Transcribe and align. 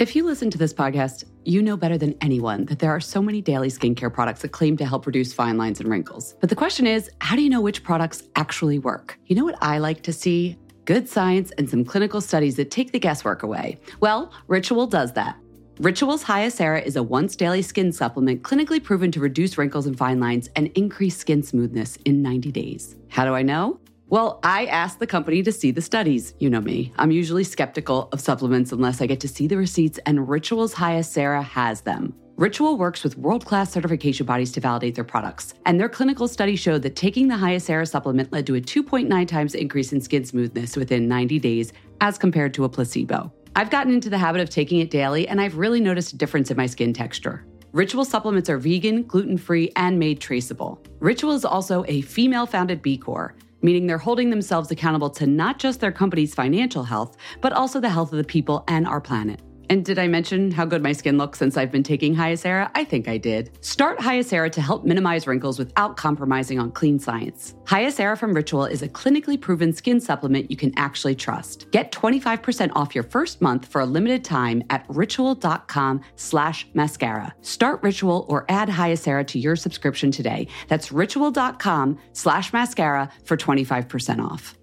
If 0.00 0.16
you 0.16 0.24
listen 0.24 0.48
to 0.48 0.56
this 0.56 0.72
podcast, 0.72 1.24
you 1.44 1.60
know 1.60 1.76
better 1.76 1.98
than 1.98 2.14
anyone 2.22 2.64
that 2.64 2.78
there 2.78 2.90
are 2.90 3.00
so 3.00 3.20
many 3.20 3.42
daily 3.42 3.68
skincare 3.68 4.10
products 4.10 4.40
that 4.40 4.48
claim 4.48 4.78
to 4.78 4.86
help 4.86 5.06
reduce 5.06 5.34
fine 5.34 5.58
lines 5.58 5.78
and 5.78 5.90
wrinkles. 5.90 6.36
But 6.40 6.48
the 6.48 6.56
question 6.56 6.86
is, 6.86 7.10
how 7.20 7.36
do 7.36 7.42
you 7.42 7.50
know 7.50 7.60
which 7.60 7.84
products 7.84 8.22
actually 8.34 8.78
work? 8.78 9.18
You 9.26 9.36
know 9.36 9.44
what 9.44 9.58
I 9.60 9.76
like 9.76 10.00
to 10.04 10.12
see? 10.14 10.56
Good 10.86 11.06
science 11.06 11.50
and 11.58 11.68
some 11.68 11.84
clinical 11.84 12.22
studies 12.22 12.56
that 12.56 12.70
take 12.70 12.92
the 12.92 12.98
guesswork 12.98 13.42
away. 13.42 13.78
Well, 14.00 14.32
Ritual 14.46 14.86
does 14.86 15.12
that. 15.12 15.36
Ritual's 15.80 16.24
Hyacera 16.24 16.82
is 16.82 16.96
a 16.96 17.02
once 17.02 17.36
daily 17.36 17.60
skin 17.60 17.92
supplement 17.92 18.40
clinically 18.40 18.82
proven 18.82 19.12
to 19.12 19.20
reduce 19.20 19.58
wrinkles 19.58 19.84
and 19.84 19.98
fine 19.98 20.18
lines 20.18 20.48
and 20.56 20.68
increase 20.68 21.18
skin 21.18 21.42
smoothness 21.42 21.96
in 22.06 22.22
90 22.22 22.50
days. 22.52 22.96
How 23.10 23.26
do 23.26 23.34
I 23.34 23.42
know? 23.42 23.78
Well, 24.10 24.40
I 24.42 24.64
asked 24.66 24.98
the 24.98 25.06
company 25.06 25.40
to 25.44 25.52
see 25.52 25.70
the 25.70 25.80
studies. 25.80 26.34
You 26.40 26.50
know 26.50 26.60
me. 26.60 26.92
I'm 26.98 27.12
usually 27.12 27.44
skeptical 27.44 28.08
of 28.10 28.20
supplements 28.20 28.72
unless 28.72 29.00
I 29.00 29.06
get 29.06 29.20
to 29.20 29.28
see 29.28 29.46
the 29.46 29.56
receipts, 29.56 30.00
and 30.04 30.28
Ritual's 30.28 30.74
Hyacera 30.74 31.44
has 31.44 31.82
them. 31.82 32.12
Ritual 32.34 32.76
works 32.76 33.04
with 33.04 33.16
world 33.16 33.44
class 33.44 33.70
certification 33.70 34.26
bodies 34.26 34.50
to 34.52 34.60
validate 34.60 34.96
their 34.96 35.04
products. 35.04 35.54
And 35.64 35.78
their 35.78 35.88
clinical 35.88 36.26
study 36.26 36.56
showed 36.56 36.82
that 36.82 36.96
taking 36.96 37.28
the 37.28 37.36
Hyacera 37.36 37.86
supplement 37.86 38.32
led 38.32 38.48
to 38.48 38.56
a 38.56 38.60
2.9 38.60 39.28
times 39.28 39.54
increase 39.54 39.92
in 39.92 40.00
skin 40.00 40.24
smoothness 40.24 40.76
within 40.76 41.06
90 41.06 41.38
days 41.38 41.72
as 42.00 42.18
compared 42.18 42.52
to 42.54 42.64
a 42.64 42.68
placebo. 42.68 43.32
I've 43.54 43.70
gotten 43.70 43.94
into 43.94 44.10
the 44.10 44.18
habit 44.18 44.40
of 44.40 44.50
taking 44.50 44.80
it 44.80 44.90
daily, 44.90 45.28
and 45.28 45.40
I've 45.40 45.56
really 45.56 45.80
noticed 45.80 46.14
a 46.14 46.16
difference 46.16 46.50
in 46.50 46.56
my 46.56 46.66
skin 46.66 46.92
texture. 46.92 47.46
Ritual 47.70 48.04
supplements 48.04 48.50
are 48.50 48.58
vegan, 48.58 49.04
gluten 49.04 49.38
free, 49.38 49.70
and 49.76 50.00
made 50.00 50.20
traceable. 50.20 50.82
Ritual 50.98 51.30
is 51.30 51.44
also 51.44 51.84
a 51.86 52.00
female 52.00 52.46
founded 52.46 52.82
B 52.82 52.98
Corp 52.98 53.40
meaning 53.62 53.86
they're 53.86 53.98
holding 53.98 54.30
themselves 54.30 54.70
accountable 54.70 55.10
to 55.10 55.26
not 55.26 55.58
just 55.58 55.80
their 55.80 55.92
company's 55.92 56.34
financial 56.34 56.84
health, 56.84 57.16
but 57.40 57.52
also 57.52 57.80
the 57.80 57.90
health 57.90 58.12
of 58.12 58.18
the 58.18 58.24
people 58.24 58.64
and 58.68 58.86
our 58.86 59.00
planet. 59.00 59.40
And 59.70 59.84
did 59.84 60.00
I 60.00 60.08
mention 60.08 60.50
how 60.50 60.64
good 60.64 60.82
my 60.82 60.90
skin 60.90 61.16
looks 61.16 61.38
since 61.38 61.56
I've 61.56 61.70
been 61.70 61.84
taking 61.84 62.12
Hyacera? 62.12 62.72
I 62.74 62.82
think 62.82 63.06
I 63.06 63.18
did. 63.18 63.56
Start 63.64 64.00
Hyacera 64.00 64.50
to 64.50 64.60
help 64.60 64.84
minimize 64.84 65.28
wrinkles 65.28 65.60
without 65.60 65.96
compromising 65.96 66.58
on 66.58 66.72
clean 66.72 66.98
science. 66.98 67.54
Hyacera 67.66 68.18
from 68.18 68.34
Ritual 68.34 68.64
is 68.64 68.82
a 68.82 68.88
clinically 68.88 69.40
proven 69.40 69.72
skin 69.72 70.00
supplement 70.00 70.50
you 70.50 70.56
can 70.56 70.72
actually 70.76 71.14
trust. 71.14 71.70
Get 71.70 71.92
25% 71.92 72.72
off 72.74 72.96
your 72.96 73.04
first 73.04 73.40
month 73.40 73.64
for 73.64 73.80
a 73.80 73.86
limited 73.86 74.24
time 74.24 74.64
at 74.70 74.84
ritual.com 74.88 76.00
slash 76.16 76.66
mascara. 76.74 77.32
Start 77.42 77.80
Ritual 77.84 78.26
or 78.28 78.46
add 78.48 78.68
Hyacera 78.68 79.24
to 79.28 79.38
your 79.38 79.54
subscription 79.54 80.10
today. 80.10 80.48
That's 80.66 80.90
ritual.com 80.90 81.96
slash 82.12 82.52
mascara 82.52 83.08
for 83.22 83.36
25% 83.36 84.20
off. 84.20 84.56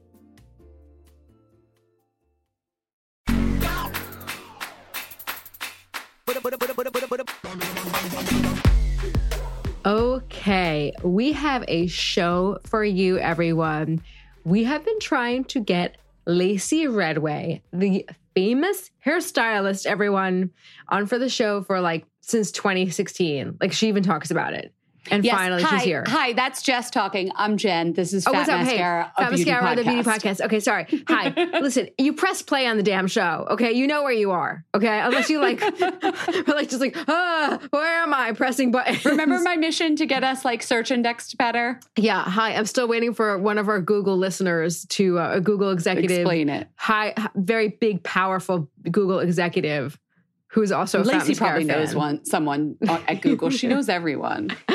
Okay, 9.85 10.94
we 11.03 11.31
have 11.34 11.66
a 11.68 11.88
show 11.88 12.59
for 12.63 12.84
you, 12.84 13.18
everyone. 13.18 14.02
We 14.46 14.63
have 14.63 14.85
been 14.85 15.00
trying 15.00 15.44
to 15.46 15.59
get 15.59 15.97
Lacy 16.25 16.88
Redway, 16.88 17.63
the 17.74 18.08
famous 18.34 18.91
hairstylist, 19.06 19.85
everyone, 19.85 20.52
on 20.90 21.06
for 21.06 21.18
the 21.18 21.30
show 21.30 21.63
for 21.63 21.81
like 21.81 22.06
since 22.22 22.52
2016. 22.52 23.58
Like 23.59 23.74
she 23.74 23.88
even 23.88 24.03
talks 24.03 24.31
about 24.31 24.53
it. 24.53 24.74
And 25.12 25.23
Yes. 25.23 25.35
finally, 25.35 25.63
Hi. 25.63 25.78
she's 25.78 25.85
here. 25.85 26.03
Hi, 26.07 26.34
that's 26.34 26.62
Jess 26.62 26.90
talking. 26.90 27.31
I'm 27.35 27.57
Jen. 27.57 27.94
This 27.94 28.13
is 28.13 28.25
Oh, 28.28 28.31
Fat 28.31 28.38
what's 28.40 28.50
up? 28.50 28.59
Mascara, 28.62 29.03
hey, 29.18 29.23
Fat 29.23 29.31
Mascara, 29.31 29.75
the 29.75 29.84
beauty 29.84 30.03
podcast. 30.03 30.41
Okay, 30.41 30.59
sorry. 30.59 30.85
Hi. 31.07 31.34
Listen, 31.62 31.90
you 31.97 32.13
press 32.13 32.41
play 32.41 32.68
on 32.68 32.78
the 32.78 32.84
damn 32.84 33.07
show. 33.07 33.47
Okay, 33.51 33.72
you 33.73 33.88
know 33.88 34.03
where 34.03 34.12
you 34.13 34.31
are. 34.31 34.66
Okay, 34.75 35.00
unless 35.00 35.29
you 35.29 35.40
like, 35.40 35.62
like 36.47 36.69
just 36.69 36.79
like, 36.81 36.96
ah, 37.07 37.59
where 37.72 38.01
am 38.03 38.13
I? 38.13 38.31
Pressing 38.34 38.72
buttons. 38.72 39.03
Remember 39.06 39.40
my 39.40 39.56
mission 39.56 39.96
to 39.97 40.06
get 40.06 40.23
us 40.23 40.44
like 40.46 40.62
search 40.63 40.91
indexed 40.91 41.38
better? 41.38 41.79
Yeah. 41.97 42.23
Hi. 42.23 42.53
I'm 42.56 42.66
still 42.66 42.88
waiting 42.88 43.13
for 43.13 43.38
one 43.38 43.57
of 43.57 43.67
our 43.69 43.79
Google 43.81 44.17
listeners 44.17 44.85
to 44.88 45.19
uh, 45.19 45.31
a 45.35 45.41
Google 45.41 45.72
executive. 45.72 46.12
Explain 46.19 46.50
it. 46.50 46.67
High, 46.75 47.13
h- 47.17 47.25
very 47.35 47.69
big, 47.69 48.03
powerful 48.03 48.69
Google 48.91 49.19
executive 49.19 49.97
who's 50.57 50.72
also 50.72 51.03
a 51.03 51.06
Lacy 51.06 51.35
probably 51.35 51.66
knows 51.66 51.90
fan. 51.90 51.97
one 51.97 52.25
someone 52.25 52.78
at 52.88 53.22
Google. 53.22 53.51
She 53.51 53.68
knows 53.68 53.90
everyone. 53.90 54.50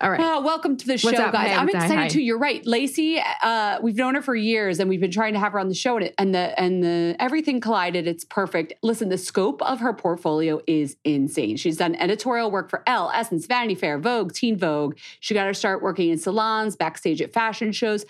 All 0.00 0.08
right. 0.08 0.20
Oh, 0.22 0.40
welcome 0.42 0.76
to 0.76 0.86
the 0.86 0.96
show, 0.96 1.08
up? 1.08 1.32
guys. 1.32 1.48
Hey, 1.48 1.56
I'm 1.56 1.68
excited 1.68 1.96
Hi. 1.96 2.08
too. 2.08 2.22
You're 2.22 2.38
right, 2.38 2.64
Lacy. 2.64 3.20
Uh, 3.42 3.80
we've 3.82 3.96
known 3.96 4.14
her 4.14 4.22
for 4.22 4.36
years, 4.36 4.78
and 4.78 4.88
we've 4.88 5.00
been 5.00 5.10
trying 5.10 5.32
to 5.32 5.40
have 5.40 5.50
her 5.50 5.58
on 5.58 5.68
the 5.68 5.74
show, 5.74 5.96
and, 5.96 6.04
it, 6.06 6.14
and 6.16 6.32
the 6.32 6.60
and 6.60 6.84
the 6.84 7.16
everything 7.18 7.60
collided. 7.60 8.06
It's 8.06 8.24
perfect. 8.24 8.74
Listen, 8.84 9.08
the 9.08 9.18
scope 9.18 9.60
of 9.62 9.80
her 9.80 9.92
portfolio 9.92 10.60
is 10.68 10.96
insane. 11.02 11.56
She's 11.56 11.78
done 11.78 11.96
editorial 11.96 12.52
work 12.52 12.70
for 12.70 12.84
Elle, 12.86 13.10
Essence, 13.12 13.46
Vanity 13.46 13.74
Fair, 13.74 13.98
Vogue, 13.98 14.32
Teen 14.32 14.56
Vogue. 14.56 14.96
She 15.18 15.34
got 15.34 15.46
her 15.46 15.54
start 15.54 15.82
working 15.82 16.10
in 16.10 16.18
salons, 16.18 16.76
backstage 16.76 17.20
at 17.20 17.32
fashion 17.32 17.72
shows. 17.72 18.06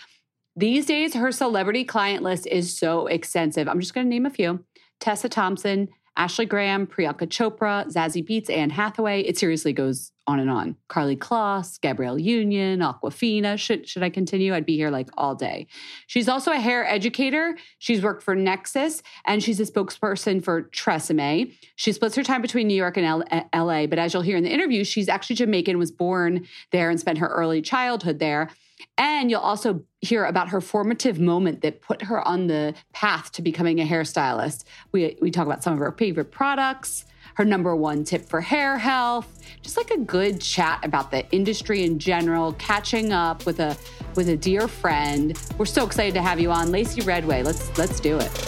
These 0.54 0.84
days, 0.84 1.14
her 1.14 1.32
celebrity 1.32 1.84
client 1.84 2.22
list 2.22 2.46
is 2.46 2.76
so 2.76 3.06
extensive. 3.06 3.66
I'm 3.66 3.80
just 3.80 3.94
going 3.94 4.04
to 4.04 4.10
name 4.10 4.26
a 4.26 4.30
few: 4.30 4.62
Tessa 5.00 5.30
Thompson, 5.30 5.88
Ashley 6.18 6.46
Graham, 6.46 6.84
Priyanka 6.84 7.28
Chopra, 7.28 7.86
Zazie 7.86 8.28
Beetz, 8.28 8.50
Anne 8.50 8.70
Hathaway. 8.70 9.20
It 9.20 9.38
seriously 9.38 9.72
goes 9.72 10.10
on 10.26 10.40
and 10.40 10.50
on. 10.50 10.76
Karlie 10.88 11.16
Kloss, 11.16 11.80
Gabrielle 11.80 12.18
Union, 12.18 12.80
Awkwafina. 12.80 13.56
Should, 13.56 13.88
should 13.88 14.02
I 14.02 14.10
continue? 14.10 14.52
I'd 14.52 14.66
be 14.66 14.76
here 14.76 14.90
like 14.90 15.08
all 15.16 15.36
day. 15.36 15.68
She's 16.08 16.28
also 16.28 16.50
a 16.50 16.58
hair 16.58 16.84
educator. 16.84 17.56
She's 17.78 18.02
worked 18.02 18.24
for 18.24 18.34
Nexxus 18.34 19.02
and 19.26 19.42
she's 19.42 19.60
a 19.60 19.64
spokesperson 19.64 20.42
for 20.42 20.64
Tresemme. 20.64 21.54
She 21.76 21.92
splits 21.92 22.16
her 22.16 22.24
time 22.24 22.42
between 22.42 22.66
New 22.66 22.74
York 22.74 22.96
and 22.96 23.06
L- 23.06 23.24
uh, 23.30 23.42
LA, 23.54 23.86
but 23.86 24.00
as 24.00 24.12
you'll 24.12 24.22
hear 24.22 24.36
in 24.36 24.42
the 24.42 24.52
interview, 24.52 24.82
she's 24.82 25.08
actually 25.08 25.36
Jamaican, 25.36 25.78
was 25.78 25.92
born 25.92 26.46
there 26.72 26.90
and 26.90 26.98
spent 26.98 27.18
her 27.18 27.28
early 27.28 27.62
childhood 27.62 28.18
there. 28.18 28.50
And 28.96 29.30
you'll 29.30 29.40
also 29.40 29.84
hear 30.00 30.24
about 30.24 30.48
her 30.50 30.60
formative 30.60 31.18
moment 31.18 31.62
that 31.62 31.80
put 31.80 32.02
her 32.02 32.26
on 32.26 32.46
the 32.46 32.74
path 32.92 33.32
to 33.32 33.42
becoming 33.42 33.80
a 33.80 33.84
hairstylist. 33.84 34.64
We, 34.92 35.16
we 35.20 35.30
talk 35.30 35.46
about 35.46 35.62
some 35.62 35.72
of 35.72 35.78
her 35.80 35.92
favorite 35.92 36.30
products, 36.30 37.04
her 37.34 37.44
number 37.44 37.74
one 37.74 38.04
tip 38.04 38.28
for 38.28 38.40
hair 38.40 38.78
health, 38.78 39.40
just 39.62 39.76
like 39.76 39.90
a 39.90 39.98
good 39.98 40.40
chat 40.40 40.84
about 40.84 41.10
the 41.10 41.28
industry 41.30 41.84
in 41.84 41.98
general, 41.98 42.52
catching 42.54 43.12
up 43.12 43.44
with 43.46 43.60
a 43.60 43.76
with 44.14 44.28
a 44.28 44.36
dear 44.36 44.66
friend. 44.66 45.38
We're 45.58 45.66
so 45.66 45.86
excited 45.86 46.14
to 46.14 46.22
have 46.22 46.40
you 46.40 46.50
on, 46.50 46.70
Lacy 46.72 47.00
Redway. 47.02 47.42
Let's 47.42 47.76
let's 47.78 48.00
do 48.00 48.18
it. 48.18 48.47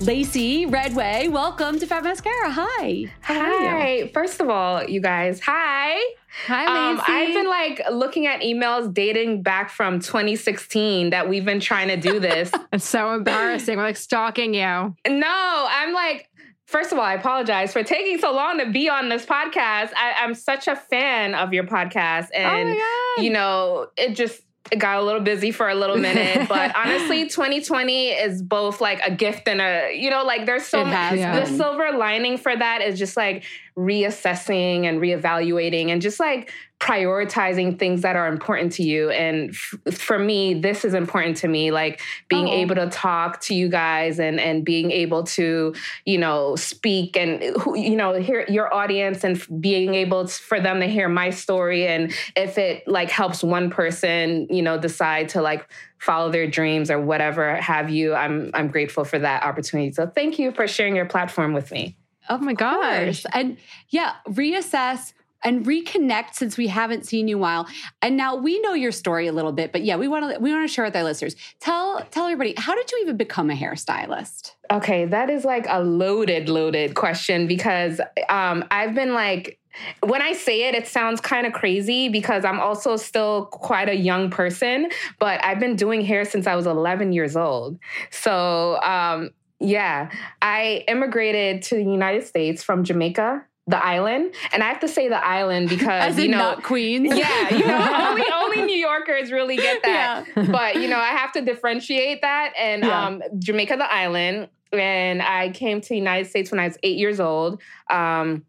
Lacy 0.00 0.66
Redway, 0.66 1.28
welcome 1.28 1.78
to 1.78 1.86
Fat 1.86 2.04
Mascara. 2.04 2.50
Hi. 2.50 3.10
Hi. 3.22 4.10
First 4.12 4.40
of 4.40 4.50
all, 4.50 4.84
you 4.84 5.00
guys, 5.00 5.40
hi. 5.40 5.98
Hi, 6.46 6.90
um, 6.90 7.00
I've 7.06 7.32
been 7.32 7.48
like 7.48 7.80
looking 7.90 8.26
at 8.26 8.42
emails 8.42 8.92
dating 8.92 9.42
back 9.42 9.70
from 9.70 10.00
2016 10.00 11.10
that 11.10 11.30
we've 11.30 11.46
been 11.46 11.60
trying 11.60 11.88
to 11.88 11.96
do 11.96 12.20
this. 12.20 12.52
it's 12.74 12.84
so 12.84 13.14
embarrassing. 13.14 13.78
We're 13.78 13.84
like 13.84 13.96
stalking 13.96 14.52
you. 14.52 14.60
No, 15.08 15.66
I'm 15.70 15.94
like, 15.94 16.28
First 16.66 16.90
of 16.90 16.98
all, 16.98 17.04
I 17.04 17.14
apologize 17.14 17.72
for 17.72 17.84
taking 17.84 18.18
so 18.18 18.32
long 18.32 18.58
to 18.58 18.68
be 18.68 18.88
on 18.88 19.08
this 19.08 19.24
podcast. 19.24 19.92
I, 19.96 20.14
am 20.24 20.34
such 20.34 20.66
a 20.66 20.74
fan 20.74 21.32
of 21.36 21.52
your 21.52 21.62
podcast, 21.62 22.26
oh 22.34 22.38
and 22.38 22.76
oh 22.76 23.20
you 23.22 23.30
know, 23.30 23.86
it 23.96 24.16
just 24.16 24.42
got 24.78 24.98
a 24.98 25.02
little 25.02 25.20
busy 25.20 25.50
for 25.50 25.68
a 25.68 25.74
little 25.74 25.96
minute, 25.96 26.48
but 26.48 26.74
honestly, 26.76 27.28
2020 27.28 28.08
is 28.10 28.42
both 28.42 28.80
like 28.80 29.00
a 29.06 29.10
gift 29.10 29.48
and 29.48 29.60
a, 29.60 29.92
you 29.96 30.10
know, 30.10 30.24
like 30.24 30.46
there's 30.46 30.66
so 30.66 30.84
much, 30.84 31.14
the 31.14 31.46
silver 31.56 31.92
lining 31.96 32.38
for 32.38 32.54
that 32.56 32.82
is 32.82 32.98
just 32.98 33.16
like 33.16 33.44
reassessing 33.76 34.84
and 34.84 35.00
reevaluating 35.00 35.90
and 35.90 36.00
just 36.00 36.18
like 36.18 36.50
prioritizing 36.78 37.78
things 37.78 38.02
that 38.02 38.16
are 38.16 38.28
important 38.28 38.70
to 38.70 38.82
you. 38.82 39.08
And 39.10 39.50
f- 39.50 39.94
for 39.94 40.18
me, 40.18 40.52
this 40.52 40.84
is 40.84 40.92
important 40.92 41.38
to 41.38 41.48
me, 41.48 41.70
like 41.70 42.02
being 42.28 42.48
oh. 42.48 42.52
able 42.52 42.74
to 42.74 42.88
talk 42.90 43.40
to 43.42 43.54
you 43.54 43.68
guys 43.68 44.20
and, 44.20 44.38
and 44.38 44.62
being 44.62 44.90
able 44.90 45.24
to, 45.24 45.74
you 46.04 46.18
know, 46.18 46.54
speak 46.54 47.16
and, 47.16 47.42
you 47.74 47.96
know, 47.96 48.12
hear 48.14 48.44
your 48.48 48.72
audience 48.74 49.24
and 49.24 49.42
being 49.60 49.94
able 49.94 50.26
to, 50.26 50.32
for 50.32 50.60
them 50.60 50.80
to 50.80 50.86
hear 50.86 51.08
my 51.08 51.30
story. 51.30 51.86
And 51.86 52.12
if 52.36 52.58
it 52.58 52.86
like 52.86 53.10
helps 53.10 53.42
one 53.42 53.70
person, 53.70 54.46
you 54.50 54.60
know, 54.60 54.78
decide 54.78 55.30
to 55.30 55.40
like 55.40 55.66
follow 55.98 56.30
their 56.30 56.46
dreams 56.46 56.90
or 56.90 57.00
whatever 57.00 57.56
have 57.56 57.88
you, 57.88 58.14
I'm, 58.14 58.50
I'm 58.52 58.68
grateful 58.68 59.04
for 59.04 59.18
that 59.18 59.44
opportunity. 59.44 59.92
So 59.92 60.06
thank 60.06 60.38
you 60.38 60.52
for 60.52 60.68
sharing 60.68 60.94
your 60.94 61.06
platform 61.06 61.54
with 61.54 61.72
me. 61.72 61.96
Oh 62.28 62.38
my 62.38 62.52
gosh. 62.52 63.24
And 63.32 63.56
yeah, 63.88 64.14
reassess 64.28 65.14
and 65.46 65.64
reconnect 65.64 66.34
since 66.34 66.56
we 66.56 66.66
haven't 66.66 67.06
seen 67.06 67.28
you 67.28 67.38
while. 67.38 67.68
And 68.02 68.16
now 68.16 68.34
we 68.34 68.58
know 68.60 68.74
your 68.74 68.90
story 68.90 69.28
a 69.28 69.32
little 69.32 69.52
bit, 69.52 69.70
but 69.70 69.82
yeah, 69.82 69.96
we 69.96 70.08
want 70.08 70.34
to 70.34 70.40
we 70.40 70.52
want 70.52 70.68
to 70.68 70.72
share 70.72 70.84
with 70.84 70.96
our 70.96 71.04
listeners. 71.04 71.36
Tell 71.60 72.04
tell 72.10 72.24
everybody 72.24 72.54
how 72.58 72.74
did 72.74 72.90
you 72.90 72.98
even 73.02 73.16
become 73.16 73.48
a 73.48 73.54
hairstylist? 73.54 74.50
Okay, 74.72 75.04
that 75.06 75.30
is 75.30 75.44
like 75.44 75.66
a 75.68 75.82
loaded 75.82 76.48
loaded 76.48 76.96
question 76.96 77.46
because 77.46 78.00
um, 78.28 78.64
I've 78.72 78.94
been 78.94 79.14
like 79.14 79.60
when 80.00 80.20
I 80.20 80.32
say 80.32 80.64
it, 80.64 80.74
it 80.74 80.88
sounds 80.88 81.20
kind 81.20 81.46
of 81.46 81.52
crazy 81.52 82.08
because 82.08 82.44
I'm 82.44 82.58
also 82.58 82.96
still 82.96 83.46
quite 83.46 83.88
a 83.88 83.96
young 83.96 84.30
person, 84.30 84.90
but 85.20 85.42
I've 85.44 85.60
been 85.60 85.76
doing 85.76 86.00
hair 86.00 86.24
since 86.24 86.46
I 86.46 86.56
was 86.56 86.66
11 86.66 87.12
years 87.12 87.36
old. 87.36 87.78
So, 88.10 88.80
um, 88.80 89.30
yeah, 89.60 90.10
I 90.40 90.84
immigrated 90.88 91.62
to 91.64 91.76
the 91.76 91.82
United 91.84 92.26
States 92.26 92.62
from 92.62 92.84
Jamaica 92.84 93.44
the 93.68 93.84
island, 93.84 94.32
and 94.52 94.62
I 94.62 94.68
have 94.68 94.80
to 94.80 94.88
say 94.88 95.08
the 95.08 95.24
island 95.24 95.68
because 95.68 96.18
you 96.18 96.28
know 96.28 96.38
not 96.38 96.62
Queens. 96.62 97.16
Yeah, 97.16 97.54
you 97.54 97.66
know 97.66 98.08
only 98.10 98.24
only 98.32 98.62
New 98.62 98.78
Yorkers 98.78 99.32
really 99.32 99.56
get 99.56 99.82
that. 99.82 100.26
Yeah. 100.36 100.46
But 100.50 100.76
you 100.76 100.88
know 100.88 100.98
I 100.98 101.08
have 101.08 101.32
to 101.32 101.42
differentiate 101.42 102.22
that. 102.22 102.52
And 102.58 102.84
yeah. 102.84 103.06
um, 103.06 103.22
Jamaica, 103.38 103.76
the 103.76 103.92
island, 103.92 104.48
and 104.72 105.20
I 105.20 105.50
came 105.50 105.80
to 105.80 105.88
the 105.88 105.96
United 105.96 106.28
States 106.28 106.50
when 106.50 106.60
I 106.60 106.66
was 106.68 106.78
eight 106.82 106.96
years 106.96 107.18
old. 107.18 107.60
Um, 107.90 108.44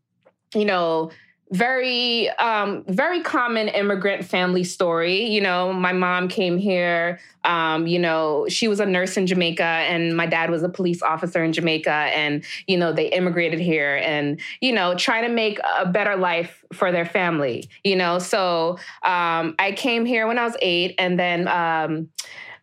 you 0.53 0.65
know, 0.65 1.11
very 1.51 2.29
um, 2.29 2.83
very 2.87 3.21
common 3.21 3.67
immigrant 3.69 4.25
family 4.25 4.63
story. 4.63 5.25
You 5.25 5.41
know 5.41 5.73
my 5.73 5.93
mom 5.93 6.27
came 6.27 6.57
here 6.57 7.19
um, 7.47 7.87
you 7.87 7.97
know 7.97 8.45
she 8.49 8.67
was 8.67 8.79
a 8.79 8.85
nurse 8.85 9.17
in 9.17 9.25
jamaica 9.25 9.63
and 9.63 10.15
my 10.15 10.25
dad 10.25 10.51
was 10.51 10.61
a 10.63 10.69
police 10.69 11.01
officer 11.01 11.43
in 11.43 11.53
jamaica 11.53 11.89
and 11.89 12.43
you 12.67 12.77
know 12.77 12.91
they 12.91 13.07
immigrated 13.07 13.59
here 13.59 13.95
and 14.03 14.39
you 14.61 14.71
know 14.71 14.93
trying 14.95 15.23
to 15.23 15.33
make 15.33 15.59
a 15.79 15.85
better 15.85 16.15
life 16.15 16.63
for 16.73 16.91
their 16.91 17.05
family 17.05 17.69
you 17.83 17.95
know? 17.95 18.19
So 18.19 18.77
um, 19.03 19.55
i 19.57 19.73
came 19.75 20.05
here 20.05 20.27
when 20.27 20.37
i 20.37 20.43
was 20.43 20.57
eight 20.61 20.95
and 20.99 21.17
then 21.17 21.47
um, 21.47 22.09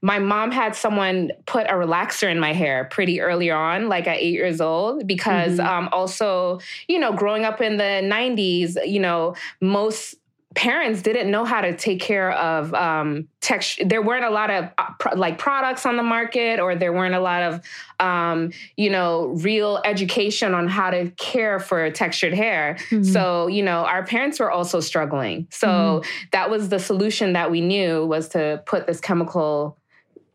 my 0.04 0.18
mom 0.18 0.50
had 0.50 0.76
someone 0.76 1.32
put 1.46 1.66
a 1.66 1.72
relaxer 1.72 2.30
in 2.30 2.38
my 2.38 2.52
hair 2.52 2.84
pretty 2.84 3.22
early 3.22 3.50
on, 3.50 3.88
like 3.88 4.06
at 4.06 4.18
eight 4.18 4.34
years 4.34 4.60
old, 4.60 5.06
because 5.06 5.56
mm-hmm. 5.56 5.66
um, 5.66 5.88
also, 5.92 6.60
you 6.88 6.98
know, 6.98 7.10
growing 7.10 7.46
up 7.46 7.62
in 7.62 7.78
the 7.78 8.02
90s, 8.04 8.76
you 8.86 9.00
know, 9.00 9.34
most 9.62 10.16
parents 10.54 11.00
didn't 11.00 11.30
know 11.30 11.46
how 11.46 11.62
to 11.62 11.74
take 11.74 12.00
care 12.00 12.32
of 12.32 12.74
um, 12.74 13.28
texture. 13.40 13.82
There 13.86 14.02
weren't 14.02 14.26
a 14.26 14.30
lot 14.30 14.50
of 14.50 14.68
uh, 14.76 14.90
pro- 15.00 15.16
like 15.16 15.38
products 15.38 15.86
on 15.86 15.96
the 15.96 16.02
market, 16.02 16.60
or 16.60 16.76
there 16.76 16.92
weren't 16.92 17.14
a 17.14 17.20
lot 17.20 17.42
of, 17.42 17.60
um, 17.98 18.52
you 18.76 18.90
know, 18.90 19.28
real 19.38 19.80
education 19.86 20.52
on 20.52 20.68
how 20.68 20.90
to 20.90 21.12
care 21.12 21.58
for 21.58 21.90
textured 21.90 22.34
hair. 22.34 22.76
Mm-hmm. 22.90 23.04
So, 23.04 23.46
you 23.46 23.62
know, 23.62 23.86
our 23.86 24.04
parents 24.04 24.38
were 24.38 24.50
also 24.50 24.80
struggling. 24.80 25.46
So 25.50 25.66
mm-hmm. 25.66 26.26
that 26.32 26.50
was 26.50 26.68
the 26.68 26.78
solution 26.78 27.32
that 27.32 27.50
we 27.50 27.62
knew 27.62 28.04
was 28.04 28.28
to 28.28 28.62
put 28.66 28.86
this 28.86 29.00
chemical 29.00 29.78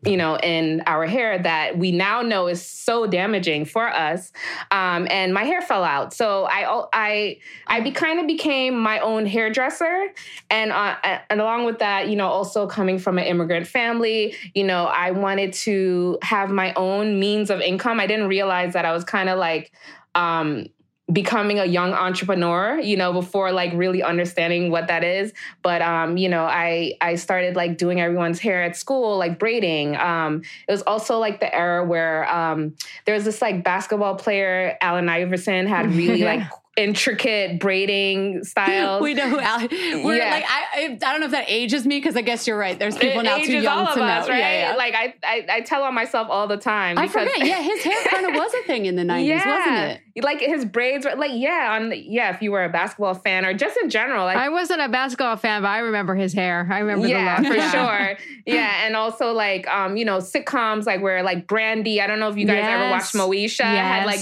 you 0.05 0.15
know, 0.15 0.37
in 0.37 0.81
our 0.85 1.05
hair 1.05 1.37
that 1.39 1.77
we 1.77 1.91
now 1.91 2.21
know 2.21 2.47
is 2.47 2.65
so 2.65 3.05
damaging 3.05 3.65
for 3.65 3.87
us. 3.87 4.31
Um, 4.71 5.07
and 5.09 5.33
my 5.33 5.43
hair 5.43 5.61
fell 5.61 5.83
out, 5.83 6.13
so 6.13 6.45
I 6.45 6.85
I 6.93 7.37
I 7.67 7.81
be, 7.81 7.91
kind 7.91 8.19
of 8.19 8.27
became 8.27 8.79
my 8.79 8.99
own 8.99 9.25
hairdresser, 9.25 10.07
and 10.49 10.71
uh, 10.71 10.95
and 11.29 11.41
along 11.41 11.65
with 11.65 11.79
that, 11.79 12.07
you 12.07 12.15
know, 12.15 12.27
also 12.27 12.65
coming 12.65 12.97
from 12.97 13.17
an 13.17 13.25
immigrant 13.25 13.67
family, 13.67 14.35
you 14.55 14.63
know, 14.63 14.85
I 14.85 15.11
wanted 15.11 15.53
to 15.53 16.17
have 16.21 16.49
my 16.49 16.73
own 16.75 17.19
means 17.19 17.49
of 17.49 17.59
income. 17.59 17.99
I 17.99 18.07
didn't 18.07 18.27
realize 18.27 18.73
that 18.73 18.85
I 18.85 18.93
was 18.93 19.03
kind 19.03 19.27
of 19.27 19.37
like 19.37 19.73
um, 20.15 20.67
becoming 21.11 21.57
a 21.59 21.65
young 21.65 21.91
entrepreneur 21.93 22.79
you 22.79 22.95
know 22.95 23.11
before 23.13 23.51
like 23.51 23.71
really 23.73 24.03
understanding 24.03 24.71
what 24.71 24.87
that 24.87 25.03
is. 25.03 25.33
But 25.61 25.81
um 25.81 26.17
you 26.17 26.29
know 26.29 26.43
i 26.43 26.93
i 27.01 27.15
started 27.15 27.55
like 27.55 27.77
doing 27.77 27.99
everyone's 27.99 28.39
hair 28.39 28.63
at 28.63 28.75
school 28.75 29.17
like 29.17 29.39
braiding. 29.39 29.95
Um 29.97 30.43
it 30.67 30.71
was 30.71 30.81
also 30.83 31.17
like 31.17 31.39
the 31.39 31.53
era 31.53 31.85
where 31.85 32.29
um 32.33 32.75
there 33.05 33.15
was 33.15 33.25
this 33.25 33.41
like 33.41 33.63
basketball 33.63 34.15
player 34.15 34.77
allen 34.81 35.09
iverson 35.09 35.67
had 35.67 35.93
really 35.93 36.23
like 36.33 36.43
intricate 36.79 37.59
braiding 37.59 38.43
styles. 38.43 39.01
we 39.01 39.13
know 39.13 39.29
who 39.29 39.39
Al- 39.39 39.67
we're 39.69 40.15
yeah. 40.15 40.31
like 40.31 40.45
I, 40.47 40.85
I 40.93 40.97
don't 40.97 41.19
know 41.19 41.25
if 41.25 41.31
that 41.31 41.45
ages 41.47 41.85
me 41.85 41.97
because 41.97 42.15
I 42.15 42.21
guess 42.21 42.47
you're 42.47 42.57
right. 42.57 42.77
There's 42.79 42.97
people 42.97 43.19
it 43.19 43.23
now 43.23 43.37
too 43.37 43.59
young 43.59 43.85
to 43.85 43.91
us, 43.91 44.27
know. 44.27 44.33
Right? 44.33 44.39
Yeah, 44.39 44.71
yeah. 44.71 44.75
Like 44.75 44.95
I, 44.95 45.13
I, 45.23 45.47
I 45.49 45.61
tell 45.61 45.83
on 45.83 45.93
myself 45.93 46.27
all 46.29 46.47
the 46.47 46.57
time. 46.57 46.97
I 46.97 47.07
forget. 47.07 47.37
Yeah, 47.39 47.61
his 47.61 47.83
hair 47.83 48.03
kind 48.05 48.25
of 48.25 48.33
was 48.33 48.53
a 48.53 48.63
thing 48.65 48.85
in 48.85 48.95
the 48.95 49.03
'90s, 49.03 49.25
yeah. 49.25 49.57
wasn't 49.57 50.01
it? 50.15 50.23
Like 50.23 50.39
his 50.39 50.65
braids 50.65 51.05
were 51.05 51.15
like 51.15 51.31
yeah, 51.33 51.77
on 51.79 51.89
the, 51.89 51.97
yeah. 51.97 52.33
If 52.33 52.41
you 52.41 52.51
were 52.51 52.63
a 52.63 52.69
basketball 52.69 53.15
fan 53.15 53.45
or 53.45 53.53
just 53.53 53.77
in 53.83 53.89
general, 53.89 54.25
like 54.25 54.37
I 54.37 54.49
wasn't 54.49 54.81
a 54.81 54.89
basketball 54.89 55.37
fan, 55.37 55.61
but 55.61 55.69
I 55.69 55.79
remember 55.79 56.15
his 56.15 56.33
hair. 56.33 56.67
I 56.71 56.79
remember 56.79 57.07
yeah 57.07 57.37
for 57.37 57.59
sure. 57.77 58.17
Yeah, 58.45 58.85
and 58.85 58.95
also 58.95 59.33
like 59.33 59.67
um 59.67 59.97
you 59.97 60.05
know 60.05 60.17
sitcoms 60.17 60.85
like 60.85 61.01
where 61.01 61.23
like 61.23 61.47
Brandy. 61.47 62.01
I 62.01 62.07
don't 62.07 62.19
know 62.19 62.29
if 62.29 62.37
you 62.37 62.45
guys 62.45 62.57
yes. 62.57 62.69
ever 62.69 62.89
watched 62.89 63.13
Moesha 63.13 63.59
yes. 63.59 63.87
had 63.87 64.05
like 64.05 64.19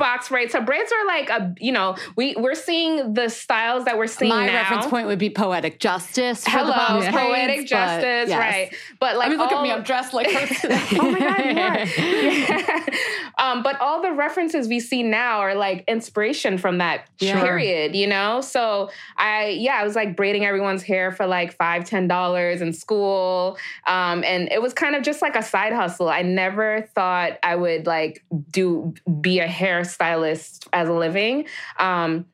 box 0.00 0.28
braids. 0.28 0.50
So 0.50 0.60
braids 0.60 0.90
are 0.90 1.06
like 1.06 1.30
a, 1.30 1.54
you 1.60 1.70
know, 1.70 1.94
we 2.16 2.34
we're 2.34 2.56
seeing 2.56 3.14
the 3.14 3.28
styles 3.28 3.84
that 3.84 3.96
we're 3.96 4.08
seeing 4.08 4.30
My 4.30 4.46
now. 4.46 4.54
reference 4.54 4.86
point 4.86 5.06
would 5.06 5.20
be 5.20 5.30
poetic 5.30 5.78
justice. 5.78 6.42
Hello, 6.44 6.98
yeah. 6.98 7.12
poetic 7.12 7.68
justice, 7.68 8.30
yes. 8.30 8.38
right? 8.38 8.74
But 8.98 9.16
like, 9.16 9.26
I 9.26 9.30
mean, 9.30 9.38
look 9.38 9.52
all, 9.52 9.58
at 9.58 9.62
me, 9.62 9.70
I'm 9.70 9.84
dressed 9.84 10.12
like 10.12 10.28
her 10.32 10.46
today. 10.46 10.82
oh 10.98 11.10
my 11.12 11.18
god, 11.20 11.38
you 11.38 11.50
are. 11.60 12.34
Yeah. 12.34 12.86
Um, 13.40 13.62
but 13.62 13.80
all 13.80 14.02
the 14.02 14.12
references 14.12 14.68
we 14.68 14.80
see 14.80 15.02
now 15.02 15.38
are 15.38 15.54
like 15.54 15.84
inspiration 15.88 16.58
from 16.58 16.76
that 16.78 17.08
yeah. 17.20 17.42
period, 17.42 17.96
you 17.96 18.06
know. 18.06 18.42
So 18.42 18.90
I, 19.16 19.48
yeah, 19.48 19.76
I 19.76 19.84
was 19.84 19.96
like 19.96 20.14
braiding 20.14 20.44
everyone's 20.44 20.82
hair 20.82 21.10
for 21.10 21.26
like 21.26 21.54
five, 21.54 21.86
ten 21.86 22.06
dollars 22.06 22.60
in 22.60 22.74
school, 22.74 23.56
um, 23.86 24.22
and 24.24 24.52
it 24.52 24.60
was 24.60 24.74
kind 24.74 24.94
of 24.94 25.02
just 25.02 25.22
like 25.22 25.36
a 25.36 25.42
side 25.42 25.72
hustle. 25.72 26.10
I 26.10 26.20
never 26.20 26.88
thought 26.94 27.38
I 27.42 27.56
would 27.56 27.86
like 27.86 28.22
do 28.50 28.92
be 29.22 29.38
a 29.38 29.46
hair 29.46 29.84
stylist 29.90 30.68
as 30.72 30.88
a 30.88 30.92
living. 30.92 31.46
Um, 31.78 32.26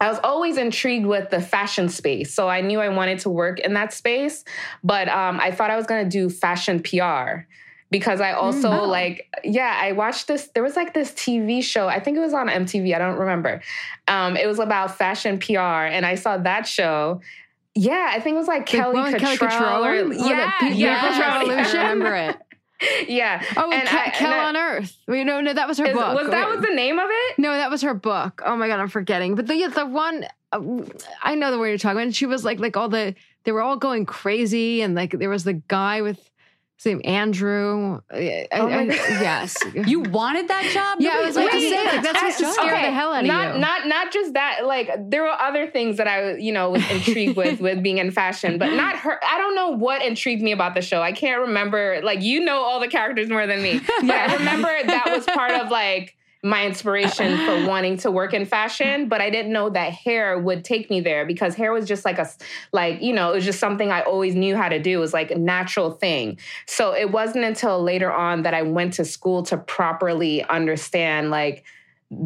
I 0.00 0.08
was 0.08 0.18
always 0.24 0.56
intrigued 0.56 1.04
with 1.04 1.28
the 1.28 1.40
fashion 1.40 1.88
space. 1.90 2.32
So 2.32 2.48
I 2.48 2.62
knew 2.62 2.80
I 2.80 2.88
wanted 2.88 3.18
to 3.20 3.30
work 3.30 3.60
in 3.60 3.74
that 3.74 3.92
space, 3.92 4.44
but 4.82 5.08
um, 5.08 5.38
I 5.40 5.50
thought 5.50 5.70
I 5.70 5.76
was 5.76 5.86
going 5.86 6.04
to 6.04 6.10
do 6.10 6.30
fashion 6.30 6.82
PR. 6.82 7.44
because 7.90 8.20
I 8.20 8.32
also 8.32 8.70
mm, 8.70 8.88
like 8.88 9.28
yeah 9.44 9.78
I 9.80 9.92
watched 9.92 10.28
this 10.28 10.48
there 10.54 10.62
was 10.62 10.76
like 10.76 10.94
this 10.94 11.10
TV 11.10 11.62
show 11.62 11.88
I 11.88 12.00
think 12.00 12.16
it 12.16 12.20
was 12.20 12.32
on 12.32 12.48
MTV 12.48 12.94
I 12.94 12.98
don't 12.98 13.18
remember 13.18 13.60
um, 14.08 14.36
it 14.36 14.46
was 14.46 14.58
about 14.58 14.96
fashion 14.96 15.38
PR 15.38 15.58
and 15.58 16.06
I 16.06 16.14
saw 16.14 16.38
that 16.38 16.66
show 16.66 17.20
yeah 17.74 18.12
I 18.14 18.20
think 18.20 18.34
it 18.34 18.38
was 18.38 18.48
like, 18.48 18.66
Kelly 18.66 18.96
Cutrone 19.14 19.84
or, 19.84 19.90
oh, 19.90 20.12
yeah 20.12 20.52
yeah, 20.62 20.72
yeah. 20.72 21.38
Revolution 21.38 21.78
I 21.78 21.90
remember 21.90 22.14
it 22.14 22.36
yeah. 23.06 23.42
Oh, 23.56 23.70
and 23.70 23.88
Ke- 23.88 24.14
Kell 24.14 24.32
on 24.32 24.56
Earth. 24.56 24.96
Wait, 25.06 25.24
no, 25.24 25.40
no, 25.40 25.52
that 25.52 25.68
was 25.68 25.78
her 25.78 25.86
is, 25.86 25.94
book. 25.94 26.14
Was 26.14 26.30
that 26.30 26.48
was 26.48 26.60
the 26.60 26.74
name 26.74 26.98
of 26.98 27.08
it? 27.08 27.38
No, 27.38 27.52
that 27.52 27.70
was 27.70 27.82
her 27.82 27.94
book. 27.94 28.42
Oh 28.44 28.56
my 28.56 28.68
god, 28.68 28.80
I'm 28.80 28.88
forgetting. 28.88 29.34
But 29.34 29.46
the 29.46 29.66
the 29.68 29.86
one 29.86 30.24
uh, 30.52 30.60
I 31.22 31.34
know 31.34 31.50
the 31.50 31.58
one 31.58 31.68
you're 31.68 31.78
talking 31.78 31.96
about. 31.96 32.04
And 32.04 32.16
she 32.16 32.26
was 32.26 32.44
like 32.44 32.58
like 32.58 32.76
all 32.76 32.88
the 32.88 33.14
they 33.44 33.52
were 33.52 33.62
all 33.62 33.76
going 33.76 34.06
crazy, 34.06 34.82
and 34.82 34.94
like 34.94 35.12
there 35.18 35.30
was 35.30 35.44
the 35.44 35.54
guy 35.54 36.02
with 36.02 36.29
same 36.80 37.02
Andrew. 37.04 38.00
Eh, 38.10 38.46
I, 38.50 38.58
oh 38.58 38.68
I, 38.68 38.84
yes, 38.84 39.54
you 39.74 40.00
wanted 40.00 40.48
that 40.48 40.64
job. 40.72 40.96
Yeah, 40.98 41.18
I 41.18 41.26
was 41.26 41.36
like, 41.36 41.50
to 41.50 41.60
say 41.60 41.84
like, 41.84 42.02
that's 42.02 42.38
to 42.38 42.46
scare 42.46 42.74
okay. 42.74 42.86
the 42.86 42.92
hell 42.92 43.12
out 43.12 43.26
not, 43.26 43.48
of 43.48 43.54
you. 43.56 43.60
Not 43.60 43.86
not 43.86 44.10
just 44.10 44.32
that. 44.32 44.64
Like 44.64 44.88
there 45.10 45.24
were 45.24 45.28
other 45.28 45.66
things 45.66 45.98
that 45.98 46.08
I 46.08 46.36
you 46.36 46.52
know 46.52 46.70
was 46.70 46.90
intrigued 46.90 47.36
with 47.36 47.60
with 47.60 47.82
being 47.82 47.98
in 47.98 48.10
fashion, 48.10 48.56
but 48.56 48.72
not 48.72 48.96
her. 48.96 49.20
I 49.22 49.36
don't 49.36 49.54
know 49.54 49.72
what 49.72 50.02
intrigued 50.02 50.40
me 50.40 50.52
about 50.52 50.74
the 50.74 50.80
show. 50.80 51.02
I 51.02 51.12
can't 51.12 51.42
remember. 51.42 52.00
Like 52.02 52.22
you 52.22 52.40
know 52.40 52.62
all 52.62 52.80
the 52.80 52.88
characters 52.88 53.28
more 53.28 53.46
than 53.46 53.62
me, 53.62 53.80
but 54.00 54.10
I 54.10 54.36
remember 54.36 54.68
that 54.86 55.04
was 55.14 55.26
part 55.26 55.52
of 55.52 55.70
like 55.70 56.16
my 56.42 56.66
inspiration 56.66 57.36
for 57.44 57.66
wanting 57.68 57.96
to 57.98 58.10
work 58.10 58.32
in 58.32 58.46
fashion 58.46 59.08
but 59.08 59.20
i 59.20 59.28
didn't 59.30 59.52
know 59.52 59.68
that 59.68 59.92
hair 59.92 60.38
would 60.38 60.64
take 60.64 60.88
me 60.90 61.00
there 61.00 61.26
because 61.26 61.54
hair 61.54 61.72
was 61.72 61.86
just 61.86 62.04
like 62.04 62.18
a 62.18 62.28
like 62.72 63.02
you 63.02 63.12
know 63.12 63.30
it 63.30 63.34
was 63.34 63.44
just 63.44 63.60
something 63.60 63.90
i 63.90 64.00
always 64.00 64.34
knew 64.34 64.56
how 64.56 64.68
to 64.68 64.78
do. 64.78 64.98
It 64.98 65.00
was 65.00 65.12
like 65.12 65.30
a 65.30 65.38
natural 65.38 65.92
thing. 65.92 66.38
So 66.66 66.94
it 66.94 67.10
wasn't 67.10 67.44
until 67.44 67.82
later 67.82 68.12
on 68.12 68.42
that 68.42 68.54
i 68.54 68.62
went 68.62 68.94
to 68.94 69.04
school 69.04 69.42
to 69.44 69.56
properly 69.56 70.42
understand 70.44 71.30
like 71.30 71.64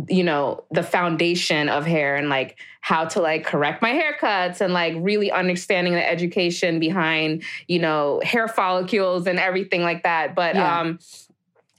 you 0.09 0.25
know 0.25 0.65
the 0.71 0.83
foundation 0.83 1.69
of 1.69 1.85
hair 1.85 2.17
and 2.17 2.31
like 2.31 2.59
how 2.81 3.05
to 3.05 3.21
like 3.21 3.45
correct 3.45 3.83
my 3.83 3.93
haircuts 3.93 4.63
and 4.63 4.73
like 4.73 4.95
really 4.99 5.31
understanding 5.31 5.93
the 5.93 6.11
education 6.11 6.81
behind 6.81 7.43
you 7.69 7.79
know 7.79 8.21
hair 8.25 8.49
follicles 8.49 9.27
and 9.27 9.39
everything 9.39 9.83
like 9.83 10.03
that. 10.03 10.35
But 10.35 10.55
yeah. 10.55 10.81
um 10.81 10.99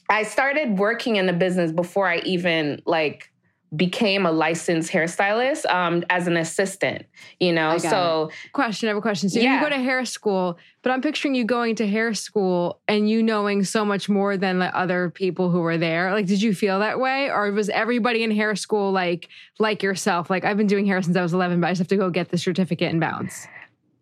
I 0.09 0.24
started 0.24 0.77
working 0.77 1.15
in 1.15 1.25
the 1.25 1.33
business 1.33 1.71
before 1.71 2.07
I 2.07 2.19
even 2.19 2.81
like 2.85 3.31
became 3.75 4.25
a 4.25 4.31
licensed 4.31 4.91
hairstylist 4.91 5.65
um, 5.65 6.03
as 6.09 6.27
an 6.27 6.38
assistant, 6.38 7.05
you 7.39 7.51
know. 7.51 7.77
So, 7.77 8.29
it. 8.45 8.53
question, 8.53 8.88
I 8.88 8.91
have 8.91 8.97
a 8.97 9.01
question. 9.01 9.29
So, 9.29 9.39
yeah. 9.39 9.55
you 9.55 9.62
go 9.62 9.69
to 9.69 9.81
hair 9.81 10.05
school, 10.05 10.57
but 10.81 10.91
I'm 10.91 11.01
picturing 11.01 11.35
you 11.35 11.43
going 11.43 11.75
to 11.75 11.88
hair 11.88 12.13
school 12.13 12.79
and 12.88 13.09
you 13.09 13.24
knowing 13.24 13.63
so 13.63 13.83
much 13.83 14.07
more 14.07 14.38
than 14.38 14.59
the 14.59 14.75
other 14.77 15.09
people 15.09 15.50
who 15.50 15.59
were 15.59 15.77
there. 15.77 16.13
Like, 16.13 16.27
did 16.27 16.41
you 16.41 16.53
feel 16.53 16.79
that 16.79 17.00
way, 17.00 17.29
or 17.29 17.51
was 17.51 17.69
everybody 17.69 18.24
in 18.24 18.31
hair 18.31 18.55
school 18.55 18.91
like 18.91 19.29
like 19.59 19.83
yourself? 19.83 20.29
Like, 20.29 20.45
I've 20.45 20.57
been 20.57 20.67
doing 20.67 20.85
hair 20.85 21.01
since 21.01 21.17
I 21.17 21.21
was 21.21 21.33
11, 21.33 21.59
but 21.59 21.67
I 21.67 21.71
just 21.71 21.79
have 21.79 21.88
to 21.89 21.97
go 21.97 22.09
get 22.09 22.29
the 22.29 22.38
certificate 22.38 22.91
and 22.91 23.00
bounce. 23.00 23.47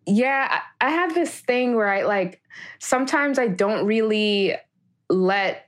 Yeah, 0.06 0.60
I 0.80 0.90
have 0.90 1.14
this 1.14 1.40
thing 1.40 1.74
where 1.74 1.88
I 1.88 2.02
like 2.02 2.42
sometimes 2.78 3.38
I 3.38 3.48
don't 3.48 3.86
really 3.86 4.54
let 5.08 5.63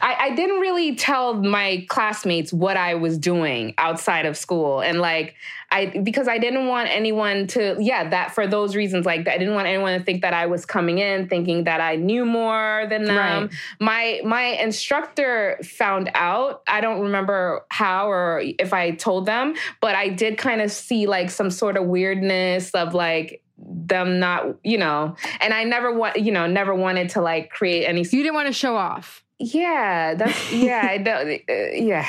I, 0.00 0.16
I 0.20 0.34
didn't 0.34 0.60
really 0.60 0.96
tell 0.96 1.34
my 1.34 1.86
classmates 1.88 2.52
what 2.52 2.76
I 2.76 2.94
was 2.94 3.18
doing 3.18 3.74
outside 3.78 4.26
of 4.26 4.36
school. 4.36 4.80
And 4.80 5.00
like, 5.00 5.34
I, 5.70 5.86
because 5.86 6.28
I 6.28 6.38
didn't 6.38 6.66
want 6.66 6.90
anyone 6.90 7.46
to, 7.48 7.76
yeah, 7.80 8.08
that 8.10 8.34
for 8.34 8.46
those 8.46 8.76
reasons, 8.76 9.06
like, 9.06 9.26
I 9.26 9.38
didn't 9.38 9.54
want 9.54 9.66
anyone 9.66 9.98
to 9.98 10.04
think 10.04 10.22
that 10.22 10.34
I 10.34 10.46
was 10.46 10.66
coming 10.66 10.98
in 10.98 11.28
thinking 11.28 11.64
that 11.64 11.80
I 11.80 11.96
knew 11.96 12.24
more 12.24 12.86
than 12.90 13.04
them. 13.04 13.16
Right. 13.16 13.50
My, 13.80 14.20
my 14.24 14.42
instructor 14.62 15.58
found 15.64 16.10
out. 16.14 16.62
I 16.68 16.80
don't 16.80 17.00
remember 17.00 17.64
how 17.70 18.10
or 18.10 18.42
if 18.42 18.72
I 18.72 18.90
told 18.90 19.26
them, 19.26 19.54
but 19.80 19.94
I 19.94 20.08
did 20.08 20.36
kind 20.36 20.60
of 20.60 20.70
see 20.70 21.06
like 21.06 21.30
some 21.30 21.50
sort 21.50 21.76
of 21.76 21.84
weirdness 21.86 22.70
of 22.72 22.94
like, 22.94 23.42
them 23.64 24.18
not, 24.18 24.56
you 24.64 24.76
know, 24.76 25.14
and 25.40 25.54
I 25.54 25.62
never 25.62 25.92
want, 25.92 26.16
you 26.16 26.32
know, 26.32 26.48
never 26.48 26.74
wanted 26.74 27.10
to 27.10 27.20
like 27.20 27.50
create 27.50 27.84
any. 27.84 28.00
You 28.00 28.22
didn't 28.22 28.34
want 28.34 28.48
to 28.48 28.52
show 28.52 28.76
off. 28.76 29.21
Yeah, 29.42 30.14
that's 30.14 30.52
yeah. 30.52 30.86
I 30.88 30.98
don't. 30.98 31.32
Uh, 31.48 31.72
yeah. 31.74 32.06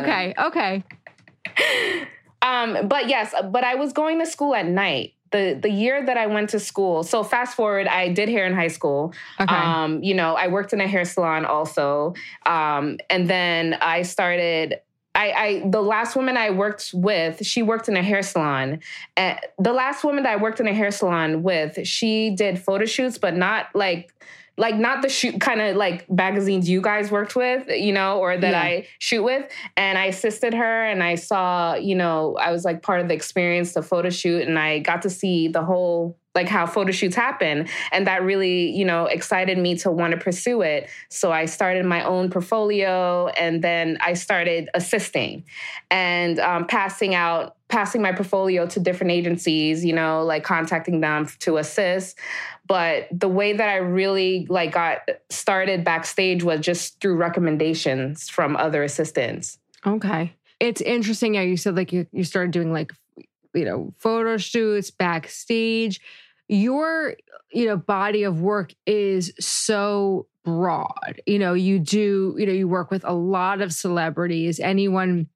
okay. 0.00 0.30
It. 0.30 0.40
Okay. 0.46 0.84
Um, 2.42 2.88
but 2.88 3.08
yes, 3.08 3.34
but 3.50 3.64
I 3.64 3.76
was 3.76 3.92
going 3.92 4.18
to 4.18 4.26
school 4.26 4.54
at 4.54 4.66
night. 4.66 5.14
The 5.32 5.58
the 5.60 5.70
year 5.70 6.04
that 6.04 6.16
I 6.16 6.26
went 6.26 6.50
to 6.50 6.60
school. 6.60 7.02
So 7.02 7.22
fast 7.22 7.56
forward, 7.56 7.86
I 7.86 8.08
did 8.08 8.28
hair 8.28 8.46
in 8.46 8.54
high 8.54 8.68
school. 8.68 9.12
Okay. 9.40 9.54
Um, 9.54 10.02
you 10.02 10.14
know, 10.14 10.34
I 10.34 10.48
worked 10.48 10.72
in 10.72 10.80
a 10.80 10.88
hair 10.88 11.04
salon 11.04 11.44
also. 11.44 12.14
Um, 12.44 12.98
and 13.10 13.28
then 13.28 13.74
I 13.80 14.02
started 14.02 14.80
I, 15.16 15.32
I, 15.32 15.62
the 15.64 15.80
last 15.80 16.14
woman 16.14 16.36
I 16.36 16.50
worked 16.50 16.90
with, 16.92 17.44
she 17.44 17.62
worked 17.62 17.88
in 17.88 17.96
a 17.96 18.02
hair 18.02 18.22
salon. 18.22 18.80
And 19.16 19.40
the 19.58 19.72
last 19.72 20.04
woman 20.04 20.24
that 20.24 20.32
I 20.34 20.36
worked 20.36 20.60
in 20.60 20.68
a 20.68 20.74
hair 20.74 20.90
salon 20.90 21.42
with, 21.42 21.86
she 21.86 22.30
did 22.36 22.62
photo 22.62 22.84
shoots, 22.84 23.16
but 23.16 23.34
not 23.34 23.68
like 23.74 24.12
like 24.58 24.76
not 24.76 25.02
the 25.02 25.08
shoot 25.08 25.40
kind 25.40 25.60
of 25.60 25.76
like 25.76 26.10
magazines 26.10 26.68
you 26.68 26.80
guys 26.80 27.10
worked 27.10 27.36
with, 27.36 27.68
you 27.68 27.92
know, 27.92 28.18
or 28.18 28.36
that 28.36 28.52
yeah. 28.52 28.60
I 28.60 28.86
shoot 28.98 29.22
with. 29.22 29.50
And 29.76 29.98
I 29.98 30.06
assisted 30.06 30.54
her 30.54 30.84
and 30.84 31.02
I 31.02 31.16
saw, 31.16 31.74
you 31.74 31.94
know, 31.94 32.36
I 32.40 32.52
was 32.52 32.64
like 32.64 32.82
part 32.82 33.00
of 33.00 33.08
the 33.08 33.14
experience, 33.14 33.72
the 33.72 33.82
photo 33.82 34.10
shoot, 34.10 34.46
and 34.46 34.58
I 34.58 34.78
got 34.78 35.02
to 35.02 35.10
see 35.10 35.48
the 35.48 35.62
whole 35.62 36.16
like 36.34 36.48
how 36.48 36.66
photo 36.66 36.92
shoots 36.92 37.16
happen 37.16 37.66
and 37.92 38.06
that 38.06 38.22
really 38.22 38.70
you 38.70 38.84
know 38.84 39.06
excited 39.06 39.56
me 39.56 39.74
to 39.74 39.90
want 39.90 40.10
to 40.12 40.18
pursue 40.18 40.60
it 40.60 40.86
so 41.08 41.32
i 41.32 41.46
started 41.46 41.86
my 41.86 42.04
own 42.04 42.28
portfolio 42.28 43.26
and 43.28 43.64
then 43.64 43.96
i 44.02 44.12
started 44.12 44.68
assisting 44.74 45.42
and 45.90 46.38
um, 46.38 46.66
passing 46.66 47.14
out 47.14 47.55
passing 47.68 48.00
my 48.00 48.12
portfolio 48.12 48.66
to 48.66 48.78
different 48.78 49.10
agencies 49.10 49.84
you 49.84 49.92
know 49.92 50.24
like 50.24 50.44
contacting 50.44 51.00
them 51.00 51.26
to 51.40 51.56
assist. 51.56 52.18
But 52.68 53.08
the 53.12 53.28
way 53.28 53.52
that 53.52 53.68
i 53.68 53.76
really 53.76 54.46
like 54.48 54.72
got 54.72 55.08
started 55.30 55.84
backstage 55.84 56.42
was 56.42 56.60
just 56.60 57.00
through 57.00 57.16
recommendations 57.16 58.28
from 58.28 58.56
other 58.56 58.82
assistants. 58.82 59.58
Okay. 59.86 60.34
It's 60.58 60.80
interesting 60.80 61.34
how 61.34 61.42
you 61.42 61.56
said 61.56 61.76
like 61.76 61.92
you, 61.92 62.06
you 62.12 62.24
started 62.24 62.50
doing 62.50 62.72
like 62.72 62.92
you 63.54 63.64
know 63.64 63.92
photo 63.98 64.36
shoots 64.36 64.90
backstage. 64.90 66.00
Your 66.48 67.14
you 67.50 67.66
know 67.66 67.76
body 67.76 68.22
of 68.24 68.40
work 68.40 68.72
is 68.86 69.32
so 69.38 70.26
broad. 70.44 71.20
You 71.26 71.38
know 71.38 71.54
you 71.54 71.78
do 71.78 72.34
you 72.38 72.46
know 72.46 72.52
you 72.52 72.68
work 72.68 72.90
with 72.90 73.04
a 73.04 73.12
lot 73.12 73.60
of 73.60 73.72
celebrities. 73.72 74.60
Anyone 74.60 75.28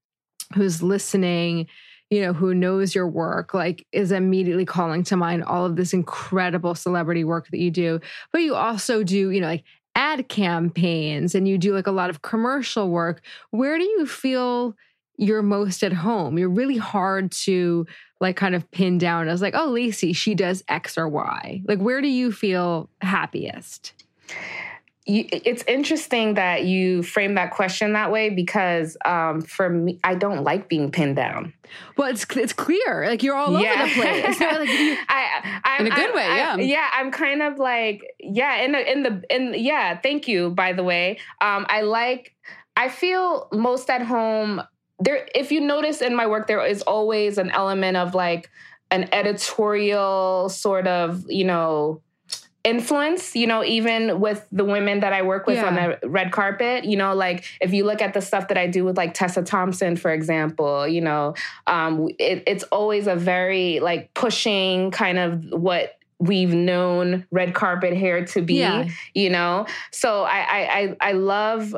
who's 0.54 0.82
listening 0.82 1.66
you 2.10 2.20
know 2.20 2.32
who 2.32 2.54
knows 2.54 2.94
your 2.94 3.08
work 3.08 3.54
like 3.54 3.86
is 3.92 4.12
immediately 4.12 4.64
calling 4.64 5.02
to 5.04 5.16
mind 5.16 5.44
all 5.44 5.64
of 5.64 5.76
this 5.76 5.92
incredible 5.92 6.74
celebrity 6.74 7.24
work 7.24 7.48
that 7.50 7.60
you 7.60 7.70
do 7.70 8.00
but 8.32 8.42
you 8.42 8.54
also 8.54 9.02
do 9.02 9.30
you 9.30 9.40
know 9.40 9.48
like 9.48 9.64
ad 9.96 10.28
campaigns 10.28 11.34
and 11.34 11.48
you 11.48 11.58
do 11.58 11.74
like 11.74 11.86
a 11.86 11.92
lot 11.92 12.10
of 12.10 12.22
commercial 12.22 12.90
work 12.90 13.22
where 13.50 13.78
do 13.78 13.84
you 13.84 14.06
feel 14.06 14.74
you're 15.16 15.42
most 15.42 15.82
at 15.82 15.92
home 15.92 16.38
you're 16.38 16.48
really 16.48 16.76
hard 16.76 17.30
to 17.32 17.86
like 18.20 18.36
kind 18.36 18.54
of 18.54 18.70
pin 18.70 18.98
down 18.98 19.28
as 19.28 19.40
like, 19.40 19.54
oh, 19.56 19.70
Lacy, 19.70 20.12
she 20.12 20.34
does 20.34 20.62
X 20.68 20.98
or 20.98 21.08
Y? 21.08 21.62
Like, 21.66 21.78
where 21.78 22.00
do 22.00 22.08
you 22.08 22.30
feel 22.30 22.90
happiest? 23.00 23.94
It's 25.06 25.64
interesting 25.66 26.34
that 26.34 26.64
you 26.64 27.02
frame 27.02 27.34
that 27.34 27.50
question 27.52 27.94
that 27.94 28.12
way 28.12 28.30
because 28.30 28.96
um, 29.04 29.40
for 29.40 29.70
me, 29.70 29.98
I 30.04 30.14
don't 30.14 30.44
like 30.44 30.68
being 30.68 30.90
pinned 30.90 31.16
down. 31.16 31.54
Well, 31.96 32.10
it's 32.10 32.26
it's 32.36 32.52
clear, 32.52 33.06
like 33.06 33.22
you're 33.22 33.34
all 33.34 33.60
yeah. 33.60 33.82
over 33.82 33.86
the 33.86 34.00
place. 34.00 34.38
So, 34.38 34.44
like, 34.44 34.68
you, 34.68 34.96
I, 35.08 35.60
I'm, 35.64 35.86
in 35.86 35.92
a 35.92 35.94
good 35.94 36.10
I'm, 36.10 36.16
way, 36.16 36.36
yeah. 36.36 36.54
I, 36.58 36.60
yeah, 36.60 36.90
I'm 36.92 37.10
kind 37.10 37.42
of 37.42 37.58
like, 37.58 38.02
yeah, 38.20 38.62
in 38.62 38.72
the 38.72 38.92
in 38.92 39.02
the 39.02 39.22
in 39.30 39.54
yeah. 39.56 39.98
Thank 39.98 40.28
you, 40.28 40.50
by 40.50 40.72
the 40.72 40.84
way. 40.84 41.18
Um, 41.40 41.66
I 41.68 41.82
like. 41.82 42.34
I 42.76 42.88
feel 42.88 43.48
most 43.52 43.90
at 43.90 44.00
home 44.00 44.62
there 45.00 45.26
if 45.34 45.50
you 45.50 45.60
notice 45.60 46.00
in 46.00 46.14
my 46.14 46.26
work 46.26 46.46
there 46.46 46.64
is 46.64 46.82
always 46.82 47.36
an 47.36 47.50
element 47.50 47.96
of 47.96 48.14
like 48.14 48.48
an 48.90 49.08
editorial 49.12 50.48
sort 50.48 50.86
of 50.86 51.24
you 51.28 51.44
know 51.44 52.00
influence 52.62 53.34
you 53.34 53.46
know 53.46 53.64
even 53.64 54.20
with 54.20 54.46
the 54.52 54.64
women 54.64 55.00
that 55.00 55.14
i 55.14 55.22
work 55.22 55.46
with 55.46 55.56
yeah. 55.56 55.66
on 55.66 55.74
the 55.74 56.08
red 56.08 56.30
carpet 56.30 56.84
you 56.84 56.96
know 56.96 57.14
like 57.14 57.44
if 57.60 57.72
you 57.72 57.84
look 57.84 58.02
at 58.02 58.12
the 58.12 58.20
stuff 58.20 58.48
that 58.48 58.58
i 58.58 58.66
do 58.66 58.84
with 58.84 58.98
like 58.98 59.14
tessa 59.14 59.42
thompson 59.42 59.96
for 59.96 60.12
example 60.12 60.86
you 60.86 61.00
know 61.00 61.34
um 61.66 62.08
it, 62.18 62.42
it's 62.46 62.64
always 62.64 63.06
a 63.06 63.16
very 63.16 63.80
like 63.80 64.12
pushing 64.12 64.90
kind 64.90 65.18
of 65.18 65.42
what 65.50 65.98
we've 66.18 66.52
known 66.52 67.26
red 67.30 67.54
carpet 67.54 67.96
hair 67.96 68.26
to 68.26 68.42
be 68.42 68.58
yeah. 68.58 68.86
you 69.14 69.30
know 69.30 69.64
so 69.90 70.22
I, 70.24 70.36
I 70.40 70.96
i 71.00 71.12
love 71.12 71.74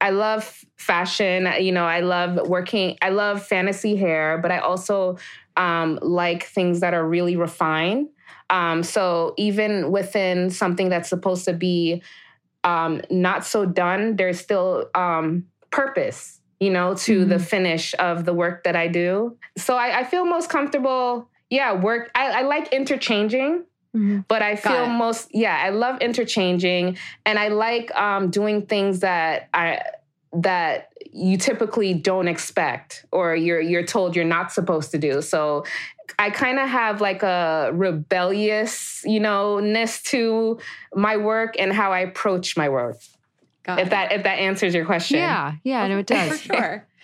I 0.00 0.10
love 0.10 0.66
fashion. 0.76 1.48
You 1.60 1.72
know, 1.72 1.86
I 1.86 2.00
love 2.00 2.46
working, 2.46 2.98
I 3.00 3.08
love 3.08 3.42
fantasy 3.42 3.96
hair, 3.96 4.36
but 4.36 4.52
I 4.52 4.58
also 4.58 5.16
um, 5.56 5.98
like 6.02 6.44
things 6.44 6.80
that 6.80 6.92
are 6.92 7.06
really 7.06 7.36
refined. 7.36 8.10
Um, 8.54 8.84
so 8.84 9.34
even 9.36 9.90
within 9.90 10.48
something 10.48 10.88
that's 10.88 11.08
supposed 11.08 11.44
to 11.46 11.52
be 11.52 12.04
um, 12.62 13.02
not 13.10 13.44
so 13.44 13.66
done, 13.66 14.14
there's 14.14 14.38
still 14.38 14.88
um, 14.94 15.46
purpose, 15.72 16.40
you 16.60 16.70
know, 16.70 16.94
to 16.94 17.20
mm-hmm. 17.20 17.30
the 17.30 17.40
finish 17.40 17.96
of 17.98 18.24
the 18.24 18.32
work 18.32 18.62
that 18.62 18.76
I 18.76 18.86
do. 18.86 19.36
So 19.58 19.76
I, 19.76 19.98
I 19.98 20.04
feel 20.04 20.24
most 20.24 20.50
comfortable. 20.50 21.28
Yeah, 21.50 21.72
work. 21.74 22.12
I, 22.14 22.26
I 22.26 22.42
like 22.42 22.72
interchanging. 22.72 23.64
Mm-hmm. 23.96 24.20
But 24.28 24.42
I 24.42 24.54
feel 24.56 24.86
most, 24.86 25.30
yeah, 25.32 25.56
I 25.56 25.70
love 25.70 26.00
interchanging, 26.00 26.98
and 27.24 27.38
I 27.38 27.46
like 27.48 27.94
um, 27.94 28.28
doing 28.28 28.66
things 28.66 29.00
that 29.00 29.48
I 29.54 29.82
that 30.32 30.92
you 31.12 31.38
typically 31.38 31.94
don't 31.94 32.26
expect 32.26 33.06
or 33.12 33.36
you're 33.36 33.60
you're 33.60 33.86
told 33.86 34.16
you're 34.16 34.24
not 34.24 34.50
supposed 34.50 34.90
to 34.90 34.98
do. 34.98 35.22
So 35.22 35.64
I 36.18 36.30
kind 36.30 36.58
of 36.58 36.68
have 36.68 37.00
like 37.00 37.22
a 37.22 37.70
rebellious, 37.72 39.02
you 39.04 39.20
know, 39.20 39.58
ness 39.58 40.02
to 40.04 40.58
my 40.94 41.16
work 41.16 41.54
and 41.58 41.72
how 41.72 41.92
I 41.92 42.00
approach 42.00 42.56
my 42.56 42.68
work. 42.68 42.96
Got 43.64 43.80
if 43.80 43.86
it. 43.86 43.90
that 43.90 44.12
if 44.12 44.22
that 44.24 44.38
answers 44.38 44.74
your 44.74 44.84
question. 44.84 45.18
Yeah, 45.18 45.54
yeah, 45.64 45.86
no, 45.88 45.98
it 45.98 46.06
does. 46.06 46.40
For 46.42 46.54
sure. 46.54 46.86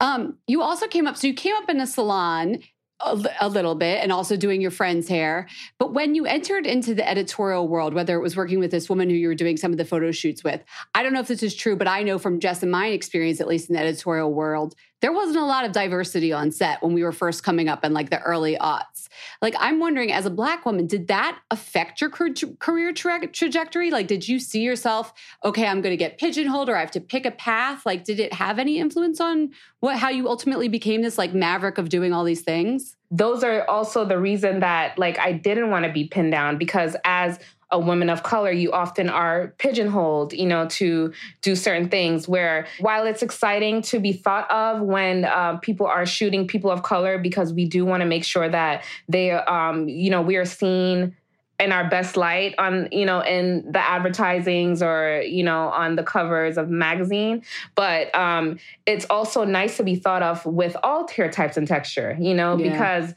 Um, 0.00 0.36
you 0.46 0.60
also 0.60 0.86
came 0.86 1.06
up, 1.06 1.16
so 1.16 1.26
you 1.26 1.34
came 1.34 1.54
up 1.56 1.68
in 1.70 1.80
a 1.80 1.86
salon 1.86 2.58
a, 3.00 3.22
a, 3.40 3.48
little 3.48 3.74
bit 3.74 4.02
and 4.02 4.10
also 4.10 4.36
doing 4.36 4.60
your 4.60 4.70
friend's 4.70 5.08
hair. 5.08 5.48
But 5.78 5.92
when 5.92 6.14
you 6.14 6.24
entered 6.26 6.66
into 6.66 6.94
the 6.94 7.08
editorial 7.08 7.68
world, 7.68 7.94
whether 7.94 8.16
it 8.16 8.22
was 8.22 8.36
working 8.36 8.58
with 8.58 8.70
this 8.70 8.88
woman 8.88 9.10
who 9.10 9.16
you 9.16 9.28
were 9.28 9.34
doing 9.34 9.56
some 9.56 9.72
of 9.72 9.78
the 9.78 9.84
photo 9.84 10.12
shoots 10.12 10.42
with, 10.42 10.62
I 10.94 11.02
don't 11.02 11.12
know 11.12 11.20
if 11.20 11.28
this 11.28 11.42
is 11.42 11.54
true, 11.54 11.76
but 11.76 11.88
I 11.88 12.02
know 12.02 12.18
from 12.18 12.40
Jess 12.40 12.62
and 12.62 12.72
my 12.72 12.88
experience, 12.88 13.40
at 13.40 13.48
least 13.48 13.68
in 13.68 13.74
the 13.74 13.80
editorial 13.80 14.32
world, 14.32 14.74
there 15.00 15.12
wasn't 15.12 15.36
a 15.36 15.44
lot 15.44 15.64
of 15.64 15.72
diversity 15.72 16.32
on 16.32 16.50
set 16.50 16.82
when 16.82 16.94
we 16.94 17.02
were 17.02 17.12
first 17.12 17.42
coming 17.42 17.68
up 17.68 17.84
in 17.84 17.92
like 17.92 18.10
the 18.10 18.20
early 18.22 18.56
aughts. 18.56 19.08
Like, 19.42 19.54
I'm 19.58 19.78
wondering, 19.78 20.12
as 20.12 20.26
a 20.26 20.30
Black 20.30 20.64
woman, 20.64 20.86
did 20.86 21.08
that 21.08 21.38
affect 21.50 22.00
your 22.00 22.10
career 22.10 22.92
tra- 22.92 23.26
trajectory? 23.26 23.90
Like, 23.90 24.06
did 24.06 24.26
you 24.26 24.38
see 24.38 24.60
yourself, 24.60 25.12
okay, 25.44 25.66
I'm 25.66 25.80
going 25.80 25.92
to 25.92 25.96
get 25.96 26.18
pigeonholed 26.18 26.68
or 26.68 26.76
I 26.76 26.80
have 26.80 26.90
to 26.92 27.00
pick 27.00 27.26
a 27.26 27.30
path? 27.30 27.84
Like, 27.84 28.04
did 28.04 28.20
it 28.20 28.32
have 28.32 28.58
any 28.58 28.78
influence 28.78 29.20
on 29.20 29.50
what 29.80 29.98
how 29.98 30.08
you 30.08 30.28
ultimately 30.28 30.68
became 30.68 31.02
this 31.02 31.18
like 31.18 31.34
maverick 31.34 31.78
of 31.78 31.88
doing 31.88 32.12
all 32.12 32.24
these 32.24 32.42
things? 32.42 32.96
Those 33.10 33.44
are 33.44 33.68
also 33.68 34.04
the 34.04 34.18
reason 34.18 34.60
that 34.60 34.98
like 34.98 35.18
I 35.18 35.32
didn't 35.32 35.70
want 35.70 35.84
to 35.84 35.92
be 35.92 36.08
pinned 36.08 36.32
down 36.32 36.58
because 36.58 36.96
as 37.04 37.38
a 37.70 37.78
woman 37.78 38.08
of 38.08 38.22
color, 38.22 38.50
you 38.50 38.72
often 38.72 39.08
are 39.08 39.54
pigeonholed, 39.58 40.32
you 40.32 40.46
know, 40.46 40.66
to 40.68 41.12
do 41.42 41.56
certain 41.56 41.88
things. 41.88 42.28
Where 42.28 42.66
while 42.78 43.06
it's 43.06 43.22
exciting 43.22 43.82
to 43.82 43.98
be 43.98 44.12
thought 44.12 44.50
of 44.50 44.80
when 44.82 45.24
uh, 45.24 45.56
people 45.58 45.86
are 45.86 46.06
shooting 46.06 46.46
people 46.46 46.70
of 46.70 46.82
color, 46.82 47.18
because 47.18 47.52
we 47.52 47.64
do 47.64 47.84
want 47.84 48.02
to 48.02 48.06
make 48.06 48.24
sure 48.24 48.48
that 48.48 48.84
they, 49.08 49.32
um, 49.32 49.88
you 49.88 50.10
know, 50.10 50.22
we 50.22 50.36
are 50.36 50.44
seen 50.44 51.16
in 51.58 51.72
our 51.72 51.88
best 51.88 52.16
light 52.16 52.54
on 52.58 52.86
you 52.92 53.06
know 53.06 53.20
in 53.20 53.70
the 53.72 53.78
advertisings 53.78 54.82
or 54.82 55.22
you 55.26 55.42
know 55.42 55.68
on 55.68 55.96
the 55.96 56.02
covers 56.02 56.58
of 56.58 56.68
magazine 56.68 57.42
but 57.74 58.14
um 58.14 58.58
it's 58.84 59.06
also 59.08 59.44
nice 59.44 59.78
to 59.78 59.82
be 59.82 59.94
thought 59.94 60.22
of 60.22 60.44
with 60.44 60.76
all 60.82 61.08
hair 61.08 61.30
types 61.30 61.56
and 61.56 61.66
texture 61.66 62.14
you 62.20 62.34
know 62.34 62.58
yeah. 62.58 62.70
because 62.70 63.14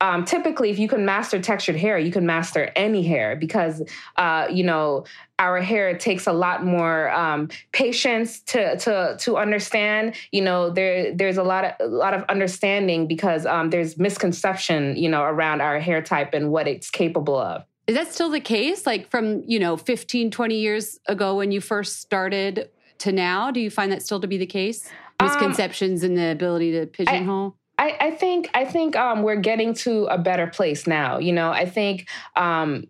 um, 0.00 0.24
typically, 0.24 0.70
if 0.70 0.78
you 0.78 0.88
can 0.88 1.04
master 1.04 1.40
textured 1.40 1.76
hair, 1.76 1.98
you 1.98 2.10
can 2.10 2.24
master 2.24 2.70
any 2.74 3.02
hair 3.02 3.36
because, 3.36 3.82
uh, 4.16 4.46
you 4.50 4.64
know, 4.64 5.04
our 5.38 5.60
hair 5.60 5.96
takes 5.96 6.26
a 6.26 6.32
lot 6.32 6.64
more 6.64 7.10
um, 7.10 7.48
patience 7.72 8.40
to 8.40 8.78
to 8.78 9.16
to 9.18 9.36
understand. 9.36 10.14
You 10.32 10.42
know, 10.42 10.70
there 10.70 11.14
there's 11.14 11.36
a 11.36 11.42
lot 11.42 11.64
of 11.64 11.72
a 11.80 11.86
lot 11.86 12.14
of 12.14 12.24
understanding 12.28 13.06
because 13.06 13.44
um, 13.44 13.70
there's 13.70 13.98
misconception, 13.98 14.96
you 14.96 15.08
know, 15.08 15.22
around 15.22 15.60
our 15.60 15.78
hair 15.78 16.00
type 16.00 16.32
and 16.32 16.50
what 16.50 16.66
it's 16.66 16.90
capable 16.90 17.38
of. 17.38 17.64
Is 17.86 17.96
that 17.96 18.12
still 18.12 18.30
the 18.30 18.40
case? 18.40 18.86
Like 18.86 19.10
from 19.10 19.42
you 19.46 19.58
know 19.58 19.76
15, 19.76 20.30
20 20.30 20.54
years 20.54 20.98
ago 21.06 21.36
when 21.36 21.52
you 21.52 21.60
first 21.60 22.00
started 22.00 22.70
to 22.98 23.12
now, 23.12 23.50
do 23.50 23.60
you 23.60 23.70
find 23.70 23.92
that 23.92 24.02
still 24.02 24.20
to 24.20 24.26
be 24.26 24.38
the 24.38 24.46
case? 24.46 24.88
Um, 25.18 25.28
Misconceptions 25.28 26.02
and 26.02 26.16
the 26.16 26.30
ability 26.30 26.72
to 26.72 26.86
pigeonhole. 26.86 27.56
I, 27.56 27.59
I 28.00 28.10
think 28.10 28.50
I 28.54 28.64
think 28.64 28.96
um, 28.96 29.22
we're 29.22 29.36
getting 29.40 29.74
to 29.74 30.04
a 30.06 30.18
better 30.18 30.46
place 30.46 30.86
now. 30.86 31.18
You 31.18 31.32
know, 31.32 31.50
I 31.50 31.66
think 31.66 32.08
um, 32.36 32.86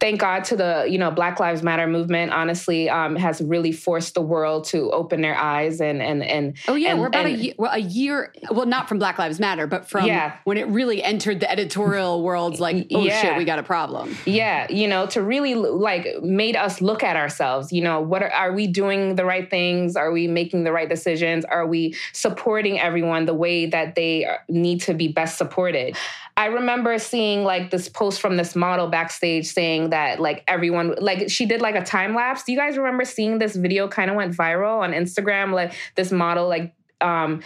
thank 0.00 0.20
God 0.20 0.44
to 0.44 0.56
the 0.56 0.86
you 0.88 0.98
know 0.98 1.10
Black 1.10 1.40
Lives 1.40 1.62
Matter 1.62 1.86
movement. 1.86 2.32
Honestly, 2.32 2.88
um, 2.88 3.16
has 3.16 3.40
really 3.40 3.72
forced 3.72 4.14
the 4.14 4.22
world 4.22 4.64
to 4.66 4.90
open 4.92 5.20
their 5.20 5.36
eyes 5.36 5.80
and 5.80 6.02
and 6.02 6.22
and. 6.22 6.56
Oh 6.68 6.74
yeah, 6.74 6.90
and, 6.90 7.00
we're 7.00 7.08
about 7.08 7.26
and, 7.26 7.34
a, 7.34 7.38
year, 7.38 7.54
well, 7.58 7.72
a 7.72 7.78
year. 7.78 8.32
Well, 8.50 8.66
not 8.66 8.88
from 8.88 8.98
Black 8.98 9.18
Lives 9.18 9.40
Matter, 9.40 9.66
but 9.66 9.88
from 9.88 10.06
yeah. 10.06 10.36
when 10.44 10.58
it 10.58 10.66
really 10.68 11.02
entered 11.02 11.40
the 11.40 11.50
editorial 11.50 12.22
world. 12.28 12.60
Like, 12.60 12.86
oh 12.92 13.04
yeah. 13.04 13.20
shit, 13.20 13.36
we 13.36 13.44
got 13.44 13.58
a 13.58 13.62
problem. 13.62 14.16
Yeah, 14.24 14.70
you 14.70 14.88
know, 14.88 15.06
to 15.08 15.22
really 15.22 15.54
like 15.54 16.06
made 16.22 16.56
us 16.56 16.80
look 16.80 17.02
at 17.02 17.16
ourselves. 17.16 17.72
You 17.72 17.82
know, 17.82 18.00
what 18.00 18.22
are, 18.22 18.32
are 18.32 18.52
we 18.52 18.66
doing 18.66 19.16
the 19.16 19.24
right 19.24 19.48
things? 19.48 19.96
Are 19.96 20.12
we 20.12 20.26
making 20.26 20.64
the 20.64 20.72
right 20.72 20.88
decisions? 20.88 21.44
Are 21.44 21.66
we 21.66 21.94
supporting 22.12 22.80
everyone 22.80 23.26
the 23.26 23.34
way 23.34 23.66
that 23.66 23.94
they 23.94 24.26
need 24.48 24.80
to 24.82 24.94
be 24.94 25.08
best 25.08 25.38
supported? 25.38 25.96
I 26.38 26.46
remember 26.46 27.00
seeing 27.00 27.42
like 27.42 27.72
this 27.72 27.88
post 27.88 28.20
from 28.20 28.36
this 28.36 28.54
model 28.54 28.86
backstage 28.86 29.46
saying 29.46 29.87
that 29.90 30.20
like 30.20 30.44
everyone 30.46 30.94
like 31.00 31.30
she 31.30 31.46
did 31.46 31.60
like 31.60 31.74
a 31.74 31.82
time 31.82 32.14
lapse. 32.14 32.44
Do 32.44 32.52
you 32.52 32.58
guys 32.58 32.76
remember 32.76 33.04
seeing 33.04 33.38
this 33.38 33.56
video 33.56 33.88
kind 33.88 34.10
of 34.10 34.16
went 34.16 34.36
viral 34.36 34.80
on 34.80 34.92
Instagram 34.92 35.52
like 35.52 35.74
this 35.94 36.10
model 36.10 36.48
like 36.48 36.74
um 37.00 37.42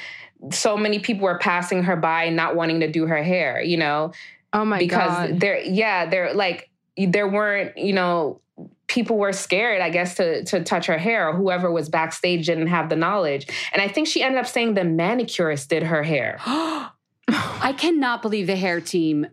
so 0.51 0.77
many 0.77 0.99
people 0.99 1.25
were 1.25 1.39
passing 1.39 1.85
her 1.85 1.97
by 1.97 2.29
not 2.29 2.57
wanting 2.57 2.81
to 2.81 2.91
do 2.91 3.07
her 3.07 3.23
hair, 3.23 3.63
you 3.63 3.77
know? 3.77 4.13
Oh 4.53 4.65
my 4.65 4.79
because 4.79 5.09
god. 5.09 5.27
Because 5.27 5.41
there 5.41 5.61
yeah, 5.61 6.07
there 6.07 6.35
like 6.35 6.71
there 6.97 7.29
weren't, 7.29 7.79
you 7.79 7.93
know, 7.93 8.41
people 8.87 9.17
were 9.17 9.33
scared, 9.33 9.81
I 9.81 9.91
guess, 9.91 10.17
to 10.17 10.45
to 10.45 10.63
touch 10.63 10.87
her 10.87 10.99
hair, 10.99 11.29
or 11.29 11.37
whoever 11.37 11.71
was 11.71 11.89
backstage 11.89 12.47
didn't 12.47 12.67
have 12.69 12.89
the 12.89 12.97
knowledge. 12.97 13.47
And 13.73 13.81
I 13.81 13.89
think 13.89 14.09
she 14.09 14.23
ended 14.23 14.41
up 14.41 14.47
saying 14.47 14.75
the 14.75 14.85
manicurist 14.85 15.71
did 15.71 15.85
her 15.85 16.03
hair. 16.03 16.39
I 17.29 17.75
cannot 17.77 18.23
believe 18.23 18.47
the 18.47 18.57
hair 18.57 18.81
team. 18.81 19.27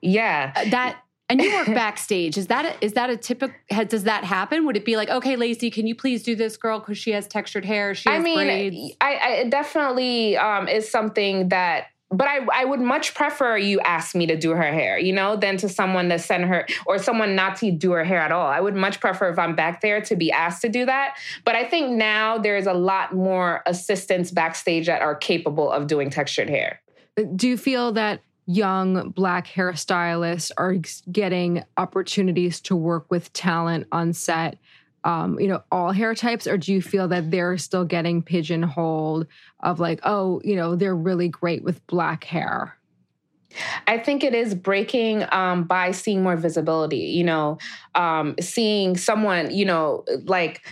Yeah. 0.00 0.52
Uh, 0.54 0.70
that 0.70 1.02
and 1.32 1.40
you 1.40 1.52
work 1.54 1.66
backstage. 1.74 2.36
Is 2.36 2.46
that 2.48 2.64
a, 2.64 2.84
is 2.84 2.92
that 2.92 3.10
a 3.10 3.16
typical? 3.16 3.56
Does 3.88 4.04
that 4.04 4.24
happen? 4.24 4.66
Would 4.66 4.76
it 4.76 4.84
be 4.84 4.96
like, 4.96 5.08
okay, 5.08 5.36
Lacy, 5.36 5.70
can 5.70 5.86
you 5.86 5.94
please 5.94 6.22
do 6.22 6.36
this, 6.36 6.56
girl, 6.56 6.78
because 6.78 6.98
she 6.98 7.10
has 7.12 7.26
textured 7.26 7.64
hair? 7.64 7.94
She 7.94 8.08
has 8.08 8.20
I 8.20 8.22
mean, 8.22 8.36
braids. 8.36 8.96
I, 9.00 9.18
I 9.18 9.44
definitely 9.48 10.36
um, 10.36 10.68
is 10.68 10.88
something 10.90 11.48
that. 11.48 11.86
But 12.14 12.28
I, 12.28 12.40
I 12.52 12.66
would 12.66 12.80
much 12.80 13.14
prefer 13.14 13.56
you 13.56 13.80
ask 13.80 14.14
me 14.14 14.26
to 14.26 14.36
do 14.36 14.50
her 14.50 14.70
hair, 14.70 14.98
you 14.98 15.14
know, 15.14 15.34
than 15.34 15.56
to 15.56 15.68
someone 15.70 16.10
to 16.10 16.18
send 16.18 16.44
her 16.44 16.66
or 16.84 16.98
someone 16.98 17.34
not 17.34 17.56
to 17.60 17.70
do 17.70 17.92
her 17.92 18.04
hair 18.04 18.18
at 18.18 18.30
all. 18.30 18.46
I 18.46 18.60
would 18.60 18.76
much 18.76 19.00
prefer 19.00 19.30
if 19.30 19.38
I'm 19.38 19.56
back 19.56 19.80
there 19.80 20.02
to 20.02 20.14
be 20.14 20.30
asked 20.30 20.60
to 20.60 20.68
do 20.68 20.84
that. 20.84 21.16
But 21.46 21.54
I 21.54 21.64
think 21.64 21.92
now 21.92 22.36
there's 22.36 22.66
a 22.66 22.74
lot 22.74 23.14
more 23.14 23.62
assistants 23.64 24.30
backstage 24.30 24.88
that 24.88 25.00
are 25.00 25.14
capable 25.14 25.72
of 25.72 25.86
doing 25.86 26.10
textured 26.10 26.50
hair. 26.50 26.82
Do 27.34 27.48
you 27.48 27.56
feel 27.56 27.92
that 27.92 28.20
young 28.54 29.10
black 29.10 29.46
hairstylists 29.46 30.50
are 30.56 30.76
getting 31.10 31.64
opportunities 31.76 32.60
to 32.62 32.76
work 32.76 33.10
with 33.10 33.32
talent 33.32 33.86
on 33.92 34.12
set? 34.12 34.58
Um, 35.04 35.40
you 35.40 35.48
know, 35.48 35.62
all 35.72 35.90
hair 35.90 36.14
types, 36.14 36.46
or 36.46 36.56
do 36.56 36.72
you 36.72 36.80
feel 36.80 37.08
that 37.08 37.30
they're 37.32 37.58
still 37.58 37.84
getting 37.84 38.22
pigeonholed 38.22 39.26
of 39.60 39.80
like, 39.80 39.98
oh, 40.04 40.40
you 40.44 40.54
know, 40.54 40.76
they're 40.76 40.94
really 40.94 41.28
great 41.28 41.64
with 41.64 41.84
black 41.88 42.22
hair? 42.22 42.76
I 43.86 43.98
think 43.98 44.24
it 44.24 44.34
is 44.34 44.54
breaking 44.54 45.24
um, 45.32 45.64
by 45.64 45.90
seeing 45.90 46.22
more 46.22 46.36
visibility, 46.36 46.98
you 46.98 47.24
know, 47.24 47.58
um, 47.94 48.34
seeing 48.40 48.96
someone, 48.96 49.52
you 49.54 49.64
know, 49.64 50.04
like 50.24 50.66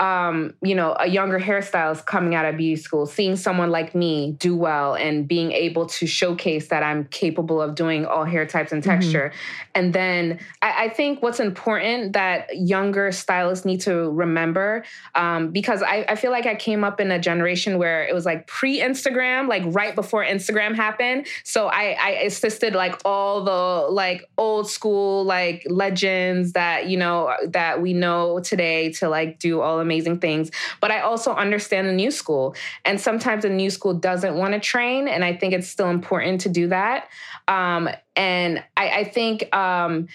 um, 0.00 0.54
you 0.62 0.74
know, 0.74 0.96
a 0.98 1.06
younger 1.06 1.38
hairstylist 1.38 2.06
coming 2.06 2.34
out 2.34 2.46
of 2.46 2.56
beauty 2.56 2.80
school, 2.80 3.04
seeing 3.04 3.36
someone 3.36 3.70
like 3.70 3.94
me 3.94 4.32
do 4.38 4.56
well 4.56 4.94
and 4.94 5.28
being 5.28 5.52
able 5.52 5.84
to 5.84 6.06
showcase 6.06 6.68
that 6.68 6.82
I'm 6.82 7.04
capable 7.08 7.60
of 7.60 7.74
doing 7.74 8.06
all 8.06 8.24
hair 8.24 8.46
types 8.46 8.72
and 8.72 8.82
mm-hmm. 8.82 8.90
texture. 8.90 9.28
Mm-hmm. 9.28 9.70
And 9.74 9.92
then 9.92 10.40
I, 10.62 10.84
I, 10.84 10.88
think 10.88 11.22
what's 11.22 11.38
important 11.38 12.14
that 12.14 12.48
younger 12.56 13.12
stylists 13.12 13.66
need 13.66 13.82
to 13.82 14.10
remember, 14.10 14.84
um, 15.14 15.50
because 15.50 15.82
I, 15.82 16.06
I, 16.08 16.16
feel 16.16 16.30
like 16.30 16.46
I 16.46 16.54
came 16.54 16.82
up 16.82 16.98
in 16.98 17.10
a 17.10 17.18
generation 17.18 17.76
where 17.76 18.02
it 18.02 18.14
was 18.14 18.24
like 18.24 18.46
pre 18.46 18.80
Instagram, 18.80 19.48
like 19.48 19.62
right 19.66 19.94
before 19.94 20.24
Instagram 20.24 20.74
happened. 20.74 21.26
So 21.44 21.66
I, 21.66 21.96
I 22.00 22.10
assisted 22.24 22.74
like 22.74 22.98
all 23.04 23.44
the 23.44 23.92
like 23.92 24.28
old 24.38 24.68
school 24.70 25.24
like 25.24 25.66
legends 25.68 26.52
that, 26.54 26.88
you 26.88 26.96
know, 26.96 27.34
that 27.48 27.82
we 27.82 27.92
know 27.92 28.40
today 28.40 28.92
to 28.92 29.10
like 29.10 29.38
do 29.38 29.60
all 29.60 29.76
the 29.76 29.89
amazing 29.90 30.20
things. 30.20 30.50
But 30.80 30.90
I 30.90 31.00
also 31.00 31.34
understand 31.34 31.88
the 31.88 31.92
new 31.92 32.10
school. 32.10 32.54
And 32.84 33.00
sometimes 33.00 33.42
the 33.42 33.50
new 33.50 33.70
school 33.70 33.94
doesn't 33.94 34.36
want 34.36 34.54
to 34.54 34.60
train. 34.60 35.08
And 35.08 35.24
I 35.24 35.34
think 35.36 35.52
it's 35.52 35.68
still 35.68 35.90
important 35.90 36.40
to 36.42 36.48
do 36.48 36.68
that. 36.68 37.08
Um, 37.48 37.88
and 38.14 38.62
I, 38.76 38.90
I 39.00 39.04
think 39.04 39.54
um, 39.54 40.06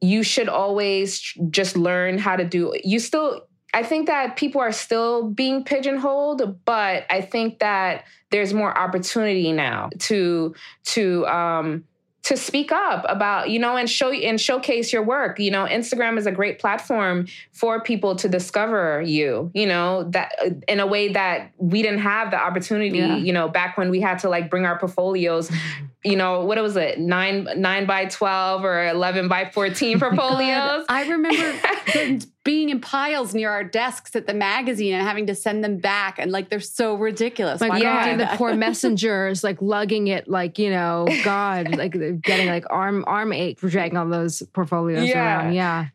you 0.00 0.22
should 0.22 0.48
always 0.48 1.20
just 1.50 1.76
learn 1.76 2.18
how 2.18 2.36
to 2.36 2.44
do, 2.44 2.72
you 2.82 2.98
still, 2.98 3.46
I 3.74 3.82
think 3.82 4.06
that 4.06 4.36
people 4.36 4.62
are 4.62 4.72
still 4.72 5.28
being 5.28 5.62
pigeonholed, 5.62 6.64
but 6.64 7.04
I 7.10 7.20
think 7.20 7.58
that 7.58 8.04
there's 8.30 8.54
more 8.54 8.76
opportunity 8.76 9.52
now 9.52 9.90
to 9.98 10.54
to 10.84 11.26
um, 11.26 11.84
to 12.28 12.36
speak 12.36 12.70
up 12.70 13.06
about 13.08 13.48
you 13.48 13.58
know 13.58 13.76
and 13.76 13.88
show 13.88 14.12
and 14.12 14.38
showcase 14.38 14.92
your 14.92 15.02
work. 15.02 15.38
You 15.38 15.50
know 15.50 15.64
instagram 15.64 16.18
is 16.18 16.26
a 16.26 16.32
great 16.32 16.58
platform 16.58 17.26
for 17.52 17.80
people 17.80 18.16
to 18.16 18.28
discover 18.28 19.02
you 19.02 19.50
you 19.54 19.66
know 19.66 20.04
that 20.10 20.32
uh, 20.44 20.50
in 20.68 20.78
a 20.78 20.86
way 20.86 21.08
that 21.12 21.52
we 21.56 21.80
didn't 21.82 22.00
have 22.00 22.30
the 22.30 22.36
opportunity 22.36 22.98
yeah. 22.98 23.16
you 23.16 23.32
know 23.32 23.48
back 23.48 23.78
when 23.78 23.90
we 23.90 24.00
had 24.00 24.18
to 24.20 24.28
like 24.28 24.50
bring 24.50 24.66
our 24.66 24.78
portfolios 24.78 25.50
you 26.04 26.16
know 26.16 26.44
what 26.44 26.60
was 26.60 26.76
it 26.76 26.98
nine 26.98 27.48
nine 27.56 27.86
by 27.86 28.04
12 28.04 28.64
or 28.64 28.86
11 28.88 29.28
by 29.28 29.50
14 29.50 29.98
portfolios? 30.00 30.84
I 30.88 31.08
remember 31.08 31.58
being 32.48 32.70
in 32.70 32.80
piles 32.80 33.34
near 33.34 33.50
our 33.50 33.62
desks 33.62 34.16
at 34.16 34.26
the 34.26 34.32
magazine 34.32 34.94
and 34.94 35.06
having 35.06 35.26
to 35.26 35.34
send 35.34 35.62
them 35.62 35.76
back 35.76 36.18
and 36.18 36.32
like 36.32 36.48
they're 36.48 36.60
so 36.60 36.94
ridiculous. 36.94 37.60
Like 37.60 37.82
yeah 37.82 38.16
the 38.16 38.26
poor 38.36 38.54
messengers 38.56 39.44
like 39.44 39.60
lugging 39.60 40.06
it 40.06 40.28
like 40.28 40.58
you 40.58 40.70
know 40.70 41.06
god 41.24 41.76
like 41.76 41.92
getting 42.22 42.48
like 42.48 42.64
arm 42.70 43.04
arm 43.06 43.34
ache 43.34 43.60
for 43.60 43.68
dragging 43.68 43.98
all 43.98 44.08
those 44.08 44.42
portfolios 44.54 45.06
yeah. 45.06 45.42
around. 45.42 45.52
Yeah 45.52 45.88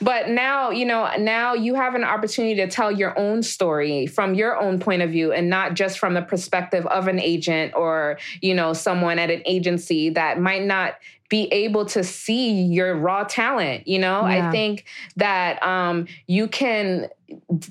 but 0.00 0.28
now, 0.28 0.70
you 0.70 0.84
know, 0.84 1.10
now 1.18 1.54
you 1.54 1.74
have 1.74 1.94
an 1.94 2.04
opportunity 2.04 2.54
to 2.56 2.68
tell 2.68 2.90
your 2.90 3.18
own 3.18 3.42
story 3.42 4.06
from 4.06 4.34
your 4.34 4.60
own 4.60 4.78
point 4.78 5.02
of 5.02 5.10
view 5.10 5.32
and 5.32 5.48
not 5.48 5.74
just 5.74 5.98
from 5.98 6.14
the 6.14 6.22
perspective 6.22 6.86
of 6.86 7.08
an 7.08 7.18
agent 7.20 7.74
or, 7.74 8.18
you 8.40 8.54
know, 8.54 8.72
someone 8.72 9.18
at 9.18 9.30
an 9.30 9.42
agency 9.46 10.10
that 10.10 10.40
might 10.40 10.64
not 10.64 10.94
be 11.28 11.48
able 11.52 11.86
to 11.86 12.04
see 12.04 12.62
your 12.62 12.94
raw 12.94 13.24
talent, 13.24 13.88
you 13.88 13.98
know? 13.98 14.26
Yeah. 14.26 14.48
I 14.48 14.50
think 14.50 14.84
that 15.16 15.62
um 15.62 16.06
you 16.26 16.48
can 16.48 17.08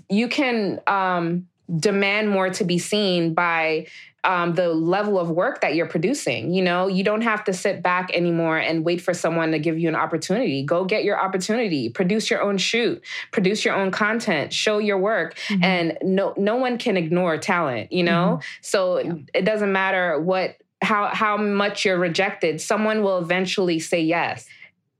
you 0.09 0.27
can 0.27 0.81
um 0.87 1.47
demand 1.75 2.29
more 2.29 2.49
to 2.51 2.63
be 2.63 2.77
seen 2.77 3.33
by 3.33 3.87
um, 4.25 4.53
the 4.53 4.69
level 4.69 5.19
of 5.19 5.29
work 5.29 5.61
that 5.61 5.75
you're 5.75 5.87
producing. 5.87 6.53
You 6.53 6.63
know, 6.63 6.87
you 6.87 7.03
don't 7.03 7.21
have 7.21 7.43
to 7.45 7.53
sit 7.53 7.83
back 7.83 8.09
anymore 8.13 8.57
and 8.57 8.85
wait 8.85 9.01
for 9.01 9.13
someone 9.13 9.51
to 9.51 9.59
give 9.59 9.77
you 9.77 9.89
an 9.89 9.95
opportunity. 9.95 10.63
Go 10.63 10.85
get 10.85 11.03
your 11.03 11.19
opportunity. 11.19 11.89
Produce 11.89 12.29
your 12.29 12.41
own 12.41 12.57
shoot. 12.57 13.03
Produce 13.31 13.65
your 13.65 13.75
own 13.75 13.91
content. 13.91 14.53
Show 14.53 14.77
your 14.77 14.97
work. 14.97 15.35
Mm-hmm. 15.47 15.63
And 15.63 15.97
no, 16.01 16.33
no 16.37 16.55
one 16.55 16.77
can 16.77 16.95
ignore 16.95 17.37
talent. 17.37 17.91
You 17.91 18.03
know, 18.03 18.39
mm-hmm. 18.39 18.59
so 18.61 18.99
yeah. 18.99 19.13
it 19.33 19.45
doesn't 19.45 19.71
matter 19.71 20.19
what 20.19 20.57
how 20.81 21.07
how 21.13 21.37
much 21.37 21.83
you're 21.83 21.99
rejected. 21.99 22.61
Someone 22.61 23.03
will 23.03 23.17
eventually 23.17 23.79
say 23.79 24.01
yes 24.01 24.47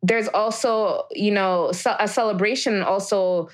there's 0.06 0.28
also 0.28 1.08
you 1.12 1.32
know 1.32 1.72
a 2.00 2.08
celebration 2.08 2.84
also 2.84 3.50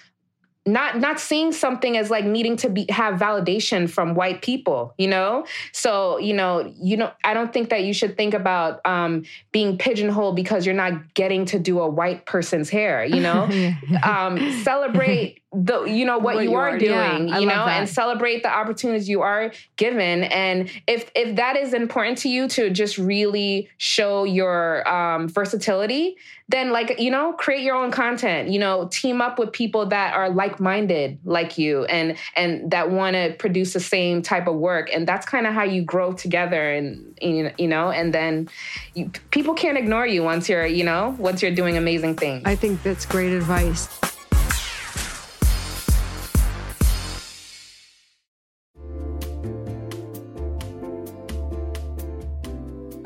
not 0.65 0.99
not 0.99 1.19
seeing 1.19 1.51
something 1.51 1.97
as 1.97 2.09
like 2.11 2.25
needing 2.25 2.55
to 2.57 2.69
be 2.69 2.85
have 2.89 3.19
validation 3.19 3.89
from 3.89 4.13
white 4.13 4.41
people 4.41 4.93
you 4.97 5.07
know? 5.07 5.45
So 5.71 6.17
you 6.17 6.33
know 6.33 6.71
you 6.79 6.97
know 6.97 7.11
i 7.23 7.33
don't 7.33 7.51
think 7.53 7.69
that 7.69 7.83
you 7.83 7.93
should 7.93 8.17
think 8.17 8.33
about 8.33 8.85
um, 8.85 9.23
being 9.51 9.77
pigeonholed 9.77 10.35
because 10.35 10.65
you're 10.65 10.75
not 10.75 11.13
getting 11.13 11.45
to 11.45 11.59
do 11.59 11.79
a 11.79 11.87
white 11.87 12.25
person's 12.25 12.69
hair 12.69 13.03
you 13.05 13.19
know? 13.19 13.49
Um, 14.03 14.51
celebrate 14.63 15.41
the 15.51 15.83
you 15.85 16.05
know 16.05 16.19
what, 16.19 16.35
what 16.35 16.43
you, 16.43 16.51
you, 16.51 16.55
are, 16.55 16.69
are 16.69 16.77
doing 16.77 17.27
yeah, 17.27 17.39
you 17.39 17.47
know 17.47 17.65
and 17.65 17.89
celebrate 17.89 18.43
the 18.43 18.49
opportunities 18.49 19.09
you 19.09 19.21
are 19.21 19.51
given. 19.77 20.23
And 20.25 20.69
if 20.85 21.09
if 21.15 21.37
that 21.37 21.57
is 21.57 21.73
important 21.73 22.19
to 22.19 22.29
you 22.29 22.47
to 22.49 22.69
just 22.69 22.99
really 22.99 23.67
show 23.77 24.25
your 24.25 24.87
um, 24.87 25.27
versatility 25.27 26.17
then 26.49 26.71
like 26.71 26.99
you 26.99 27.09
know 27.09 27.33
create 27.33 27.63
your 27.63 27.75
own 27.75 27.91
content 27.91 28.49
you 28.49 28.59
know 28.59 28.87
team 28.91 29.21
up 29.21 29.39
with 29.39 29.51
people 29.51 29.87
that 29.87 30.13
are 30.13 30.29
like-minded 30.29 31.17
like 31.23 31.57
you 31.57 31.85
and 31.85 32.15
and 32.35 32.69
that 32.69 32.91
want 32.91 33.15
to 33.15 33.33
produce 33.39 33.73
the 33.73 33.79
same 33.79 34.21
type 34.21 34.47
of 34.47 34.55
work. 34.55 34.89
And 34.93 35.07
that's 35.07 35.25
kind 35.25 35.47
of 35.47 35.53
how 35.55 35.63
you 35.63 35.81
grow 35.81 36.13
together 36.13 36.71
and 36.71 37.15
you 37.21 37.67
know 37.67 37.89
and 37.89 38.13
then 38.13 38.49
you, 38.93 39.09
people 39.31 39.55
can't 39.55 39.79
ignore 39.79 40.05
you 40.05 40.21
once 40.21 40.47
you're 40.47 40.67
you 40.67 40.83
know 40.83 41.15
once 41.17 41.41
you're 41.41 41.55
doing 41.55 41.75
amazing 41.75 42.17
things. 42.17 42.43
I 42.45 42.55
think 42.55 42.83
that's 42.83 43.07
great 43.07 43.33
advice 43.33 43.87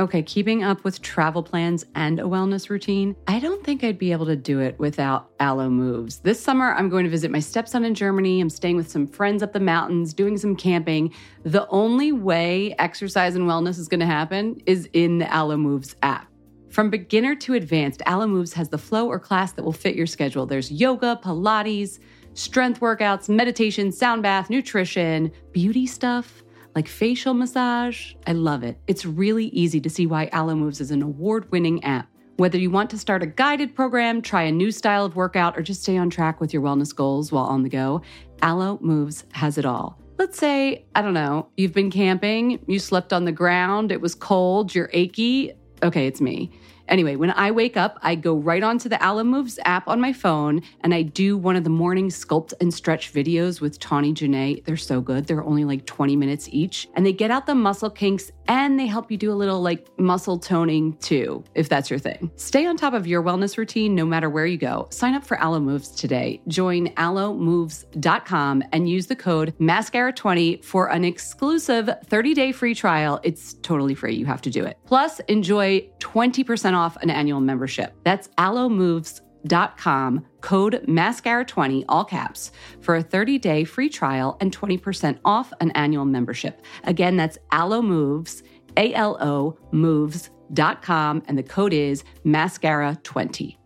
Okay, 0.04 0.22
keeping 0.22 0.66
up 0.66 0.84
with 0.84 1.02
travel 1.02 1.42
plans 1.42 1.86
and 1.96 2.20
a 2.20 2.24
wellness 2.24 2.70
routine, 2.70 3.16
I 3.26 3.40
don't 3.40 3.64
think 3.64 3.86
I'd 3.86 3.98
be 3.98 4.12
able 4.12 4.26
to 4.26 4.36
do 4.36 4.60
it 4.60 4.78
without 4.78 5.30
Alo 5.40 5.70
Moves. 5.70 6.18
This 6.18 6.42
summer, 6.42 6.74
I'm 6.74 6.90
going 6.90 7.06
to 7.06 7.10
visit 7.10 7.32
my 7.32 7.40
stepson 7.40 7.86
in 7.86 7.96
Germany. 7.96 8.42
I'm 8.42 8.50
staying 8.50 8.76
with 8.76 8.92
some 8.92 9.08
friends 9.08 9.42
up 9.42 9.54
the 9.54 9.62
mountains, 9.62 10.14
doing 10.14 10.38
some 10.38 10.58
camping. 10.58 11.14
The 11.44 11.66
only 11.70 12.12
way 12.12 12.76
exercise 12.80 13.36
and 13.36 13.46
wellness 13.48 13.80
is 13.80 13.88
going 13.88 14.02
to 14.02 14.06
happen 14.06 14.62
is 14.66 14.90
in 14.92 15.20
the 15.20 15.34
Alo 15.34 15.56
Moves 15.56 15.96
app. 16.04 16.28
From 16.68 16.90
beginner 16.90 17.34
to 17.36 17.54
advanced, 17.54 18.02
Alo 18.06 18.28
Moves 18.28 18.52
has 18.52 18.68
the 18.68 18.78
flow 18.78 19.08
or 19.08 19.20
class 19.20 19.54
that 19.54 19.64
will 19.64 19.72
fit 19.72 19.96
your 19.96 20.06
schedule. 20.06 20.46
There's 20.46 20.70
yoga, 20.70 21.18
Pilates, 21.24 22.00
strength 22.34 22.82
workouts, 22.82 23.30
meditation, 23.30 23.90
sound 23.90 24.22
bath, 24.22 24.50
nutrition, 24.50 25.32
beauty 25.54 25.88
stuff 25.88 26.44
like 26.76 26.88
facial 26.88 27.34
massage. 27.34 28.14
I 28.26 28.34
love 28.34 28.64
it. 28.64 28.78
It's 28.88 29.06
really 29.06 29.46
easy 29.48 29.80
to 29.82 29.90
see 29.90 30.06
why 30.06 30.30
Alo 30.34 30.56
Moves 30.56 30.82
is 30.82 30.92
an 30.92 31.02
award 31.02 31.52
winning 31.52 31.84
app. 31.84 32.08
Whether 32.38 32.58
you 32.58 32.72
want 32.72 32.90
to 32.90 32.98
start 32.98 33.22
a 33.22 33.28
guided 33.28 33.76
program, 33.76 34.22
try 34.22 34.44
a 34.44 34.52
new 34.52 34.72
style 34.72 35.06
of 35.06 35.16
workout, 35.16 35.58
or 35.58 35.62
just 35.62 35.84
stay 35.84 35.98
on 35.98 36.10
track 36.10 36.42
with 36.42 36.52
your 36.52 36.64
wellness 36.64 36.96
goals 36.96 37.32
while 37.32 37.46
on 37.46 37.62
the 37.62 37.70
go, 37.70 38.02
Alo 38.42 38.80
Moves 38.82 39.26
has 39.34 39.58
it 39.60 39.66
all. 39.66 40.00
Let's 40.18 40.38
say, 40.38 40.86
I 40.96 41.02
don't 41.02 41.14
know, 41.14 41.50
you've 41.58 41.74
been 41.74 41.92
camping, 41.92 42.64
you 42.68 42.80
slept 42.80 43.14
on 43.14 43.26
the 43.26 43.32
ground, 43.32 43.92
it 43.92 44.02
was 44.02 44.16
cold, 44.16 44.74
you're 44.74 44.90
achy. 44.94 45.54
Okay, 45.84 46.08
it's 46.08 46.22
me. 46.22 46.52
Anyway, 46.88 47.16
when 47.16 47.32
I 47.32 47.52
wake 47.52 47.78
up, 47.78 47.98
I 48.02 48.16
go 48.16 48.36
right 48.36 48.64
onto 48.64 48.90
the 48.90 49.04
Alo 49.04 49.24
Moves 49.24 49.60
app 49.66 49.88
on 49.88 50.02
my 50.02 50.14
phone 50.14 50.62
and 50.82 50.94
I 50.94 51.02
do 51.02 51.38
one 51.38 51.56
of 51.56 51.64
the 51.64 51.70
morning 51.70 52.10
sculpt 52.10 52.54
and 52.60 52.74
stretch 52.74 53.14
videos 53.14 53.62
with 53.62 53.80
Tawny 53.80 54.14
Janae. 54.14 54.64
They're 54.66 54.78
so 54.78 55.02
good. 55.02 55.26
They're 55.26 55.44
only 55.44 55.66
like 55.66 55.86
20 55.86 56.16
minutes 56.16 56.50
each. 56.52 56.88
And 56.96 57.06
they 57.06 57.14
get 57.14 57.32
out 57.32 57.46
the 57.46 57.56
muscle 57.56 57.90
kinks 57.90 58.32
and 58.48 58.80
they 58.80 58.88
help 58.88 59.12
you 59.12 59.18
do 59.18 59.32
a 59.32 59.34
little 59.34 59.62
like 59.62 59.88
muscle 59.98 60.38
toning 60.38 60.98
too, 60.98 61.44
if 61.56 61.70
that's 61.70 61.90
your 61.90 62.00
thing. 62.00 62.32
Stay 62.36 62.66
on 62.66 62.76
top 62.78 62.94
of 62.94 63.08
your 63.08 63.24
wellness 63.24 63.58
routine 63.58 63.96
no 63.96 64.06
matter 64.06 64.30
where 64.30 64.46
you 64.46 64.58
go. 64.58 64.88
Sign 64.90 65.14
up 65.14 65.24
for 65.24 65.40
Alo 65.42 65.60
Moves 65.60 65.90
today. 65.90 66.42
Join 66.48 66.88
alomoves.com 66.96 68.64
and 68.72 68.90
use 68.90 69.08
the 69.08 69.16
code 69.16 69.54
mascara20 69.60 70.64
for 70.64 70.92
an 70.92 71.06
exclusive 71.06 71.90
30-day 72.08 72.52
free 72.52 72.76
trial. 72.76 73.20
It's 73.24 73.54
totally 73.56 73.96
free. 73.96 74.16
You 74.16 74.26
have 74.26 74.42
to 74.42 74.50
do 74.50 74.66
it. 74.66 74.78
Plus, 74.86 75.20
enjoy 75.22 75.88
20% 76.00 76.73
off 76.74 76.98
an 76.98 77.10
annual 77.10 77.40
membership. 77.40 77.96
That's 78.04 78.28
alomoves.com 78.30 80.26
code 80.42 80.86
mascara20 80.88 81.86
all 81.90 82.06
caps 82.06 82.52
for 82.82 82.96
a 82.96 83.04
30-day 83.04 83.66
free 83.66 83.90
trial 83.90 84.38
and 84.40 84.56
20% 84.58 85.20
off 85.26 85.52
an 85.60 85.72
annual 85.72 86.06
membership 86.06 86.62
again 86.86 87.18
that's 87.18 87.38
alo 87.52 87.82
moves 87.82 88.42
a-l-o 88.78 89.58
moves.com 89.72 91.24
and 91.28 91.38
the 91.38 91.44
code 91.44 91.74
is 91.74 92.06
mascara20 92.26 93.58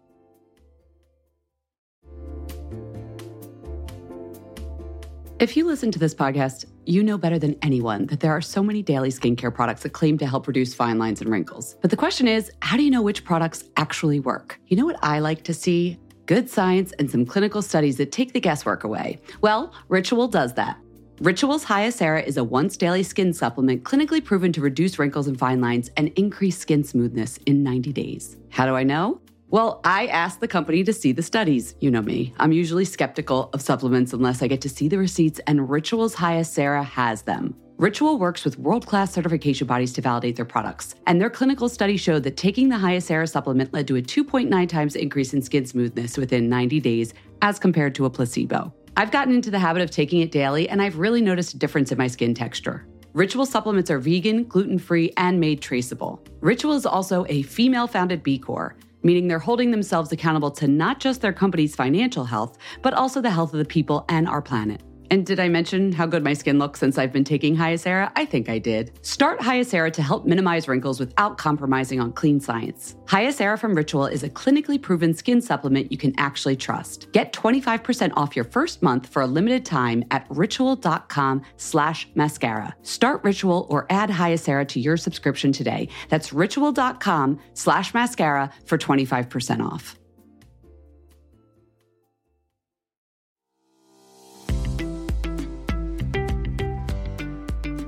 if 5.39 5.55
you 5.55 5.65
listen 5.65 5.91
to 5.91 5.99
this 5.99 6.15
podcast 6.15 6.65
you 6.85 7.03
know 7.03 7.17
better 7.17 7.37
than 7.37 7.55
anyone 7.61 8.07
that 8.07 8.21
there 8.21 8.31
are 8.31 8.41
so 8.41 8.63
many 8.63 8.81
daily 8.81 9.09
skincare 9.09 9.53
products 9.53 9.83
that 9.83 9.93
claim 9.93 10.17
to 10.17 10.25
help 10.25 10.47
reduce 10.47 10.73
fine 10.73 10.97
lines 10.97 11.21
and 11.21 11.29
wrinkles. 11.29 11.75
But 11.81 11.91
the 11.91 11.97
question 11.97 12.27
is, 12.27 12.51
how 12.61 12.75
do 12.75 12.83
you 12.83 12.89
know 12.89 13.03
which 13.03 13.23
products 13.23 13.63
actually 13.75 14.19
work? 14.19 14.59
You 14.67 14.77
know 14.77 14.85
what 14.85 14.97
I 15.03 15.19
like 15.19 15.43
to 15.43 15.53
see? 15.53 15.99
Good 16.25 16.49
science 16.49 16.91
and 16.93 17.11
some 17.11 17.25
clinical 17.25 17.61
studies 17.61 17.97
that 17.97 18.11
take 18.11 18.33
the 18.33 18.39
guesswork 18.39 18.83
away. 18.83 19.21
Well, 19.41 19.73
Ritual 19.89 20.27
does 20.27 20.53
that. 20.55 20.77
Ritual's 21.19 21.65
Hyacera 21.65 22.25
is 22.25 22.37
a 22.37 22.43
once 22.43 22.75
daily 22.75 23.03
skin 23.03 23.31
supplement 23.33 23.83
clinically 23.83 24.23
proven 24.23 24.51
to 24.53 24.61
reduce 24.61 24.97
wrinkles 24.97 25.27
and 25.27 25.37
fine 25.37 25.61
lines 25.61 25.89
and 25.97 26.09
increase 26.15 26.57
skin 26.57 26.83
smoothness 26.83 27.37
in 27.45 27.63
90 27.63 27.93
days. 27.93 28.37
How 28.49 28.65
do 28.65 28.75
I 28.75 28.83
know? 28.83 29.21
Well, 29.49 29.79
I 29.85 30.07
asked 30.07 30.41
the 30.41 30.47
company 30.49 30.83
to 30.83 30.91
see 30.91 31.13
the 31.13 31.23
studies. 31.23 31.75
You 31.79 31.89
know 31.89 32.01
me. 32.01 32.33
I'm 32.37 32.51
usually 32.51 32.83
skeptical 32.83 33.49
of 33.53 33.61
supplements 33.61 34.11
unless 34.11 34.41
I 34.41 34.47
get 34.47 34.59
to 34.61 34.69
see 34.69 34.89
the 34.89 34.97
receipts, 34.97 35.39
and 35.47 35.69
Ritual's 35.69 36.15
Hyacera 36.15 36.83
has 36.83 37.21
them. 37.21 37.55
Ritual 37.77 38.19
works 38.19 38.43
with 38.43 38.59
world 38.59 38.85
class 38.85 39.13
certification 39.13 39.65
bodies 39.65 39.93
to 39.93 40.01
validate 40.01 40.35
their 40.35 40.43
products, 40.43 40.95
and 41.05 41.21
their 41.21 41.29
clinical 41.29 41.69
study 41.69 41.95
showed 41.95 42.23
that 42.23 42.35
taking 42.35 42.67
the 42.67 42.75
Hyacera 42.75 43.29
supplement 43.29 43.71
led 43.71 43.87
to 43.87 43.95
a 43.95 44.01
2.9 44.01 44.67
times 44.67 44.97
increase 44.97 45.33
in 45.33 45.41
skin 45.41 45.65
smoothness 45.65 46.17
within 46.17 46.49
90 46.49 46.81
days 46.81 47.13
as 47.41 47.57
compared 47.57 47.95
to 47.95 48.03
a 48.03 48.09
placebo. 48.09 48.73
I've 48.97 49.11
gotten 49.11 49.33
into 49.33 49.51
the 49.51 49.59
habit 49.59 49.81
of 49.81 49.91
taking 49.91 50.19
it 50.19 50.31
daily, 50.31 50.67
and 50.67 50.81
I've 50.81 50.97
really 50.97 51.21
noticed 51.21 51.53
a 51.53 51.57
difference 51.57 51.93
in 51.93 51.97
my 51.97 52.07
skin 52.07 52.33
texture. 52.33 52.85
Ritual 53.13 53.45
supplements 53.45 53.89
are 53.89 53.99
vegan, 53.99 54.43
gluten 54.43 54.77
free, 54.77 55.13
and 55.15 55.39
made 55.39 55.61
traceable. 55.61 56.21
Ritual 56.41 56.73
is 56.73 56.85
also 56.85 57.25
a 57.29 57.43
female 57.43 57.87
founded 57.87 58.23
B 58.23 58.37
Corp 58.37 58.77
meaning 59.03 59.27
they're 59.27 59.39
holding 59.39 59.71
themselves 59.71 60.11
accountable 60.11 60.51
to 60.51 60.67
not 60.67 60.99
just 60.99 61.21
their 61.21 61.33
company's 61.33 61.75
financial 61.75 62.25
health, 62.25 62.57
but 62.81 62.93
also 62.93 63.21
the 63.21 63.31
health 63.31 63.53
of 63.53 63.59
the 63.59 63.65
people 63.65 64.05
and 64.09 64.27
our 64.27 64.41
planet. 64.41 64.81
And 65.09 65.25
did 65.25 65.39
I 65.39 65.47
mention 65.47 65.91
how 65.91 66.05
good 66.05 66.23
my 66.23 66.33
skin 66.33 66.59
looks 66.59 66.79
since 66.79 66.97
I've 66.97 67.13
been 67.13 67.23
taking 67.23 67.55
Hyacera? 67.55 68.11
I 68.15 68.25
think 68.25 68.49
I 68.49 68.59
did. 68.59 68.91
Start 69.05 69.39
Hyacera 69.39 69.91
to 69.93 70.01
help 70.01 70.25
minimize 70.25 70.67
wrinkles 70.67 70.99
without 70.99 71.37
compromising 71.37 71.99
on 71.99 72.11
clean 72.13 72.39
science. 72.39 72.95
Hyacera 73.05 73.57
from 73.57 73.73
Ritual 73.73 74.05
is 74.05 74.23
a 74.23 74.29
clinically 74.29 74.81
proven 74.81 75.13
skin 75.13 75.41
supplement 75.41 75.91
you 75.91 75.97
can 75.97 76.13
actually 76.17 76.55
trust. 76.55 77.11
Get 77.11 77.33
25% 77.33 78.11
off 78.15 78.35
your 78.35 78.45
first 78.45 78.81
month 78.81 79.07
for 79.07 79.21
a 79.21 79.27
limited 79.27 79.65
time 79.65 80.03
at 80.11 80.25
ritual.com 80.29 81.41
slash 81.57 82.07
mascara. 82.15 82.75
Start 82.83 83.23
Ritual 83.23 83.67
or 83.69 83.85
add 83.89 84.09
Hyacera 84.09 84.67
to 84.69 84.79
your 84.79 84.97
subscription 84.97 85.51
today. 85.51 85.89
That's 86.09 86.33
ritual.com 86.33 87.39
slash 87.53 87.93
mascara 87.93 88.51
for 88.65 88.77
25% 88.77 89.65
off. 89.65 89.97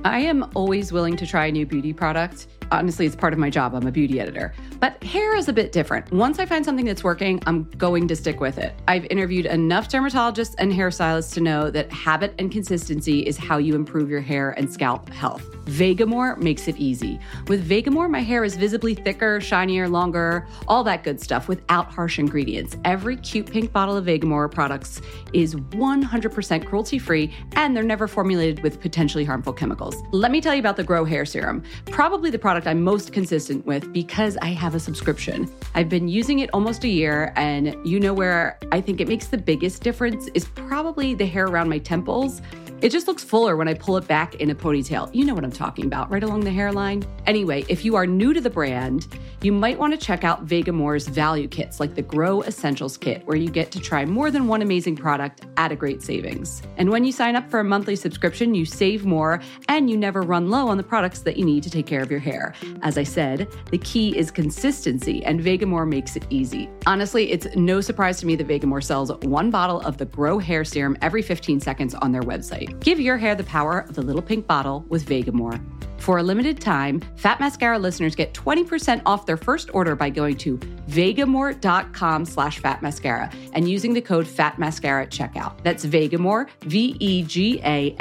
I 0.02 0.20
am 0.20 0.50
always 0.54 0.92
willing 0.92 1.14
to 1.18 1.26
try 1.26 1.46
a 1.46 1.52
new 1.52 1.66
beauty 1.66 1.92
product. 1.92 2.46
Honestly, 2.72 3.04
it's 3.04 3.14
part 3.14 3.34
of 3.34 3.38
my 3.38 3.50
job. 3.50 3.74
I'm 3.74 3.86
a 3.86 3.92
beauty 3.92 4.18
editor. 4.18 4.54
But 4.80 5.04
hair 5.04 5.36
is 5.36 5.46
a 5.48 5.52
bit 5.52 5.72
different. 5.72 6.10
Once 6.10 6.38
I 6.38 6.46
find 6.46 6.64
something 6.64 6.86
that's 6.86 7.04
working, 7.04 7.42
I'm 7.46 7.64
going 7.76 8.08
to 8.08 8.16
stick 8.16 8.40
with 8.40 8.56
it. 8.56 8.74
I've 8.88 9.04
interviewed 9.10 9.44
enough 9.44 9.88
dermatologists 9.88 10.54
and 10.56 10.72
hairstylists 10.72 11.34
to 11.34 11.40
know 11.42 11.70
that 11.70 11.92
habit 11.92 12.34
and 12.38 12.50
consistency 12.50 13.20
is 13.20 13.36
how 13.36 13.58
you 13.58 13.74
improve 13.74 14.08
your 14.08 14.22
hair 14.22 14.52
and 14.52 14.72
scalp 14.72 15.10
health. 15.10 15.44
Vegamour 15.66 16.38
makes 16.38 16.66
it 16.66 16.76
easy. 16.78 17.20
With 17.46 17.68
Vegamour, 17.68 18.10
my 18.10 18.20
hair 18.20 18.42
is 18.42 18.56
visibly 18.56 18.94
thicker, 18.94 19.40
shinier, 19.40 19.88
longer, 19.88 20.48
all 20.66 20.82
that 20.84 21.04
good 21.04 21.20
stuff 21.20 21.46
without 21.46 21.92
harsh 21.92 22.18
ingredients. 22.18 22.76
Every 22.84 23.16
cute 23.18 23.50
pink 23.50 23.72
bottle 23.72 23.96
of 23.96 24.06
Vegamour 24.06 24.50
products 24.50 25.02
is 25.34 25.54
100% 25.54 26.66
cruelty 26.66 26.98
free 26.98 27.32
and 27.52 27.76
they're 27.76 27.84
never 27.84 28.08
formulated 28.08 28.62
with 28.62 28.80
potentially 28.80 29.24
harmful 29.24 29.52
chemicals. 29.52 29.94
Let 30.10 30.30
me 30.30 30.40
tell 30.40 30.54
you 30.54 30.60
about 30.60 30.76
the 30.76 30.84
Grow 30.84 31.04
Hair 31.04 31.26
Serum, 31.26 31.62
probably 31.90 32.30
the 32.30 32.38
product 32.38 32.66
I'm 32.66 32.82
most 32.82 33.12
consistent 33.12 33.66
with 33.66 33.92
because 33.92 34.38
I 34.40 34.48
have 34.48 34.69
a 34.74 34.80
subscription. 34.80 35.50
I've 35.74 35.88
been 35.88 36.08
using 36.08 36.40
it 36.40 36.50
almost 36.52 36.84
a 36.84 36.88
year, 36.88 37.32
and 37.36 37.74
you 37.84 38.00
know 38.00 38.12
where 38.14 38.58
I 38.72 38.80
think 38.80 39.00
it 39.00 39.08
makes 39.08 39.28
the 39.28 39.38
biggest 39.38 39.82
difference 39.82 40.28
is 40.34 40.44
probably 40.44 41.14
the 41.14 41.26
hair 41.26 41.46
around 41.46 41.68
my 41.68 41.78
temples. 41.78 42.42
It 42.82 42.90
just 42.90 43.06
looks 43.06 43.22
fuller 43.22 43.56
when 43.56 43.68
I 43.68 43.74
pull 43.74 43.98
it 43.98 44.08
back 44.08 44.36
in 44.36 44.48
a 44.48 44.54
ponytail. 44.54 45.14
You 45.14 45.26
know 45.26 45.34
what 45.34 45.44
I'm 45.44 45.52
talking 45.52 45.84
about, 45.84 46.10
right 46.10 46.22
along 46.22 46.40
the 46.40 46.50
hairline. 46.50 47.04
Anyway, 47.26 47.62
if 47.68 47.84
you 47.84 47.94
are 47.94 48.06
new 48.06 48.32
to 48.32 48.40
the 48.40 48.48
brand, 48.48 49.06
you 49.42 49.52
might 49.52 49.78
want 49.78 49.92
to 49.92 49.98
check 49.98 50.24
out 50.24 50.46
Vegamour's 50.46 51.06
value 51.06 51.46
kits, 51.46 51.78
like 51.78 51.94
the 51.94 52.00
Grow 52.00 52.42
Essentials 52.42 52.96
Kit, 52.96 53.26
where 53.26 53.36
you 53.36 53.50
get 53.50 53.70
to 53.72 53.80
try 53.80 54.06
more 54.06 54.30
than 54.30 54.48
one 54.48 54.62
amazing 54.62 54.96
product 54.96 55.44
at 55.58 55.72
a 55.72 55.76
great 55.76 56.02
savings. 56.02 56.62
And 56.78 56.88
when 56.88 57.04
you 57.04 57.12
sign 57.12 57.36
up 57.36 57.50
for 57.50 57.60
a 57.60 57.64
monthly 57.64 57.96
subscription, 57.96 58.54
you 58.54 58.64
save 58.64 59.04
more 59.04 59.42
and 59.68 59.90
you 59.90 59.98
never 59.98 60.22
run 60.22 60.48
low 60.48 60.66
on 60.68 60.78
the 60.78 60.82
products 60.82 61.20
that 61.20 61.36
you 61.36 61.44
need 61.44 61.62
to 61.64 61.70
take 61.70 61.86
care 61.86 62.02
of 62.02 62.10
your 62.10 62.20
hair. 62.20 62.54
As 62.80 62.96
I 62.96 63.02
said, 63.02 63.46
the 63.70 63.78
key 63.78 64.16
is 64.16 64.30
consistency, 64.30 65.22
and 65.24 65.38
Vegamour 65.38 65.86
makes 65.86 66.16
it 66.16 66.24
easy. 66.30 66.70
Honestly, 66.86 67.30
it's 67.30 67.46
no 67.56 67.82
surprise 67.82 68.18
to 68.20 68.26
me 68.26 68.36
that 68.36 68.48
Vegamour 68.48 68.82
sells 68.82 69.12
one 69.18 69.50
bottle 69.50 69.80
of 69.82 69.98
the 69.98 70.06
Grow 70.06 70.38
Hair 70.38 70.64
Serum 70.64 70.96
every 71.02 71.20
15 71.20 71.60
seconds 71.60 71.94
on 71.94 72.12
their 72.12 72.22
website. 72.22 72.69
Give 72.80 73.00
your 73.00 73.16
hair 73.16 73.34
the 73.34 73.44
power 73.44 73.80
of 73.80 73.94
the 73.94 74.02
little 74.02 74.22
pink 74.22 74.46
bottle 74.46 74.84
with 74.88 75.06
Vegamour. 75.06 75.60
For 76.00 76.18
a 76.18 76.22
limited 76.22 76.60
time, 76.60 77.00
Fat 77.16 77.40
Mascara 77.40 77.78
listeners 77.78 78.14
get 78.16 78.32
20% 78.32 79.02
off 79.04 79.26
their 79.26 79.36
first 79.36 79.68
order 79.74 79.94
by 79.94 80.08
going 80.08 80.38
to 80.38 80.56
vegamour.com 80.88 82.24
slash 82.24 82.60
fatmascara 82.60 83.30
and 83.52 83.68
using 83.68 83.92
the 83.92 84.00
code 84.00 84.24
FATMASCARA 84.24 85.02
at 85.02 85.10
checkout. 85.10 85.62
That's 85.62 85.84
Vegamour, 85.84 86.48
V-E-G-A-M-O-U-R, 86.62 87.98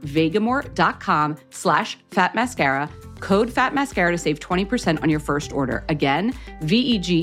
vegamour.com 0.00 1.36
slash 1.50 1.98
fatmascara, 2.12 2.88
code 3.18 3.50
FATMASCARA 3.50 4.12
to 4.12 4.18
save 4.18 4.38
20% 4.38 5.02
on 5.02 5.10
your 5.10 5.18
first 5.20 5.52
order. 5.52 5.84
Again, 5.88 6.32
V-E-G-A-M-O-U-R 6.62 7.14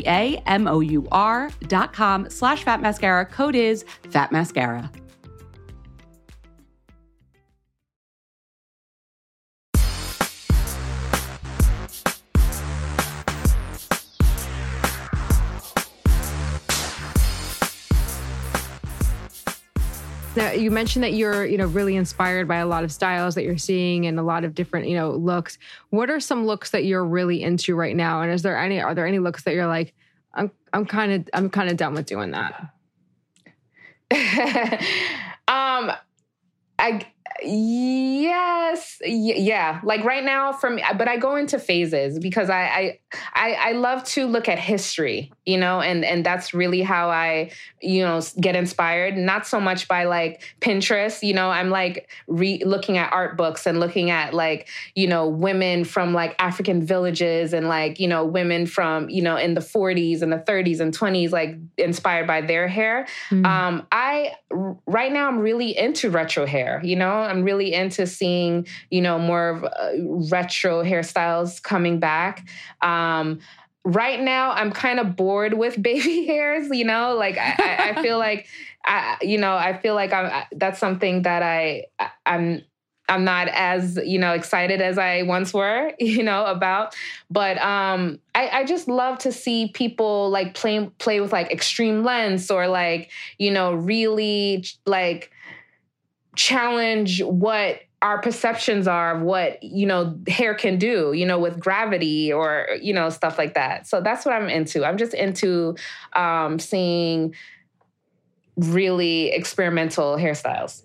dot 1.67 1.93
com 1.93 2.29
slash 2.29 2.65
fatmascara, 2.65 3.31
code 3.31 3.55
is 3.55 3.85
FATMASCARA. 4.09 5.06
Now, 20.37 20.51
you 20.51 20.69
mentioned 20.69 21.03
that 21.03 21.13
you're, 21.13 21.47
you 21.47 21.57
know, 21.57 21.65
really 21.65 21.95
inspired 21.95 22.47
by 22.47 22.57
a 22.57 22.67
lot 22.67 22.83
of 22.83 22.91
styles 22.91 23.33
that 23.33 23.43
you're 23.43 23.57
seeing 23.57 24.05
and 24.05 24.19
a 24.19 24.21
lot 24.21 24.43
of 24.43 24.53
different, 24.53 24.87
you 24.87 24.95
know, 24.95 25.09
looks. 25.09 25.57
What 25.89 26.11
are 26.11 26.19
some 26.19 26.45
looks 26.45 26.69
that 26.69 26.85
you're 26.85 27.03
really 27.03 27.41
into 27.41 27.75
right 27.75 27.95
now? 27.95 28.21
And 28.21 28.31
is 28.31 28.43
there 28.43 28.55
any 28.55 28.79
are 28.79 28.93
there 28.93 29.07
any 29.07 29.17
looks 29.17 29.43
that 29.45 29.55
you're 29.55 29.65
like 29.65 29.95
I'm 30.35 30.51
I'm 30.73 30.85
kind 30.85 31.11
of 31.11 31.27
I'm 31.33 31.49
kind 31.49 31.71
of 31.71 31.77
done 31.77 31.95
with 31.95 32.05
doing 32.05 32.31
that? 32.31 32.53
um 35.47 35.91
I 36.77 37.07
yes 37.43 38.97
yeah 39.03 39.79
like 39.83 40.03
right 40.03 40.23
now 40.23 40.51
from 40.51 40.79
but 40.97 41.07
i 41.07 41.17
go 41.17 41.35
into 41.35 41.59
phases 41.59 42.19
because 42.19 42.49
I, 42.49 42.99
I 43.33 43.53
i 43.53 43.71
love 43.73 44.03
to 44.05 44.27
look 44.27 44.49
at 44.49 44.59
history 44.59 45.31
you 45.45 45.57
know 45.57 45.81
and 45.81 46.03
and 46.03 46.25
that's 46.25 46.53
really 46.53 46.81
how 46.81 47.09
i 47.09 47.51
you 47.81 48.03
know 48.03 48.21
get 48.39 48.55
inspired 48.55 49.17
not 49.17 49.47
so 49.47 49.59
much 49.59 49.87
by 49.87 50.05
like 50.05 50.43
pinterest 50.61 51.23
you 51.23 51.33
know 51.33 51.49
i'm 51.49 51.69
like 51.69 52.09
re 52.27 52.61
looking 52.65 52.97
at 52.97 53.11
art 53.13 53.37
books 53.37 53.65
and 53.65 53.79
looking 53.79 54.09
at 54.09 54.33
like 54.33 54.67
you 54.95 55.07
know 55.07 55.27
women 55.27 55.83
from 55.83 56.13
like 56.13 56.35
african 56.39 56.85
villages 56.85 57.53
and 57.53 57.67
like 57.67 57.99
you 57.99 58.07
know 58.07 58.25
women 58.25 58.65
from 58.65 59.09
you 59.09 59.21
know 59.21 59.37
in 59.37 59.53
the 59.53 59.61
40s 59.61 60.21
and 60.21 60.31
the 60.31 60.37
30s 60.37 60.79
and 60.79 60.97
20s 60.97 61.31
like 61.31 61.57
inspired 61.77 62.27
by 62.27 62.41
their 62.41 62.67
hair 62.67 63.07
mm. 63.29 63.45
um 63.45 63.85
i 63.91 64.31
right 64.85 65.11
now 65.11 65.27
i'm 65.27 65.39
really 65.39 65.77
into 65.77 66.09
retro 66.09 66.45
hair 66.45 66.81
you 66.83 66.95
know 66.95 67.16
I'm 67.21 67.43
really 67.43 67.73
into 67.73 68.07
seeing, 68.07 68.67
you 68.89 69.01
know, 69.01 69.19
more 69.19 69.49
of 69.49 69.63
uh, 69.63 69.91
retro 70.31 70.83
hairstyles 70.83 71.61
coming 71.61 71.99
back. 71.99 72.47
Um, 72.81 73.39
right 73.83 74.19
now, 74.19 74.51
I'm 74.51 74.71
kind 74.71 74.99
of 74.99 75.15
bored 75.15 75.53
with 75.53 75.81
baby 75.81 76.25
hairs. 76.25 76.69
You 76.71 76.85
know, 76.85 77.15
like 77.15 77.37
I, 77.37 77.93
I 77.95 78.01
feel 78.01 78.17
like, 78.17 78.47
I, 78.85 79.17
you 79.21 79.37
know, 79.37 79.55
I 79.55 79.77
feel 79.79 79.95
like 79.95 80.13
I'm. 80.13 80.45
That's 80.51 80.79
something 80.79 81.23
that 81.23 81.43
I, 81.43 81.85
I'm. 82.25 82.63
I'm 83.09 83.23
not 83.23 83.47
as 83.47 83.97
you 84.03 84.19
know 84.19 84.33
excited 84.33 84.81
as 84.81 84.97
I 84.97 85.21
once 85.21 85.53
were, 85.53 85.93
you 85.99 86.23
know, 86.23 86.45
about. 86.45 86.93
But 87.29 87.57
um, 87.59 88.19
I, 88.35 88.49
I 88.49 88.63
just 88.65 88.89
love 88.89 89.19
to 89.19 89.31
see 89.31 89.69
people 89.73 90.29
like 90.29 90.53
play 90.53 90.91
play 90.97 91.21
with 91.21 91.31
like 91.31 91.49
extreme 91.49 92.03
lengths 92.03 92.51
or 92.51 92.67
like 92.67 93.11
you 93.37 93.51
know 93.51 93.73
really 93.73 94.65
like 94.85 95.31
challenge 96.37 97.21
what 97.23 97.81
our 98.01 98.21
perceptions 98.21 98.87
are 98.87 99.17
of 99.17 99.23
what 99.23 99.61
you 99.63 99.87
know 99.87 100.17
hair 100.27 100.53
can 100.53 100.77
do 100.77 101.13
you 101.13 101.25
know 101.25 101.39
with 101.39 101.59
gravity 101.59 102.31
or 102.31 102.67
you 102.79 102.93
know 102.93 103.09
stuff 103.09 103.37
like 103.37 103.55
that. 103.55 103.87
So 103.87 103.99
that's 104.01 104.25
what 104.25 104.33
i'm 104.33 104.47
into. 104.47 104.85
I'm 104.85 104.97
just 104.97 105.13
into 105.13 105.75
um, 106.13 106.59
seeing 106.59 107.35
really 108.55 109.31
experimental 109.31 110.15
hairstyles. 110.15 110.83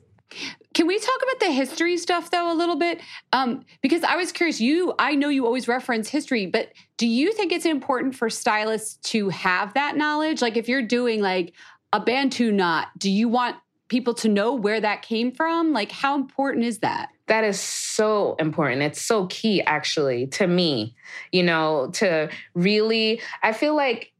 Can 0.73 0.87
we 0.87 0.99
talk 0.99 1.19
about 1.23 1.41
the 1.41 1.53
history 1.53 1.99
stuff 1.99 2.31
though 2.31 2.51
a 2.51 2.57
little 2.57 2.77
bit? 2.77 3.01
Um, 3.35 3.65
because 3.83 4.03
i 4.05 4.17
was 4.17 4.33
curious 4.33 4.61
you 4.61 4.95
i 4.99 5.15
know 5.15 5.29
you 5.29 5.45
always 5.45 5.69
reference 5.69 6.09
history 6.09 6.47
but 6.47 6.73
do 6.97 7.07
you 7.07 7.33
think 7.33 7.53
it's 7.53 7.67
important 7.67 8.15
for 8.15 8.31
stylists 8.31 8.97
to 9.11 9.29
have 9.29 9.75
that 9.75 9.97
knowledge? 9.97 10.41
Like 10.41 10.57
if 10.57 10.69
you're 10.69 10.87
doing 10.87 11.21
like 11.21 11.53
a 11.93 12.01
bantu 12.01 12.53
knot 12.53 12.88
do 12.97 13.11
you 13.11 13.29
want 13.29 13.57
people 13.92 14.14
to 14.14 14.28
know 14.28 14.55
where 14.55 14.81
that 14.81 15.02
came 15.02 15.31
from? 15.31 15.74
Like, 15.74 15.92
how 15.92 16.14
important 16.16 16.64
is 16.64 16.78
that? 16.78 17.11
That 17.26 17.44
is 17.44 17.61
so 17.61 18.35
important. 18.38 18.81
It's 18.81 19.02
so 19.02 19.26
key, 19.26 19.61
actually, 19.61 20.28
to 20.28 20.46
me, 20.46 20.96
you 21.31 21.42
know, 21.42 21.90
to 21.94 22.31
really, 22.55 23.20
I 23.42 23.52
feel 23.52 23.76
like 23.76 24.12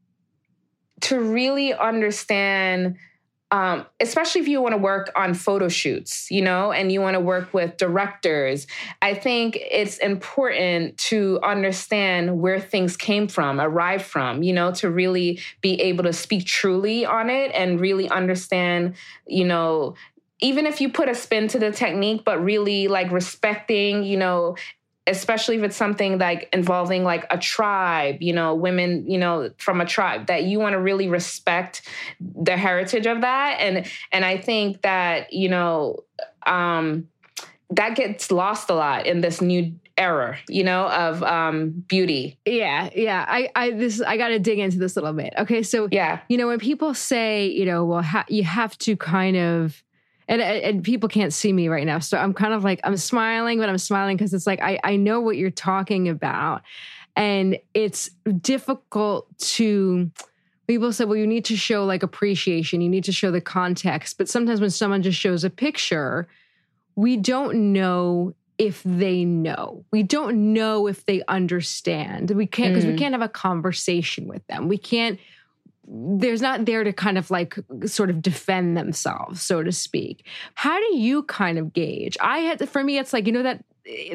to 1.01 1.19
really 1.19 1.73
understand 1.73 2.97
um, 3.53 3.85
especially 3.99 4.41
if 4.41 4.47
you 4.47 4.63
want 4.63 4.73
to 4.73 4.79
work 4.79 5.11
on 5.15 5.35
photo 5.35 5.69
shoots, 5.69 6.31
you 6.31 6.41
know, 6.41 6.71
and 6.71 6.91
you 6.91 7.01
want 7.01 7.13
to 7.13 7.19
work 7.19 7.53
with 7.53 7.77
directors, 7.77 8.65
I 8.99 9.13
think 9.13 9.59
it's 9.61 9.99
important 9.99 10.97
to 11.09 11.39
understand 11.43 12.39
where 12.39 12.59
things 12.59 12.97
came 12.97 13.27
from, 13.27 13.61
arrived 13.61 14.05
from, 14.05 14.41
you 14.41 14.53
know, 14.53 14.71
to 14.73 14.89
really 14.89 15.39
be 15.61 15.79
able 15.81 16.03
to 16.05 16.13
speak 16.13 16.47
truly 16.47 17.05
on 17.05 17.29
it 17.29 17.51
and 17.53 17.79
really 17.79 18.09
understand, 18.09 18.95
you 19.27 19.45
know, 19.45 19.93
even 20.39 20.65
if 20.65 20.81
you 20.81 20.89
put 20.89 21.07
a 21.07 21.13
spin 21.13 21.47
to 21.49 21.59
the 21.59 21.69
technique, 21.69 22.23
but 22.25 22.43
really 22.43 22.87
like 22.87 23.11
respecting, 23.11 24.03
you 24.03 24.17
know, 24.17 24.55
especially 25.05 25.57
if 25.57 25.63
it's 25.63 25.75
something 25.75 26.17
like 26.17 26.49
involving 26.53 27.03
like 27.03 27.25
a 27.29 27.37
tribe, 27.37 28.21
you 28.21 28.33
know, 28.33 28.55
women, 28.55 29.09
you 29.09 29.17
know, 29.17 29.49
from 29.57 29.81
a 29.81 29.85
tribe 29.85 30.27
that 30.27 30.43
you 30.43 30.59
want 30.59 30.73
to 30.73 30.79
really 30.79 31.09
respect 31.09 31.87
the 32.19 32.55
heritage 32.55 33.05
of 33.05 33.21
that. 33.21 33.57
And 33.59 33.85
and 34.11 34.23
I 34.23 34.37
think 34.37 34.81
that, 34.83 35.33
you 35.33 35.49
know, 35.49 36.03
um 36.45 37.07
that 37.69 37.95
gets 37.95 38.31
lost 38.31 38.69
a 38.69 38.75
lot 38.75 39.05
in 39.05 39.21
this 39.21 39.41
new 39.41 39.73
era, 39.97 40.37
you 40.47 40.63
know, 40.63 40.87
of 40.87 41.21
um 41.23 41.71
beauty. 41.87 42.39
Yeah, 42.45 42.89
yeah. 42.95 43.25
I 43.27 43.49
I 43.55 43.71
this 43.71 44.01
I 44.01 44.15
got 44.15 44.29
to 44.29 44.39
dig 44.39 44.59
into 44.59 44.77
this 44.77 44.95
a 44.95 45.01
little 45.01 45.17
bit. 45.17 45.33
Okay, 45.37 45.63
so 45.63 45.89
yeah, 45.91 46.21
you 46.29 46.37
know, 46.37 46.47
when 46.47 46.59
people 46.59 46.93
say, 46.93 47.47
you 47.47 47.65
know, 47.65 47.83
well, 47.83 48.01
ha- 48.01 48.25
you 48.29 48.43
have 48.43 48.77
to 48.79 48.95
kind 48.95 49.35
of 49.35 49.83
and 50.27 50.41
and 50.41 50.83
people 50.83 51.09
can't 51.09 51.33
see 51.33 51.53
me 51.53 51.67
right 51.67 51.85
now. 51.85 51.99
So 51.99 52.17
i'm 52.17 52.33
kind 52.33 52.53
of 52.53 52.63
like 52.63 52.79
i'm 52.83 52.97
smiling 52.97 53.59
but 53.59 53.69
i'm 53.69 53.77
smiling 53.77 54.17
because 54.17 54.33
it's 54.33 54.47
like 54.47 54.61
I, 54.61 54.79
I 54.83 54.95
know 54.95 55.21
what 55.21 55.37
you're 55.37 55.51
talking 55.51 56.09
about. 56.09 56.61
And 57.15 57.59
it's 57.73 58.09
difficult 58.41 59.27
to 59.37 60.09
people 60.67 60.91
say 60.91 61.05
well 61.05 61.17
you 61.17 61.27
need 61.27 61.45
to 61.45 61.55
show 61.55 61.85
like 61.85 62.03
appreciation. 62.03 62.81
You 62.81 62.89
need 62.89 63.03
to 63.05 63.11
show 63.11 63.31
the 63.31 63.41
context. 63.41 64.17
But 64.17 64.29
sometimes 64.29 64.61
when 64.61 64.69
someone 64.69 65.01
just 65.01 65.19
shows 65.19 65.43
a 65.43 65.49
picture 65.49 66.27
we 66.95 67.17
don't 67.17 67.73
know 67.73 68.35
if 68.57 68.83
they 68.83 69.25
know. 69.25 69.83
We 69.91 70.03
don't 70.03 70.53
know 70.53 70.87
if 70.87 71.05
they 71.05 71.23
understand. 71.27 72.31
We 72.31 72.45
can't 72.45 72.73
because 72.73 72.85
mm. 72.85 72.91
we 72.91 72.97
can't 72.97 73.13
have 73.13 73.21
a 73.21 73.29
conversation 73.29 74.27
with 74.27 74.45
them. 74.47 74.67
We 74.67 74.77
can't 74.77 75.19
there's 75.85 76.41
not 76.41 76.65
there 76.65 76.83
to 76.83 76.93
kind 76.93 77.17
of 77.17 77.29
like 77.29 77.57
sort 77.85 78.09
of 78.09 78.21
defend 78.21 78.77
themselves, 78.77 79.41
so 79.41 79.63
to 79.63 79.71
speak. 79.71 80.25
How 80.55 80.79
do 80.79 80.97
you 80.97 81.23
kind 81.23 81.57
of 81.57 81.73
gauge? 81.73 82.17
I 82.21 82.39
had 82.39 82.69
for 82.69 82.83
me, 82.83 82.97
it's 82.97 83.13
like 83.13 83.27
you 83.27 83.33
know 83.33 83.43
that 83.43 83.63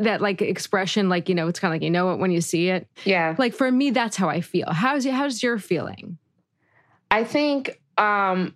that 0.01 0.21
like 0.21 0.41
expression, 0.41 1.09
like 1.09 1.29
you 1.29 1.35
know, 1.35 1.49
it's 1.49 1.61
kind 1.61 1.73
of 1.73 1.75
like 1.77 1.85
you 1.85 1.91
know 1.91 2.13
it 2.13 2.17
when 2.17 2.31
you 2.31 2.41
see 2.41 2.71
it. 2.71 2.89
Yeah. 3.05 3.35
Like 3.39 3.55
for 3.55 3.71
me, 3.71 3.91
that's 3.91 4.17
how 4.17 4.29
I 4.29 4.41
feel. 4.41 4.71
How's 4.71 5.05
how's 5.05 5.43
your 5.43 5.59
feeling? 5.59 6.19
I 7.11 7.25
think 7.25 7.81
um 7.99 8.55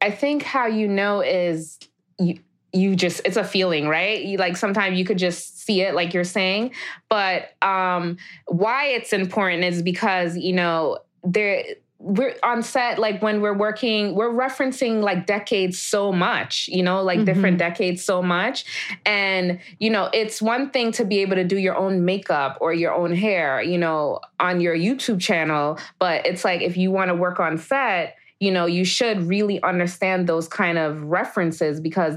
I 0.00 0.10
think 0.10 0.42
how 0.42 0.66
you 0.66 0.88
know 0.88 1.20
is 1.20 1.78
you 2.18 2.40
you 2.72 2.94
just 2.96 3.20
it's 3.24 3.36
a 3.36 3.42
feeling 3.42 3.88
right 3.88 4.22
you 4.22 4.38
like 4.38 4.56
sometimes 4.56 4.96
you 4.96 5.04
could 5.04 5.18
just 5.18 5.60
see 5.60 5.80
it 5.80 5.92
like 5.92 6.14
you're 6.14 6.22
saying 6.22 6.70
but 7.08 7.50
um 7.62 8.16
why 8.46 8.86
it's 8.86 9.12
important 9.12 9.64
is 9.64 9.82
because 9.82 10.36
you 10.36 10.52
know 10.52 10.96
there 11.24 11.64
we're 12.02 12.34
on 12.42 12.62
set 12.62 12.98
like 12.98 13.20
when 13.20 13.42
we're 13.42 13.56
working 13.56 14.14
we're 14.14 14.32
referencing 14.32 15.02
like 15.02 15.26
decades 15.26 15.78
so 15.78 16.10
much 16.10 16.66
you 16.72 16.82
know 16.82 17.02
like 17.02 17.18
mm-hmm. 17.18 17.26
different 17.26 17.58
decades 17.58 18.02
so 18.02 18.22
much 18.22 18.64
and 19.04 19.60
you 19.78 19.90
know 19.90 20.08
it's 20.14 20.40
one 20.40 20.70
thing 20.70 20.90
to 20.90 21.04
be 21.04 21.18
able 21.18 21.36
to 21.36 21.44
do 21.44 21.58
your 21.58 21.76
own 21.76 22.06
makeup 22.06 22.56
or 22.62 22.72
your 22.72 22.94
own 22.94 23.14
hair 23.14 23.60
you 23.60 23.76
know 23.76 24.18
on 24.40 24.62
your 24.62 24.74
youtube 24.74 25.20
channel 25.20 25.78
but 25.98 26.24
it's 26.24 26.42
like 26.42 26.62
if 26.62 26.74
you 26.74 26.90
want 26.90 27.08
to 27.10 27.14
work 27.14 27.38
on 27.38 27.58
set 27.58 28.16
you 28.40 28.50
know 28.50 28.64
you 28.64 28.84
should 28.84 29.22
really 29.28 29.62
understand 29.62 30.26
those 30.26 30.48
kind 30.48 30.78
of 30.78 31.02
references 31.04 31.78
because 31.78 32.16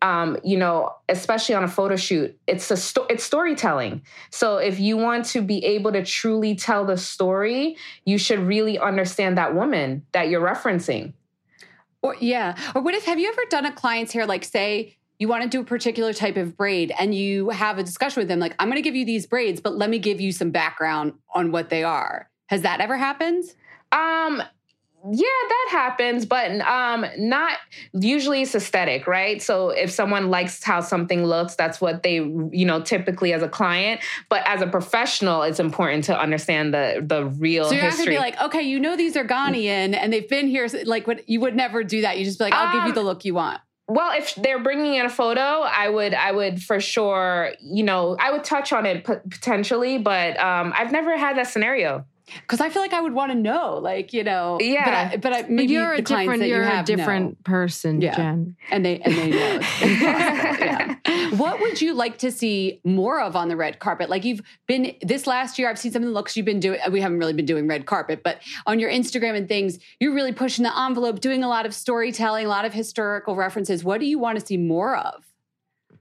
um, 0.00 0.38
you 0.42 0.56
know 0.56 0.94
especially 1.08 1.54
on 1.54 1.64
a 1.64 1.68
photo 1.68 1.96
shoot 1.96 2.38
it's 2.46 2.70
a 2.70 2.76
sto- 2.76 3.06
it's 3.10 3.24
storytelling. 3.24 4.00
So 4.30 4.56
if 4.56 4.80
you 4.80 4.96
want 4.96 5.26
to 5.26 5.42
be 5.42 5.62
able 5.64 5.92
to 5.92 6.04
truly 6.04 6.54
tell 6.54 6.86
the 6.86 6.96
story 6.96 7.76
you 8.04 8.16
should 8.16 8.38
really 8.38 8.78
understand 8.78 9.36
that 9.36 9.54
woman 9.54 10.06
that 10.12 10.28
you're 10.28 10.40
referencing. 10.40 11.12
Or 12.02 12.14
yeah. 12.20 12.56
Or 12.74 12.82
what 12.82 12.94
if 12.94 13.04
have 13.04 13.18
you 13.18 13.28
ever 13.28 13.42
done 13.50 13.66
a 13.66 13.72
client's 13.72 14.12
hair 14.12 14.26
like 14.26 14.44
say 14.44 14.96
you 15.18 15.26
want 15.28 15.42
to 15.42 15.48
do 15.48 15.60
a 15.60 15.64
particular 15.64 16.12
type 16.12 16.36
of 16.36 16.56
braid 16.56 16.92
and 16.98 17.14
you 17.14 17.50
have 17.50 17.78
a 17.78 17.82
discussion 17.82 18.20
with 18.20 18.28
them 18.28 18.40
like 18.40 18.54
i'm 18.58 18.68
going 18.68 18.76
to 18.76 18.82
give 18.82 18.96
you 18.96 19.04
these 19.04 19.26
braids 19.26 19.60
but 19.60 19.76
let 19.76 19.88
me 19.88 19.98
give 19.98 20.20
you 20.20 20.32
some 20.32 20.50
background 20.50 21.14
on 21.34 21.50
what 21.50 21.70
they 21.70 21.82
are. 21.82 22.28
Has 22.46 22.62
that 22.62 22.80
ever 22.80 22.96
happened? 22.96 23.44
Um 23.90 24.42
yeah 25.12 25.22
that 25.48 25.68
happens 25.70 26.24
but 26.24 26.50
um 26.62 27.04
not 27.18 27.58
usually 27.92 28.42
it's 28.42 28.54
aesthetic 28.54 29.06
right? 29.06 29.42
So 29.42 29.70
if 29.70 29.90
someone 29.90 30.30
likes 30.30 30.62
how 30.64 30.80
something 30.80 31.24
looks 31.24 31.54
that's 31.56 31.80
what 31.80 32.02
they 32.02 32.14
you 32.14 32.64
know 32.64 32.80
typically 32.80 33.32
as 33.32 33.42
a 33.42 33.48
client. 33.48 34.00
But 34.28 34.42
as 34.46 34.62
a 34.62 34.66
professional 34.66 35.42
it's 35.42 35.60
important 35.60 36.04
to 36.04 36.18
understand 36.18 36.72
the 36.72 37.04
the 37.06 37.26
real 37.26 37.64
so 37.66 37.74
you're 37.74 37.84
history. 37.84 38.14
not 38.14 38.20
gonna 38.20 38.30
be 38.32 38.32
like 38.32 38.40
okay 38.48 38.62
you 38.62 38.80
know 38.80 38.96
these 38.96 39.16
are 39.16 39.24
ghanaian 39.24 39.94
and 39.94 40.12
they've 40.12 40.28
been 40.28 40.46
here 40.48 40.68
like 40.84 41.06
what 41.06 41.28
you 41.28 41.40
would 41.40 41.54
never 41.54 41.84
do 41.84 42.00
that. 42.02 42.18
You 42.18 42.24
just 42.24 42.38
be 42.38 42.44
like 42.44 42.54
i'll 42.54 42.68
um, 42.68 42.72
give 42.72 42.82
you 42.84 42.88
um, 42.90 42.94
the 42.94 43.02
look 43.02 43.24
you 43.24 43.34
want. 43.34 43.60
well 43.88 44.16
if 44.16 44.34
they're 44.36 44.62
bringing 44.62 44.94
in 44.94 45.04
a 45.06 45.10
photo 45.10 45.40
i 45.40 45.88
would 45.88 46.14
i 46.14 46.32
would 46.32 46.62
for 46.62 46.80
sure 46.80 47.50
you 47.60 47.82
know 47.82 48.16
i 48.18 48.32
would 48.32 48.44
touch 48.44 48.72
on 48.72 48.86
it 48.86 49.04
potentially 49.04 49.98
but 49.98 50.38
um 50.40 50.72
i've 50.76 50.92
never 50.92 51.16
had 51.18 51.36
that 51.36 51.46
scenario 51.46 52.04
because 52.26 52.60
I 52.60 52.70
feel 52.70 52.80
like 52.80 52.92
I 52.92 53.00
would 53.00 53.12
want 53.12 53.32
to 53.32 53.38
know, 53.38 53.78
like 53.78 54.12
you 54.12 54.24
know, 54.24 54.58
yeah. 54.60 54.84
But, 54.84 54.94
I, 54.94 55.16
but 55.16 55.32
I, 55.46 55.48
maybe 55.48 55.72
you're 55.72 55.92
a 55.92 56.02
different, 56.02 56.42
you're 56.44 56.64
you 56.64 56.80
a 56.80 56.82
different 56.82 57.30
know. 57.30 57.36
person, 57.44 58.00
yeah. 58.00 58.16
Jen, 58.16 58.56
and 58.70 58.84
they 58.84 59.00
and 59.00 59.14
they 59.14 59.30
know. 59.30 59.60
yeah. 59.82 60.96
What 61.36 61.60
would 61.60 61.80
you 61.80 61.94
like 61.94 62.18
to 62.18 62.30
see 62.30 62.80
more 62.84 63.20
of 63.20 63.36
on 63.36 63.48
the 63.48 63.56
red 63.56 63.78
carpet? 63.78 64.08
Like 64.08 64.24
you've 64.24 64.40
been 64.66 64.94
this 65.02 65.26
last 65.26 65.58
year, 65.58 65.68
I've 65.68 65.78
seen 65.78 65.92
some 65.92 66.02
of 66.02 66.08
the 66.08 66.14
looks 66.14 66.36
you've 66.36 66.46
been 66.46 66.60
doing. 66.60 66.80
We 66.90 67.00
haven't 67.00 67.18
really 67.18 67.32
been 67.32 67.46
doing 67.46 67.68
red 67.68 67.86
carpet, 67.86 68.22
but 68.22 68.40
on 68.66 68.78
your 68.78 68.90
Instagram 68.90 69.36
and 69.36 69.48
things, 69.48 69.78
you're 70.00 70.14
really 70.14 70.32
pushing 70.32 70.62
the 70.62 70.78
envelope, 70.78 71.20
doing 71.20 71.44
a 71.44 71.48
lot 71.48 71.66
of 71.66 71.74
storytelling, 71.74 72.46
a 72.46 72.48
lot 72.48 72.64
of 72.64 72.72
historical 72.72 73.36
references. 73.36 73.84
What 73.84 74.00
do 74.00 74.06
you 74.06 74.18
want 74.18 74.38
to 74.38 74.46
see 74.46 74.56
more 74.56 74.96
of? 74.96 75.24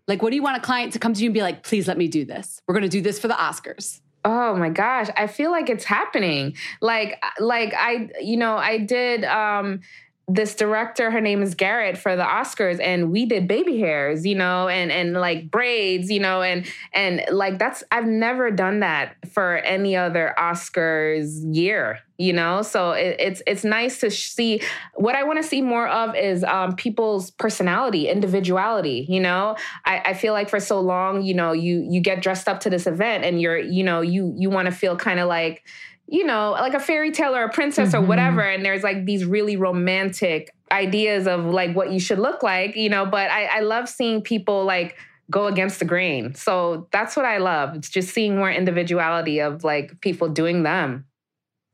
Like, 0.07 0.21
what 0.21 0.31
do 0.31 0.35
you 0.35 0.43
want 0.43 0.57
a 0.57 0.61
client 0.61 0.93
to 0.93 0.99
come 0.99 1.13
to 1.13 1.21
you 1.21 1.27
and 1.27 1.33
be 1.33 1.41
like, 1.41 1.63
please 1.63 1.87
let 1.87 1.97
me 1.97 2.07
do 2.07 2.25
this? 2.25 2.61
We're 2.67 2.73
going 2.73 2.83
to 2.83 2.89
do 2.89 3.01
this 3.01 3.19
for 3.19 3.27
the 3.27 3.35
Oscars. 3.35 4.01
Oh 4.25 4.55
my 4.55 4.69
gosh, 4.69 5.07
I 5.17 5.27
feel 5.27 5.51
like 5.51 5.69
it's 5.69 5.83
happening. 5.83 6.55
Like 6.79 7.21
like 7.39 7.73
I 7.77 8.09
you 8.21 8.37
know, 8.37 8.55
I 8.55 8.77
did 8.77 9.25
um 9.25 9.81
this 10.27 10.55
director 10.55 11.11
her 11.11 11.19
name 11.19 11.41
is 11.41 11.53
garrett 11.53 11.97
for 11.97 12.15
the 12.15 12.23
oscars 12.23 12.79
and 12.79 13.11
we 13.11 13.25
did 13.25 13.47
baby 13.47 13.79
hairs 13.79 14.25
you 14.25 14.35
know 14.35 14.69
and 14.69 14.91
and 14.91 15.13
like 15.13 15.51
braids 15.51 16.09
you 16.09 16.19
know 16.19 16.41
and 16.41 16.65
and 16.93 17.21
like 17.29 17.59
that's 17.59 17.83
i've 17.91 18.05
never 18.05 18.49
done 18.49 18.79
that 18.79 19.15
for 19.33 19.57
any 19.57 19.95
other 19.97 20.33
oscars 20.37 21.39
year 21.53 21.99
you 22.17 22.31
know? 22.31 22.61
So 22.61 22.91
it, 22.91 23.15
it's 23.19 23.41
it's 23.47 23.63
nice 23.63 23.99
to 23.99 24.11
see 24.11 24.61
what 24.95 25.15
i 25.15 25.23
want 25.23 25.41
to 25.41 25.47
see 25.47 25.61
more 25.61 25.87
of 25.87 26.15
is 26.15 26.43
um, 26.43 26.75
people's 26.75 27.31
personality 27.31 28.07
individuality 28.07 29.05
you 29.09 29.19
know? 29.19 29.55
I, 29.85 30.01
I 30.05 30.13
feel 30.13 30.33
like 30.33 30.49
for 30.49 30.59
so 30.59 30.79
long 30.79 31.23
you 31.23 31.33
know 31.33 31.51
you 31.51 31.85
you 31.89 31.99
get 31.99 32.21
dressed 32.21 32.47
up 32.47 32.61
to 32.61 32.69
this 32.69 32.87
event 32.87 33.23
and 33.23 33.41
you're 33.41 33.57
you 33.57 33.83
know 33.83 34.01
you 34.01 34.33
you 34.37 34.49
want 34.49 34.67
to 34.67 34.71
feel 34.71 34.95
kind 34.95 35.19
of 35.19 35.27
like 35.27 35.65
you 36.13 36.23
know, 36.23 36.51
like 36.51 36.75
a 36.75 36.79
fairy 36.79 37.09
tale 37.09 37.35
or 37.35 37.43
a 37.43 37.49
princess 37.49 37.89
mm-hmm. 37.89 38.03
or 38.03 38.07
whatever. 38.07 38.41
And 38.41 38.63
there's 38.63 38.83
like 38.83 39.03
these 39.03 39.25
really 39.25 39.57
romantic 39.57 40.53
ideas 40.71 41.25
of 41.25 41.45
like 41.45 41.75
what 41.75 41.91
you 41.91 41.99
should 41.99 42.19
look 42.19 42.43
like, 42.43 42.75
you 42.75 42.87
know, 42.87 43.03
but 43.03 43.31
I, 43.31 43.45
I 43.45 43.59
love 43.61 43.89
seeing 43.89 44.21
people 44.21 44.63
like 44.63 44.95
go 45.31 45.47
against 45.47 45.79
the 45.79 45.85
grain. 45.85 46.35
So 46.35 46.87
that's 46.91 47.15
what 47.15 47.25
I 47.25 47.39
love. 47.39 47.75
It's 47.75 47.89
just 47.89 48.13
seeing 48.13 48.35
more 48.35 48.51
individuality 48.51 49.39
of 49.39 49.63
like 49.63 50.01
people 50.01 50.29
doing 50.29 50.61
them, 50.61 51.05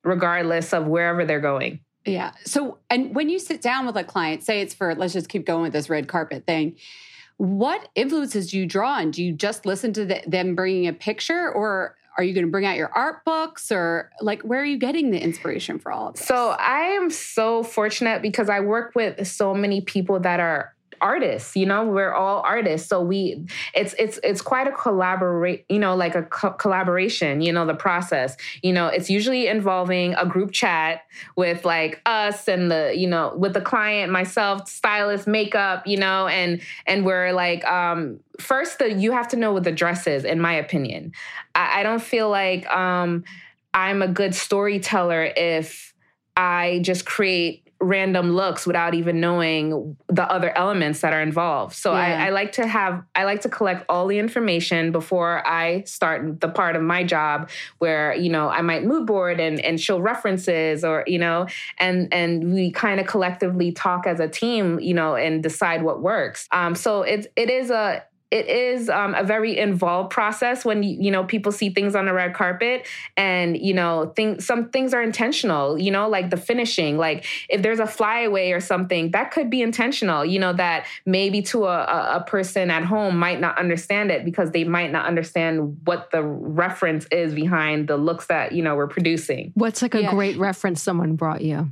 regardless 0.05 0.71
of 0.71 0.87
wherever 0.87 1.25
they're 1.25 1.41
going. 1.41 1.81
Yeah. 2.05 2.31
So, 2.45 2.77
and 2.89 3.13
when 3.13 3.27
you 3.27 3.39
sit 3.39 3.61
down 3.61 3.85
with 3.85 3.97
a 3.97 4.05
client, 4.05 4.43
say 4.43 4.61
it's 4.61 4.73
for, 4.73 4.95
let's 4.95 5.11
just 5.11 5.27
keep 5.27 5.45
going 5.45 5.63
with 5.63 5.73
this 5.73 5.89
red 5.89 6.07
carpet 6.07 6.45
thing. 6.45 6.77
What 7.35 7.89
influences 7.93 8.51
do 8.51 8.57
you 8.57 8.65
draw 8.65 8.93
on? 8.93 9.11
Do 9.11 9.21
you 9.21 9.33
just 9.33 9.65
listen 9.65 9.91
to 9.93 10.05
the, 10.05 10.23
them 10.25 10.55
bringing 10.55 10.87
a 10.87 10.93
picture, 10.93 11.51
or 11.51 11.97
are 12.19 12.23
you 12.23 12.33
going 12.33 12.45
to 12.45 12.51
bring 12.51 12.65
out 12.65 12.75
your 12.75 12.91
art 12.93 13.23
books 13.23 13.71
or 13.71 14.11
like 14.19 14.41
where 14.41 14.59
are 14.59 14.65
you 14.65 14.77
getting 14.77 15.09
the 15.09 15.17
inspiration 15.17 15.79
for 15.79 15.89
all 15.89 16.09
of 16.09 16.15
this? 16.15 16.27
So 16.27 16.49
I 16.49 16.79
am 16.79 17.09
so 17.09 17.63
fortunate 17.63 18.21
because 18.21 18.49
I 18.49 18.59
work 18.59 18.91
with 18.93 19.25
so 19.25 19.53
many 19.53 19.79
people 19.79 20.19
that 20.19 20.41
are 20.41 20.75
artists 21.01 21.55
you 21.55 21.65
know 21.65 21.85
we're 21.85 22.13
all 22.13 22.41
artists. 22.41 22.87
So 22.87 23.01
we 23.01 23.47
it's 23.73 23.93
it's 23.97 24.19
it's 24.23 24.41
quite 24.41 24.67
a 24.67 24.71
collaborate 24.71 25.65
you 25.69 25.79
know 25.79 25.95
like 25.95 26.15
a 26.15 26.23
co- 26.23 26.51
collaboration 26.51 27.41
you 27.41 27.51
know 27.51 27.65
the 27.65 27.73
process. 27.73 28.35
You 28.61 28.73
know 28.73 28.87
it's 28.87 29.09
usually 29.09 29.47
involving 29.47 30.13
a 30.15 30.25
group 30.25 30.51
chat 30.51 31.01
with 31.35 31.65
like 31.65 32.01
us 32.05 32.47
and 32.47 32.71
the 32.71 32.93
you 32.95 33.07
know 33.07 33.33
with 33.35 33.53
the 33.53 33.61
client 33.61 34.11
myself 34.11 34.67
stylist 34.67 35.27
makeup 35.27 35.85
you 35.87 35.97
know 35.97 36.27
and 36.27 36.61
and 36.85 37.05
we're 37.05 37.33
like 37.33 37.65
um 37.65 38.19
first 38.39 38.79
the 38.79 38.93
you 38.93 39.11
have 39.11 39.27
to 39.29 39.37
know 39.37 39.53
what 39.53 39.63
the 39.63 39.71
dress 39.71 40.07
is 40.07 40.25
in 40.25 40.39
my 40.39 40.53
opinion. 40.53 41.11
I, 41.55 41.81
I 41.81 41.83
don't 41.83 42.01
feel 42.01 42.29
like 42.29 42.67
um 42.69 43.23
i'm 43.73 44.01
a 44.01 44.07
good 44.07 44.33
storyteller 44.33 45.31
if 45.37 45.89
I 46.39 46.79
just 46.83 47.05
create 47.05 47.68
random 47.81 48.31
looks 48.31 48.67
without 48.67 48.93
even 48.93 49.19
knowing 49.21 49.95
the 50.07 50.23
other 50.23 50.55
elements 50.57 50.99
that 50.99 51.13
are 51.13 51.21
involved. 51.21 51.75
So 51.75 51.93
yeah. 51.93 52.23
I, 52.23 52.27
I, 52.27 52.29
like 52.29 52.51
to 52.53 52.67
have 52.67 53.03
I 53.15 53.23
like 53.23 53.41
to 53.41 53.49
collect 53.49 53.85
all 53.87 54.07
the 54.07 54.19
information 54.19 54.91
before 54.91 55.45
I 55.47 55.83
start 55.83 56.41
the 56.41 56.49
part 56.49 56.75
of 56.75 56.81
my 56.81 57.03
job 57.03 57.49
where 57.77 58.13
you 58.13 58.29
know 58.29 58.49
I 58.49 58.61
might 58.61 58.83
mood 58.83 59.07
board 59.07 59.39
and 59.39 59.59
and 59.61 59.79
show 59.79 59.97
references 59.97 60.83
or 60.83 61.03
you 61.07 61.19
know 61.19 61.47
and 61.77 62.13
and 62.13 62.53
we 62.53 62.71
kind 62.71 62.99
of 62.99 63.07
collectively 63.07 63.71
talk 63.71 64.05
as 64.05 64.19
a 64.19 64.27
team 64.27 64.79
you 64.79 64.93
know 64.93 65.15
and 65.15 65.41
decide 65.41 65.81
what 65.81 66.01
works. 66.01 66.47
Um, 66.51 66.75
so 66.75 67.03
it's 67.03 67.27
it 67.35 67.49
is 67.49 67.71
a 67.71 68.03
it 68.31 68.47
is 68.47 68.89
um, 68.89 69.15
a 69.15 69.23
very 69.23 69.57
involved 69.57 70.11
process 70.11 70.63
when 70.63 70.83
you 70.83 71.11
know 71.11 71.23
people 71.23 71.51
see 71.51 71.69
things 71.69 71.95
on 71.95 72.05
the 72.05 72.13
red 72.13 72.33
carpet 72.33 72.87
and 73.17 73.57
you 73.57 73.73
know 73.73 74.13
things 74.15 74.45
some 74.45 74.69
things 74.69 74.93
are 74.93 75.01
intentional 75.01 75.79
you 75.79 75.89
know 75.89 76.07
like 76.07 76.29
the 76.29 76.37
finishing 76.37 76.97
like 76.97 77.25
if 77.49 77.61
there's 77.61 77.79
a 77.79 77.87
flyaway 77.87 78.51
or 78.51 78.59
something 78.59 79.11
that 79.11 79.31
could 79.31 79.49
be 79.49 79.61
intentional 79.61 80.23
you 80.23 80.39
know 80.39 80.53
that 80.53 80.85
maybe 81.05 81.41
to 81.41 81.65
a, 81.65 82.17
a 82.17 82.23
person 82.27 82.69
at 82.69 82.83
home 82.83 83.17
might 83.17 83.39
not 83.39 83.57
understand 83.57 84.11
it 84.11 84.23
because 84.23 84.51
they 84.51 84.63
might 84.63 84.91
not 84.91 85.05
understand 85.05 85.77
what 85.85 86.11
the 86.11 86.21
reference 86.21 87.07
is 87.11 87.33
behind 87.33 87.87
the 87.87 87.97
looks 87.97 88.27
that 88.27 88.51
you 88.51 88.61
know 88.61 88.75
we're 88.75 88.87
producing 88.87 89.51
what's 89.55 89.81
like 89.81 89.95
a 89.95 90.01
yeah. 90.03 90.11
great 90.11 90.37
reference 90.37 90.81
someone 90.81 91.15
brought 91.15 91.41
you 91.41 91.71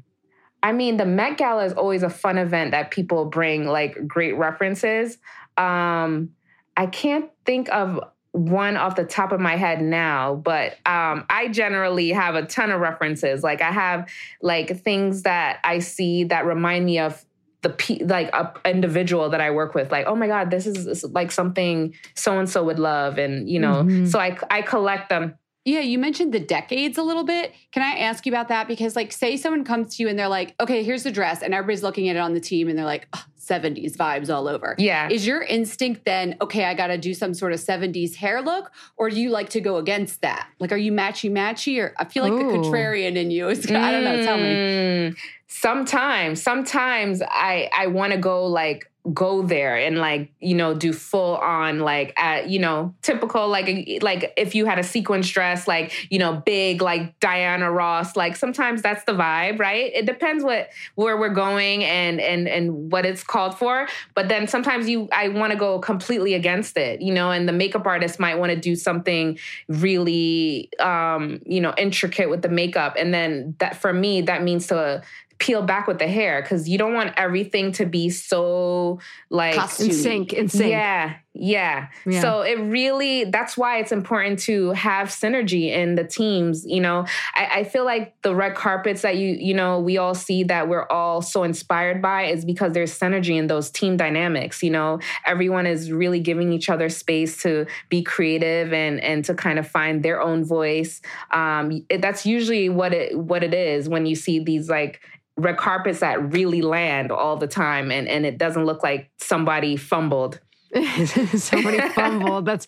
I 0.64 0.72
mean, 0.74 0.98
the 0.98 1.06
Met 1.06 1.38
Gala 1.38 1.66
is 1.66 1.74
always 1.74 2.02
a 2.02 2.10
fun 2.10 2.40
event 2.40 2.72
that 2.72 2.90
people 2.90 3.26
bring 3.26 3.68
like 3.68 4.08
great 4.08 4.36
references. 4.36 5.18
Um, 5.56 6.32
I 6.78 6.86
can't 6.86 7.30
think 7.44 7.70
of 7.70 8.00
one 8.32 8.78
off 8.78 8.96
the 8.96 9.04
top 9.04 9.32
of 9.32 9.40
my 9.40 9.56
head 9.56 9.82
now, 9.82 10.36
but 10.36 10.74
um, 10.86 11.26
I 11.30 11.50
generally 11.52 12.12
have 12.12 12.36
a 12.36 12.46
ton 12.46 12.72
of 12.72 12.80
references. 12.80 13.44
Like 13.44 13.62
I 13.62 13.72
have 13.72 14.08
like 14.42 14.80
things 14.82 15.24
that 15.24 15.60
I 15.64 15.80
see 15.80 16.26
that 16.26 16.46
remind 16.46 16.86
me 16.86 17.00
of 17.00 17.26
the 17.62 17.70
pe- 17.70 18.04
like 18.04 18.30
a 18.34 18.54
individual 18.66 19.30
that 19.32 19.42
I 19.42 19.52
work 19.52 19.74
with. 19.74 19.92
Like, 19.92 20.06
oh 20.06 20.16
my 20.16 20.28
god, 20.28 20.52
this 20.52 20.68
is, 20.68 20.86
this 20.86 21.04
is 21.04 21.12
like 21.12 21.32
something 21.32 21.96
so 22.14 22.38
and 22.38 22.48
so 22.48 22.64
would 22.64 22.80
love, 22.80 23.18
and 23.18 23.50
you 23.50 23.60
know, 23.60 23.84
mm-hmm. 23.84 24.06
so 24.06 24.20
I 24.20 24.38
I 24.52 24.62
collect 24.62 25.10
them. 25.10 25.36
Yeah, 25.68 25.82
you 25.82 26.00
mentioned 26.00 26.34
the 26.34 26.40
decades 26.40 26.98
a 26.98 27.04
little 27.04 27.26
bit. 27.26 27.54
Can 27.74 27.84
I 27.84 28.00
ask 28.00 28.26
you 28.26 28.32
about 28.32 28.48
that? 28.48 28.70
Because, 28.70 28.96
like, 28.96 29.12
say 29.12 29.36
someone 29.36 29.66
comes 29.66 29.98
to 29.98 30.04
you 30.04 30.08
and 30.08 30.18
they're 30.18 30.30
like, 30.30 30.56
okay, 30.62 30.82
here's 30.82 31.04
the 31.04 31.12
dress, 31.12 31.42
and 31.42 31.54
everybody's 31.54 31.84
looking 31.84 32.08
at 32.08 32.16
it 32.16 32.20
on 32.20 32.34
the 32.34 32.40
team 32.40 32.70
and 32.70 32.78
they're 32.80 32.86
like, 32.86 33.10
oh, 33.14 33.26
70s 33.38 33.98
vibes 33.98 34.34
all 34.34 34.48
over. 34.48 34.76
Yeah. 34.78 35.10
Is 35.10 35.28
your 35.28 35.42
instinct 35.42 36.06
then, 36.06 36.38
okay, 36.40 36.64
I 36.64 36.74
got 36.74 36.88
to 36.88 36.98
do 36.98 37.14
some 37.14 37.34
sort 37.34 37.52
of 37.52 37.60
70s 37.60 38.16
hair 38.16 38.42
look? 38.42 38.72
Or 38.96 39.10
do 39.10 39.20
you 39.20 39.30
like 39.30 39.50
to 39.50 39.60
go 39.60 39.76
against 39.76 40.22
that? 40.22 40.48
Like, 40.60 40.72
are 40.72 40.78
you 40.78 40.94
matchy 40.94 41.30
matchy? 41.30 41.84
Or 41.84 41.94
I 41.98 42.06
feel 42.06 42.24
like 42.24 42.32
Ooh. 42.32 42.50
the 42.50 42.58
contrarian 42.58 43.18
in 43.18 43.30
you 43.30 43.50
is, 43.50 43.66
I 43.70 43.92
don't 43.92 44.06
know, 44.06 44.24
tell 44.24 44.38
me. 44.38 44.44
Mm, 44.44 45.18
sometimes, 45.48 46.42
sometimes 46.42 47.22
I, 47.22 47.70
I 47.78 47.88
want 47.88 48.14
to 48.14 48.18
go 48.18 48.46
like 48.46 48.90
go 49.14 49.42
there 49.42 49.78
and 49.78 49.98
like 49.98 50.32
you 50.40 50.56
know 50.56 50.74
do 50.74 50.92
full 50.92 51.38
on 51.38 51.80
like 51.80 52.14
at 52.18 52.50
you 52.50 52.60
know 52.60 52.94
typical 53.02 53.48
like 53.48 54.00
like 54.02 54.34
if 54.38 54.56
you 54.56 54.66
had 54.66 54.80
a 54.80 54.84
sequence 54.84 55.30
dress 55.30 55.68
like 55.68 55.94
you 56.12 56.20
know 56.20 56.42
big 56.46 56.82
like 56.82 57.18
Diana 57.20 57.72
Ross 57.72 58.16
like 58.16 58.36
sometimes 58.36 58.82
that's 58.82 59.04
the 59.06 59.14
vibe 59.14 59.60
right? 59.60 59.92
It 59.94 60.06
depends 60.06 60.44
what 60.44 60.70
where 60.96 61.18
we're 61.18 61.34
going 61.34 61.84
and 61.84 62.20
and 62.20 62.48
and 62.48 62.92
what 62.92 63.06
it's 63.06 63.24
called 63.24 63.58
for 63.58 63.88
but 64.14 64.28
then 64.28 64.48
sometimes 64.48 64.90
you 64.90 65.08
I 65.12 65.30
want 65.30 65.54
to 65.54 65.58
go 65.58 65.80
completely 65.80 66.34
against 66.34 66.78
it 66.78 67.02
you 67.02 67.14
know 67.14 67.32
and 67.32 67.48
the 67.48 67.54
makeup 67.54 67.86
artist 67.86 68.20
might 68.20 68.36
want 68.36 68.52
to 68.52 68.60
do 68.60 68.76
something 68.76 69.40
really 69.68 70.70
um 70.80 71.42
you 71.46 71.62
know 71.62 71.74
intricate 71.78 72.30
with 72.30 72.42
the 72.42 72.50
makeup 72.50 72.96
and 73.00 73.14
then 73.14 73.56
that 73.60 73.78
for 73.78 73.94
me 73.94 74.22
that 74.22 74.44
means 74.44 74.68
to 74.68 75.02
peel 75.40 75.62
back 75.62 75.88
with 75.88 76.00
the 76.00 76.08
hair 76.08 76.42
because 76.42 76.68
you 76.68 76.78
don't 76.78 76.94
want 76.94 77.14
everything 77.18 77.72
to 77.74 77.86
be 77.86 78.10
so 78.10 79.00
like 79.30 79.56
in 79.80 79.92
sync 79.92 80.34
in 80.34 80.50
sync. 80.50 80.72
Yeah, 80.72 81.16
yeah. 81.40 81.88
Yeah. 82.06 82.22
So 82.22 82.42
it 82.42 82.60
really 82.60 83.26
that's 83.26 83.58
why 83.58 83.80
it's 83.80 83.92
important 83.92 84.40
to 84.40 84.72
have 84.72 85.10
synergy 85.10 85.70
in 85.70 85.96
the 85.96 86.04
teams 86.04 86.66
you 86.66 86.82
know? 86.82 87.06
I, 87.34 87.60
I 87.60 87.64
feel 87.64 87.86
like 87.86 88.20
the 88.22 88.36
red 88.36 88.56
carpets 88.56 89.02
that 89.02 89.18
you 89.18 89.30
you 89.40 89.54
know 89.54 89.80
we 89.80 89.98
all 89.98 90.16
see 90.16 90.44
that 90.46 90.68
we're 90.68 90.88
all 90.88 91.22
so 91.22 91.44
inspired 91.44 92.02
by 92.02 92.26
is 92.26 92.46
because 92.46 92.74
there's 92.74 92.98
synergy 92.98 93.38
in 93.38 93.48
those 93.48 93.70
team 93.70 93.98
dynamics 93.98 94.64
you 94.64 94.72
know? 94.72 95.00
Everyone 95.26 95.66
is 95.68 95.92
really 95.92 96.20
giving 96.20 96.52
each 96.54 96.70
other 96.70 96.90
space 96.90 97.42
to 97.44 97.66
be 97.90 98.02
creative 98.02 98.74
and 98.74 99.00
and 99.02 99.24
to 99.26 99.34
kind 99.34 99.60
of 99.60 99.68
find 99.68 100.04
their 100.04 100.22
own 100.22 100.44
voice. 100.44 101.02
Um 101.32 101.86
it, 101.90 102.02
that's 102.02 102.26
usually 102.26 102.70
what 102.70 102.94
it 102.94 103.18
what 103.18 103.44
it 103.44 103.54
is 103.54 103.88
when 103.88 104.06
you 104.06 104.16
see 104.16 104.40
these 104.40 104.70
like 104.70 105.02
red 105.38 105.58
carpets 105.58 106.00
that 106.00 106.34
really 106.34 106.62
land 106.62 107.12
all 107.12 107.38
the 107.38 107.48
time 107.48 107.92
and, 107.92 108.08
and 108.08 108.26
it 108.26 108.40
doesn't 108.40 108.66
look 108.66 108.82
like 108.82 109.12
somebody 109.20 109.78
fumbled 109.78 110.40
somebody 111.38 111.80
fumbled. 111.90 112.46
That's 112.46 112.68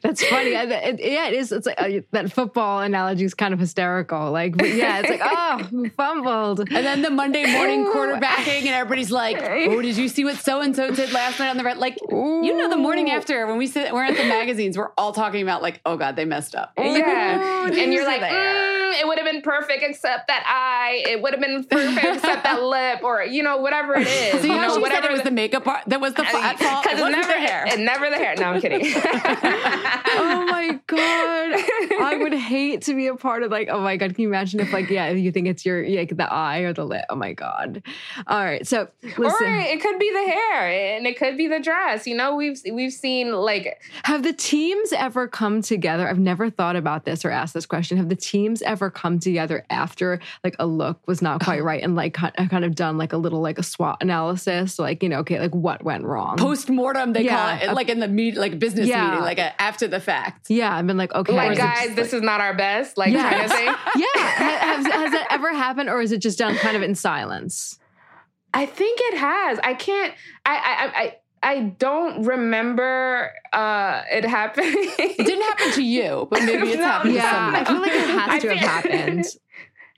that's 0.00 0.24
funny. 0.24 0.50
It, 0.54 1.00
yeah, 1.00 1.28
it 1.28 1.34
is. 1.34 1.52
It's 1.52 1.66
like 1.66 1.80
uh, 1.80 2.00
that 2.12 2.32
football 2.32 2.80
analogy 2.80 3.24
is 3.24 3.34
kind 3.34 3.52
of 3.52 3.60
hysterical. 3.60 4.30
Like, 4.30 4.54
yeah, 4.60 5.00
it's 5.00 5.10
like 5.10 5.20
oh, 5.22 5.88
fumbled, 5.96 6.60
and 6.60 6.68
then 6.70 7.02
the 7.02 7.10
Monday 7.10 7.52
morning 7.52 7.84
quarterbacking, 7.86 8.62
and 8.62 8.68
everybody's 8.68 9.10
like, 9.10 9.38
"Oh, 9.42 9.82
did 9.82 9.96
you 9.96 10.08
see 10.08 10.24
what 10.24 10.36
so 10.36 10.62
and 10.62 10.74
so 10.74 10.90
did 10.94 11.12
last 11.12 11.38
night 11.38 11.50
on 11.50 11.58
the 11.58 11.64
red?" 11.64 11.76
Like, 11.78 11.98
Ooh. 12.12 12.40
you 12.44 12.56
know, 12.56 12.70
the 12.70 12.76
morning 12.76 13.10
after 13.10 13.46
when 13.46 13.58
we 13.58 13.66
sit, 13.66 13.92
we're 13.92 14.04
at 14.04 14.16
the 14.16 14.24
magazines, 14.24 14.78
we're 14.78 14.92
all 14.96 15.12
talking 15.12 15.42
about 15.42 15.60
like, 15.60 15.80
"Oh 15.84 15.96
God, 15.96 16.16
they 16.16 16.24
messed 16.24 16.54
up." 16.54 16.72
Yeah, 16.78 17.66
and 17.72 17.92
you're 17.92 18.06
like, 18.06 18.22
Mm, 18.84 19.00
it 19.00 19.06
would 19.06 19.18
have 19.18 19.26
been 19.26 19.42
perfect 19.42 19.82
except 19.82 20.26
that 20.28 20.44
eye. 20.46 21.02
It 21.08 21.22
would 21.22 21.32
have 21.32 21.40
been 21.40 21.64
perfect 21.64 22.16
except 22.16 22.44
that 22.44 22.62
lip, 22.62 23.02
or 23.02 23.22
you 23.22 23.42
know, 23.42 23.58
whatever 23.58 23.94
it 23.94 24.06
is. 24.06 24.40
So 24.40 24.46
you, 24.46 24.60
know, 24.60 24.78
whatever 24.78 25.08
it 25.08 25.12
was 25.12 25.22
the 25.22 25.30
makeup 25.30 25.64
part 25.64 25.84
that 25.86 26.00
was 26.00 26.14
the 26.14 26.24
fault. 26.24 26.58
Because 26.58 26.84
it's 26.84 27.00
never 27.00 27.28
the 27.28 27.38
hair. 27.38 27.66
And 27.66 27.84
never 27.84 28.10
the 28.10 28.16
hair. 28.16 28.34
No, 28.36 28.44
I'm 28.44 28.60
kidding. 28.60 28.82
oh 28.94 30.46
my 30.50 30.80
god, 30.86 32.00
I 32.00 32.18
would 32.20 32.34
hate 32.34 32.82
to 32.82 32.94
be 32.94 33.06
a 33.06 33.16
part 33.16 33.42
of 33.42 33.50
like. 33.50 33.68
Oh 33.70 33.80
my 33.80 33.96
god, 33.96 34.14
can 34.14 34.22
you 34.22 34.28
imagine 34.28 34.60
if 34.60 34.72
like 34.72 34.90
yeah, 34.90 35.10
you 35.10 35.32
think 35.32 35.46
it's 35.46 35.64
your 35.64 35.88
like 35.88 36.16
the 36.16 36.30
eye 36.30 36.60
or 36.60 36.72
the 36.72 36.84
lip? 36.84 37.04
Oh 37.10 37.16
my 37.16 37.32
god. 37.32 37.82
All 38.26 38.44
right, 38.44 38.66
so 38.66 38.88
listen. 39.02 39.24
or 39.24 39.56
it 39.56 39.80
could 39.80 39.98
be 39.98 40.10
the 40.10 40.30
hair 40.30 40.96
and 40.96 41.06
it 41.06 41.18
could 41.18 41.36
be 41.36 41.48
the 41.48 41.60
dress. 41.60 42.06
You 42.06 42.16
know, 42.16 42.34
we've 42.34 42.60
we've 42.70 42.92
seen 42.92 43.32
like. 43.32 43.80
Have 44.04 44.22
the 44.22 44.32
teams 44.32 44.92
ever 44.92 45.28
come 45.28 45.62
together? 45.62 46.08
I've 46.08 46.18
never 46.18 46.50
thought 46.50 46.76
about 46.76 47.04
this 47.04 47.24
or 47.24 47.30
asked 47.30 47.54
this 47.54 47.66
question. 47.66 47.96
Have 47.96 48.08
the 48.08 48.16
teams 48.16 48.62
ever 48.62 48.83
come 48.90 49.18
together 49.18 49.64
after 49.70 50.20
like 50.42 50.56
a 50.58 50.66
look 50.66 51.06
was 51.06 51.22
not 51.22 51.42
quite 51.42 51.58
uh-huh. 51.58 51.64
right 51.64 51.82
and 51.82 51.94
like 51.94 52.14
kind 52.14 52.64
of 52.64 52.74
done 52.74 52.98
like 52.98 53.12
a 53.12 53.16
little 53.16 53.40
like 53.40 53.58
a 53.58 53.62
SWOT 53.62 53.98
analysis? 54.00 54.78
Like 54.78 55.02
you 55.02 55.08
know, 55.08 55.18
okay, 55.20 55.40
like 55.40 55.54
what 55.54 55.84
went 55.84 56.04
wrong? 56.04 56.36
Post 56.36 56.68
mortem, 56.70 57.12
they 57.12 57.24
yeah. 57.24 57.58
call 57.58 57.70
it 57.70 57.74
like 57.74 57.88
in 57.88 58.00
the 58.00 58.08
meet, 58.08 58.36
like 58.36 58.58
business 58.58 58.88
yeah. 58.88 59.10
meeting, 59.10 59.20
like 59.20 59.38
a, 59.38 59.60
after 59.60 59.88
the 59.88 60.00
fact. 60.00 60.50
Yeah, 60.50 60.74
I've 60.74 60.86
been 60.86 60.96
like, 60.96 61.14
okay, 61.14 61.32
like 61.32 61.58
guys, 61.58 61.94
this 61.94 62.12
like, 62.12 62.18
is 62.18 62.22
not 62.22 62.40
our 62.40 62.54
best. 62.54 62.96
Like 62.96 63.12
yeah. 63.12 63.28
trying 63.28 63.48
to 63.48 63.54
say, 63.54 63.64
yeah. 63.64 64.22
has, 64.22 64.86
has 64.86 65.12
that 65.12 65.26
ever 65.30 65.52
happened, 65.52 65.88
or 65.88 66.00
is 66.00 66.12
it 66.12 66.18
just 66.18 66.38
done 66.38 66.56
kind 66.56 66.76
of 66.76 66.82
in 66.82 66.94
silence? 66.94 67.78
I 68.52 68.66
think 68.66 69.00
it 69.02 69.18
has. 69.18 69.58
I 69.62 69.74
can't. 69.74 70.14
I. 70.46 70.54
I. 70.54 71.02
I 71.02 71.16
I 71.44 71.74
don't 71.78 72.24
remember 72.24 73.30
uh, 73.52 74.02
it 74.10 74.24
happening. 74.24 74.72
it 74.74 75.18
didn't 75.18 75.42
happen 75.42 75.72
to 75.72 75.82
you, 75.82 76.26
but 76.30 76.42
maybe 76.44 76.68
it's 76.68 76.78
no, 76.78 76.84
happened 76.84 77.14
yeah, 77.14 77.22
to 77.22 77.28
somebody. 77.28 77.60
I 77.60 77.64
feel 77.64 77.80
like 77.82 77.92
it 77.92 78.08
has 78.08 78.42
to 78.42 78.56
have 78.56 78.84
happened. 78.84 79.24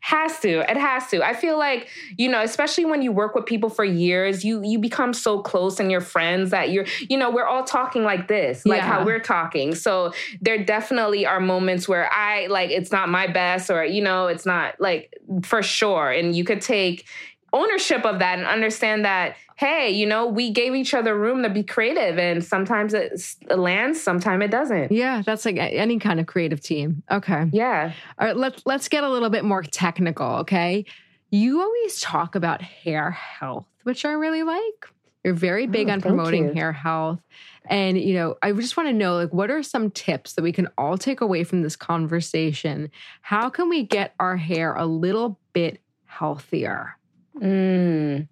Has 0.03 0.39
to. 0.41 0.61
It 0.71 0.77
has 0.77 1.09
to. 1.09 1.27
I 1.27 1.35
feel 1.35 1.59
like, 1.59 1.89
you 2.17 2.29
know, 2.29 2.41
especially 2.41 2.85
when 2.85 3.03
you 3.03 3.11
work 3.11 3.35
with 3.35 3.45
people 3.45 3.69
for 3.69 3.85
years, 3.85 4.45
you 4.45 4.63
you 4.63 4.79
become 4.79 5.13
so 5.13 5.41
close 5.41 5.81
and 5.81 5.91
you're 5.91 6.01
friends 6.01 6.51
that 6.51 6.71
you're, 6.71 6.87
you 7.09 7.19
know, 7.19 7.29
we're 7.29 7.47
all 7.47 7.65
talking 7.65 8.05
like 8.05 8.29
this, 8.29 8.65
like 8.65 8.83
yeah. 8.83 8.87
how 8.87 9.05
we're 9.05 9.19
talking. 9.19 9.75
So 9.75 10.13
there 10.41 10.65
definitely 10.65 11.27
are 11.27 11.41
moments 11.41 11.89
where 11.89 12.09
I 12.13 12.47
like 12.47 12.71
it's 12.71 12.93
not 12.93 13.09
my 13.09 13.27
best 13.27 13.69
or, 13.69 13.85
you 13.85 14.01
know, 14.01 14.29
it's 14.29 14.47
not 14.47 14.81
like 14.81 15.13
for 15.43 15.61
sure. 15.61 16.13
And 16.13 16.37
you 16.37 16.45
could 16.45 16.61
take 16.61 17.09
ownership 17.57 18.05
of 18.05 18.19
that 18.19 18.39
and 18.39 18.47
understand 18.47 19.05
that 19.05 19.37
hey, 19.57 19.91
you 19.91 20.05
know, 20.07 20.27
we 20.27 20.51
gave 20.51 20.75
each 20.75 20.93
other 20.93 21.19
room 21.19 21.43
to 21.43 21.49
be 21.49 21.63
creative 21.63 22.19
and 22.19 22.45
sometimes 22.45 22.93
it 22.93 23.19
lands, 23.49 24.01
sometimes 24.01 24.45
it 24.45 24.51
doesn't. 24.51 24.93
Yeah, 24.93 25.23
that's 25.23 25.47
like 25.47 25.57
any 25.57 25.99
kind 25.99 26.21
of 26.21 26.27
creative 26.27 26.61
team. 26.61 27.03
Okay. 27.11 27.49
Yeah. 27.53 27.93
All 28.19 28.27
right, 28.27 28.37
let's 28.37 28.63
let's 28.67 28.89
get 28.89 29.03
a 29.03 29.09
little 29.09 29.31
bit 29.31 29.45
more 29.45 29.63
technical, 29.63 30.27
okay? 30.27 30.85
You 31.31 31.61
always 31.61 32.01
talk 32.01 32.35
about 32.35 32.63
hair 32.63 33.11
health, 33.11 33.67
which 33.83 34.05
I 34.05 34.13
really 34.13 34.43
like. 34.43 34.89
You're 35.25 35.35
very 35.35 35.65
oh, 35.65 35.69
big 35.69 35.89
oh, 35.89 35.93
on 35.93 36.01
promoting 36.01 36.49
you. 36.49 36.55
hair 36.55 36.73
health. 36.73 37.21
And, 37.69 37.99
you 37.99 38.15
know, 38.15 38.37
I 38.43 38.53
just 38.53 38.77
want 38.77 38.89
to 38.91 38.93
know 38.93 39.17
like 39.17 39.33
what 39.33 39.51
are 39.51 39.63
some 39.63 39.91
tips 39.91 40.35
that 40.35 40.43
we 40.43 40.53
can 40.53 40.69
all 40.79 40.97
take 40.97 41.21
away 41.21 41.43
from 41.43 41.63
this 41.63 41.75
conversation? 41.75 42.93
How 43.23 43.49
can 43.49 43.69
we 43.69 43.83
get 43.83 44.15
our 44.21 44.37
hair 44.37 44.75
a 44.75 44.87
little 44.87 45.41
bit 45.53 45.81
healthier? 46.05 46.96
Mm. 47.41 48.29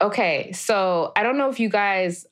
Okay, 0.00 0.52
so 0.52 1.12
I 1.16 1.22
don't 1.22 1.38
know 1.38 1.48
if 1.48 1.60
you 1.60 1.68
guys 1.68 2.26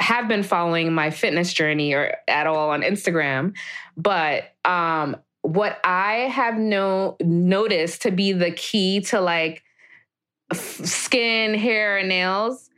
have 0.00 0.28
been 0.28 0.42
following 0.42 0.92
my 0.92 1.10
fitness 1.10 1.52
journey 1.52 1.92
or 1.92 2.16
at 2.28 2.46
all 2.46 2.70
on 2.70 2.82
Instagram, 2.82 3.54
but 3.96 4.44
um, 4.64 5.16
what 5.42 5.78
I 5.84 6.28
have 6.32 6.56
no 6.56 7.16
noticed 7.20 8.02
to 8.02 8.10
be 8.10 8.32
the 8.32 8.50
key 8.52 9.00
to 9.02 9.20
like 9.20 9.62
f- 10.52 10.84
skin, 10.84 11.54
hair, 11.54 11.98
and 11.98 12.08
nails, 12.08 12.70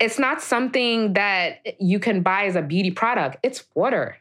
it's 0.00 0.18
not 0.18 0.42
something 0.42 1.14
that 1.14 1.58
you 1.80 1.98
can 1.98 2.22
buy 2.22 2.46
as 2.46 2.56
a 2.56 2.62
beauty 2.62 2.90
product. 2.90 3.38
It's 3.42 3.64
water. 3.74 4.16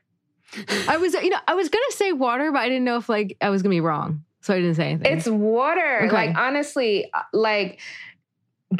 I 0.87 0.97
was, 0.97 1.13
you 1.15 1.29
know, 1.29 1.39
I 1.47 1.55
was 1.55 1.69
gonna 1.69 1.83
say 1.89 2.13
water, 2.13 2.51
but 2.51 2.59
I 2.59 2.69
didn't 2.69 2.83
know 2.85 2.97
if 2.97 3.09
like 3.09 3.37
I 3.41 3.49
was 3.49 3.61
gonna 3.63 3.71
be 3.71 3.81
wrong. 3.81 4.23
So 4.43 4.53
I 4.53 4.57
didn't 4.57 4.75
say 4.75 4.89
anything. 4.89 5.17
It's 5.17 5.27
water. 5.27 6.01
Okay. 6.03 6.13
Like 6.13 6.35
honestly, 6.37 7.09
uh, 7.13 7.21
like 7.31 7.79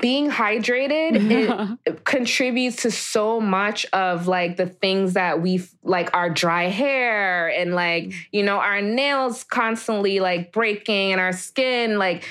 being 0.02 0.30
hydrated 0.30 1.78
it 1.86 2.04
contributes 2.04 2.82
to 2.84 2.92
so 2.92 3.40
much 3.40 3.86
of 3.94 4.28
like 4.28 4.58
the 4.58 4.66
things 4.66 5.14
that 5.14 5.42
we 5.42 5.64
like 5.84 6.14
our 6.14 6.30
dry 6.30 6.64
hair 6.64 7.48
and 7.50 7.76
like 7.76 8.12
you 8.32 8.44
know 8.44 8.58
our 8.58 8.82
nails 8.82 9.44
constantly 9.44 10.20
like 10.20 10.52
breaking 10.52 11.12
and 11.12 11.22
our 11.22 11.32
skin 11.32 11.98
like 11.98 12.26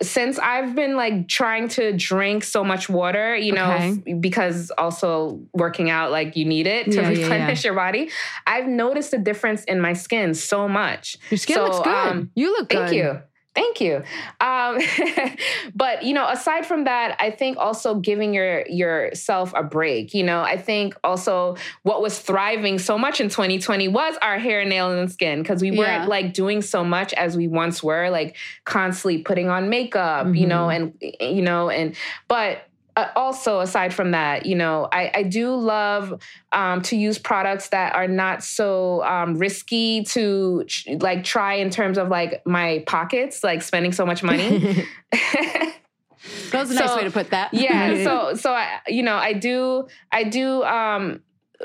since 0.00 0.38
I've 0.38 0.76
been 0.76 0.96
like 0.96 1.28
trying 1.28 1.68
to 1.70 1.92
drink 1.92 2.44
so 2.44 2.62
much 2.62 2.88
water, 2.88 3.34
you 3.34 3.52
know, 3.52 3.72
okay. 3.72 4.14
because 4.14 4.70
also 4.78 5.40
working 5.52 5.90
out, 5.90 6.12
like 6.12 6.36
you 6.36 6.44
need 6.44 6.66
it 6.66 6.86
to 6.92 7.02
yeah, 7.02 7.08
replenish 7.08 7.28
yeah, 7.28 7.46
yeah. 7.46 7.60
your 7.64 7.74
body. 7.74 8.10
I've 8.46 8.68
noticed 8.68 9.12
a 9.12 9.18
difference 9.18 9.64
in 9.64 9.80
my 9.80 9.92
skin 9.92 10.34
so 10.34 10.68
much. 10.68 11.16
Your 11.30 11.38
skin 11.38 11.56
so, 11.56 11.64
looks 11.64 11.78
good. 11.78 11.88
Um, 11.88 12.30
you 12.34 12.52
look 12.52 12.68
good. 12.68 12.78
Thank 12.78 12.94
you. 12.94 13.22
Thank 13.54 13.82
you. 13.82 14.02
Um, 14.40 14.78
but 15.74 16.04
you 16.04 16.14
know, 16.14 16.26
aside 16.28 16.64
from 16.64 16.84
that, 16.84 17.16
I 17.20 17.30
think 17.30 17.58
also 17.58 17.96
giving 17.96 18.32
your 18.32 18.66
yourself 18.66 19.52
a 19.54 19.62
break. 19.62 20.14
You 20.14 20.24
know, 20.24 20.40
I 20.40 20.56
think 20.56 20.94
also 21.04 21.56
what 21.82 22.00
was 22.00 22.18
thriving 22.18 22.78
so 22.78 22.96
much 22.96 23.20
in 23.20 23.28
2020 23.28 23.88
was 23.88 24.16
our 24.22 24.38
hair, 24.38 24.64
nail, 24.64 24.90
and 24.90 25.12
skin 25.12 25.42
because 25.42 25.60
we 25.60 25.70
weren't 25.70 26.08
like 26.08 26.32
doing 26.32 26.62
so 26.62 26.82
much 26.82 27.12
as 27.14 27.36
we 27.36 27.46
once 27.46 27.82
were, 27.82 28.08
like 28.08 28.36
constantly 28.64 29.18
putting 29.18 29.48
on 29.48 29.68
makeup. 29.68 30.26
Mm-hmm. 30.26 30.34
You 30.34 30.46
know, 30.46 30.68
mm-hmm. 30.68 30.96
and 31.20 31.36
you 31.36 31.42
know, 31.42 31.68
and 31.68 31.94
but 32.28 32.66
uh, 32.96 33.08
also 33.16 33.60
aside 33.60 33.94
from 33.94 34.10
that 34.10 34.46
you 34.46 34.54
know 34.54 34.88
i, 34.92 35.10
I 35.14 35.22
do 35.22 35.54
love 35.54 36.20
um, 36.52 36.82
to 36.82 36.96
use 36.96 37.18
products 37.18 37.68
that 37.70 37.94
are 37.94 38.08
not 38.08 38.44
so 38.44 39.02
um, 39.04 39.36
risky 39.36 40.04
to 40.04 40.66
like 41.00 41.24
try 41.24 41.54
in 41.54 41.70
terms 41.70 41.96
of 41.96 42.08
like 42.08 42.42
my 42.46 42.84
pockets 42.86 43.42
like 43.42 43.62
spending 43.62 43.92
so 43.92 44.04
much 44.04 44.22
money. 44.22 44.86
That 46.50 46.60
was 46.60 46.70
a 46.70 46.74
nice 46.74 46.94
way 46.94 47.04
to 47.04 47.10
put 47.10 47.30
that. 47.30 47.52
yeah 47.54 48.04
so 48.04 48.34
so 48.36 48.52
I, 48.52 48.80
you 48.86 49.02
know 49.02 49.16
i 49.16 49.32
do 49.32 49.88
i 50.12 50.24
do 50.24 50.62
um 50.62 51.20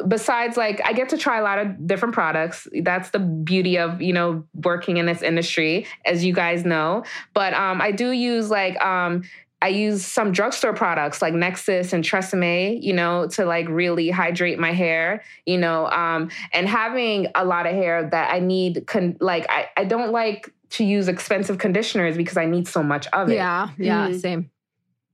besides 0.07 0.57
like 0.57 0.81
i 0.85 0.93
get 0.93 1.09
to 1.09 1.17
try 1.17 1.39
a 1.39 1.43
lot 1.43 1.59
of 1.59 1.87
different 1.87 2.13
products. 2.13 2.67
That's 2.83 3.09
the 3.09 3.19
beauty 3.19 3.77
of 3.77 4.01
you 4.01 4.13
know 4.13 4.45
working 4.53 4.97
in 4.97 5.05
this 5.05 5.21
industry 5.21 5.87
as 6.05 6.23
you 6.23 6.33
guys 6.33 6.65
know. 6.65 7.03
But 7.33 7.53
um 7.53 7.81
i 7.81 7.91
do 7.91 8.11
use 8.11 8.49
like 8.49 8.79
um 8.81 9.23
I 9.61 9.69
use 9.69 10.05
some 10.05 10.31
drugstore 10.31 10.73
products 10.73 11.21
like 11.21 11.33
Nexxus 11.33 11.91
and 11.91 12.03
Tresemme, 12.03 12.81
you 12.81 12.93
know, 12.93 13.27
to 13.29 13.45
like 13.45 13.67
really 13.67 14.09
hydrate 14.09 14.59
my 14.59 14.71
hair, 14.71 15.23
you 15.45 15.57
know, 15.57 15.87
um, 15.87 16.29
and 16.53 16.67
having 16.67 17.27
a 17.33 17.43
lot 17.43 17.65
of 17.65 17.73
hair 17.73 18.07
that 18.09 18.31
I 18.31 18.39
need, 18.39 18.85
con- 18.85 19.17
like, 19.19 19.47
I, 19.49 19.67
I 19.75 19.85
don't 19.85 20.11
like 20.11 20.53
to 20.71 20.83
use 20.83 21.07
expensive 21.07 21.57
conditioners 21.57 22.15
because 22.17 22.37
I 22.37 22.45
need 22.45 22.67
so 22.67 22.83
much 22.83 23.07
of 23.07 23.29
it. 23.29 23.35
Yeah, 23.35 23.69
yeah, 23.79 24.09
mm-hmm. 24.09 24.19
same. 24.19 24.51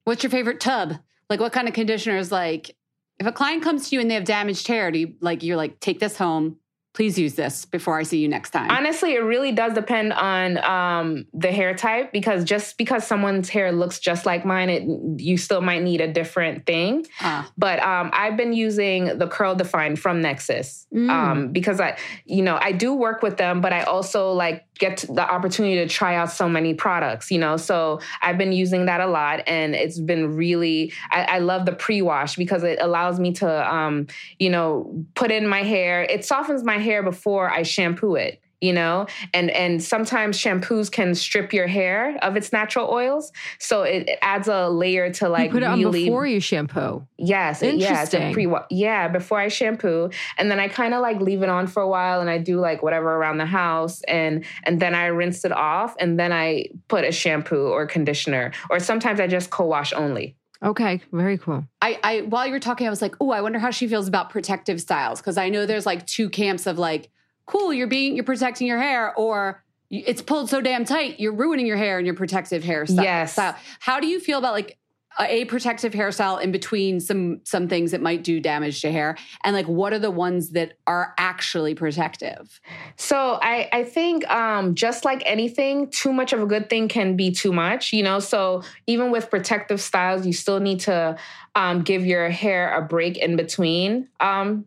What's 0.04 0.24
your 0.24 0.30
favorite 0.30 0.60
tub? 0.60 0.96
Like, 1.30 1.40
what 1.40 1.54
kind 1.54 1.70
of 1.70 1.74
conditioners? 1.74 2.30
Like, 2.32 2.76
if 3.20 3.28
a 3.28 3.32
client 3.32 3.64
comes 3.64 3.90
to 3.90 3.96
you 3.96 4.02
and 4.02 4.12
they 4.12 4.16
have 4.16 4.26
damaged 4.26 4.68
hair, 4.68 4.92
do 4.92 5.00
you 5.00 5.14
like, 5.22 5.42
you're 5.42 5.56
like, 5.56 5.80
take 5.80 6.00
this 6.00 6.18
home, 6.18 6.58
please 6.94 7.18
use 7.18 7.34
this 7.34 7.66
before 7.66 7.98
I 7.98 8.04
see 8.04 8.20
you 8.20 8.28
next 8.28 8.52
time? 8.52 8.70
Honestly, 8.70 9.14
it 9.16 9.24
really 9.24 9.52
does 9.52 9.74
depend 9.74 10.14
on 10.14 10.58
um, 10.64 11.26
the 11.34 11.52
hair 11.52 11.74
type 11.74 12.14
because 12.14 12.44
just 12.44 12.78
because 12.78 13.06
someone's 13.06 13.50
hair 13.50 13.72
looks 13.72 14.00
just 14.00 14.26
like 14.26 14.46
mine, 14.46 14.70
it 14.70 14.84
you 15.20 15.38
still 15.38 15.62
might 15.62 15.82
need 15.82 16.02
a 16.02 16.12
different 16.12 16.66
thing. 16.66 17.06
Uh. 17.20 17.46
But 17.58 17.82
um, 17.82 18.12
I've 18.14 18.38
been 18.38 18.54
using 18.54 19.18
the 19.18 19.28
Curl 19.28 19.56
Define 19.56 19.96
from 19.96 20.22
Nexxus 20.22 20.86
mm. 20.94 21.10
um, 21.10 21.52
because 21.52 21.82
I, 21.82 21.98
you 22.26 22.44
know, 22.44 22.58
I 22.62 22.72
do 22.72 22.94
work 22.94 23.24
with 23.24 23.38
them, 23.38 23.60
but 23.60 23.74
I 23.74 23.84
also 23.84 24.32
like 24.32 24.66
get 24.80 25.06
the 25.08 25.22
opportunity 25.22 25.76
to 25.76 25.88
try 25.88 26.16
out 26.16 26.32
so 26.32 26.50
many 26.50 26.74
products, 26.74 27.32
you 27.32 27.40
know. 27.40 27.58
So 27.58 28.02
I've 28.22 28.38
been 28.38 28.52
using 28.52 28.86
that 28.86 29.02
a 29.02 29.08
lot, 29.08 29.42
and 29.48 29.76
it's 29.76 30.00
been 30.00 30.36
really. 30.36 30.94
I, 31.10 31.24
I 31.24 31.40
love 31.40 31.66
the 31.66 31.74
pre-wash 31.74 32.36
because 32.36 32.64
it 32.64 32.80
allows 32.82 33.20
me 33.20 33.34
to, 33.34 33.74
um, 33.74 34.08
you 34.40 34.50
know, 34.50 35.06
put 35.16 35.32
in 35.32 35.48
my 35.48 35.64
hair. 35.64 36.04
It 36.04 36.26
softens 36.26 36.64
my 36.64 36.78
hair 36.84 37.02
before 37.02 37.50
I 37.50 37.64
shampoo 37.64 38.16
it 38.16 38.40
you 38.64 38.72
know? 38.72 39.06
And 39.34 39.52
and 39.52 39.84
sometimes 39.84 40.40
shampoos 40.40 40.90
can 40.90 41.14
strip 41.16 41.52
your 41.52 41.68
hair 41.68 42.18
of 42.22 42.38
its 42.38 42.54
natural 42.54 42.90
oils. 42.90 43.32
So 43.60 43.84
it, 43.84 44.08
it 44.08 44.20
adds 44.22 44.48
a 44.48 44.70
layer 44.70 45.12
to 45.16 45.28
like 45.28 45.50
you 45.50 45.52
put 45.52 45.64
it 45.64 45.68
really, 45.68 45.84
on 45.84 45.92
before 45.92 46.26
you 46.26 46.40
shampoo. 46.40 47.06
Yes 47.18 47.62
Interesting. 47.62 48.22
yeah 48.22 48.34
pre 48.34 48.48
yeah 48.72 49.08
before 49.10 49.40
i 49.40 49.50
shampoo. 49.50 50.10
And 50.38 50.50
then 50.50 50.60
i 50.62 50.70
kind 50.70 50.94
of 50.94 51.02
like 51.02 51.20
leave 51.20 51.44
it 51.44 51.50
on 51.50 51.68
for 51.68 51.84
a 51.84 51.90
while 51.90 52.22
and 52.22 52.30
i 52.30 52.38
do 52.38 52.60
like 52.60 52.82
whatever 52.82 53.14
around 53.14 53.38
the 53.38 53.46
house 53.46 54.02
and 54.04 54.46
and 54.64 54.80
then 54.80 54.96
i 54.96 55.08
rinse 55.08 55.44
it 55.44 55.52
off 55.52 55.96
and 56.00 56.18
then 56.18 56.32
i 56.32 56.68
put 56.88 57.04
a 57.04 57.12
shampoo 57.12 57.68
or 57.68 57.86
conditioner. 57.86 58.54
Or 58.70 58.80
sometimes 58.80 59.20
i 59.20 59.28
just 59.28 59.50
co-wash 59.50 59.92
only 59.92 60.38
Okay, 60.64 61.02
very 61.12 61.38
cool. 61.38 61.66
I, 61.82 62.00
I 62.04 62.22
while 62.22 62.46
you 62.46 62.54
were 62.54 62.60
talking, 62.60 62.88
I 62.88 62.90
was 62.90 63.02
like, 63.02 63.16
oh, 63.20 63.32
I 63.32 63.42
wonder 63.42 63.60
how 63.60 63.72
she 63.72 63.88
feels 63.88 64.08
about 64.08 64.30
protective 64.30 64.80
styles 64.80 65.20
because 65.20 65.38
I 65.38 65.50
know 65.50 65.66
there's 65.66 65.86
like 65.86 66.08
two 66.08 66.30
camps 66.30 66.66
of 66.66 66.80
like, 66.80 67.10
cool, 67.46 67.74
you're 67.74 67.88
being 67.88 68.16
you're 68.16 68.24
protecting 68.24 68.68
your 68.68 68.80
hair, 68.80 69.14
or 69.16 69.64
it's 69.90 70.22
pulled 70.22 70.50
so 70.50 70.62
damn 70.62 70.86
tight, 70.86 71.20
you're 71.20 71.34
ruining 71.34 71.68
your 71.68 71.78
hair 71.78 71.98
and 71.98 72.08
your 72.08 72.16
protective 72.16 72.64
hairstyle. 72.64 73.04
Yes. 73.04 73.34
Style. 73.34 73.56
How 73.80 74.00
do 74.00 74.08
you 74.08 74.20
feel 74.20 74.40
about 74.40 74.54
like 74.54 74.78
a 75.20 75.46
protective 75.46 75.94
hairstyle 75.94 76.42
in 76.42 76.52
between 76.52 77.00
some 77.00 77.42
some 77.44 77.68
things 77.68 77.92
that 77.92 78.02
might 78.02 78.24
do 78.24 78.40
damage 78.40 78.82
to 78.82 78.92
hair? 78.92 79.18
And 79.44 79.56
like 79.56 79.68
what 79.68 79.94
are 79.94 80.00
the 80.00 80.12
ones 80.12 80.52
that 80.52 80.78
are 80.88 81.14
actually 81.18 81.76
protective? 81.76 82.60
So 82.96 83.40
i 83.42 83.70
i 83.72 83.84
think 83.84 84.28
um 84.30 84.76
just 84.76 85.06
like 85.06 85.22
anything 85.26 85.90
too 85.90 86.14
much 86.14 86.34
of 86.34 86.42
a 86.42 86.46
good 86.46 86.70
thing 86.70 86.88
can 86.88 87.16
be 87.16 87.32
too 87.32 87.54
much 87.54 87.94
you 87.94 88.04
know? 88.04 88.20
So 88.20 88.64
even 88.88 89.12
with 89.12 89.30
protective 89.30 89.82
styles 89.82 90.26
you 90.26 90.34
still 90.34 90.60
need 90.60 90.80
to 90.82 91.18
um 91.56 91.82
give 91.82 92.06
your 92.06 92.30
hair 92.30 92.76
a 92.76 92.82
break 92.82 93.18
in 93.18 93.36
between 93.36 94.08
um 94.20 94.66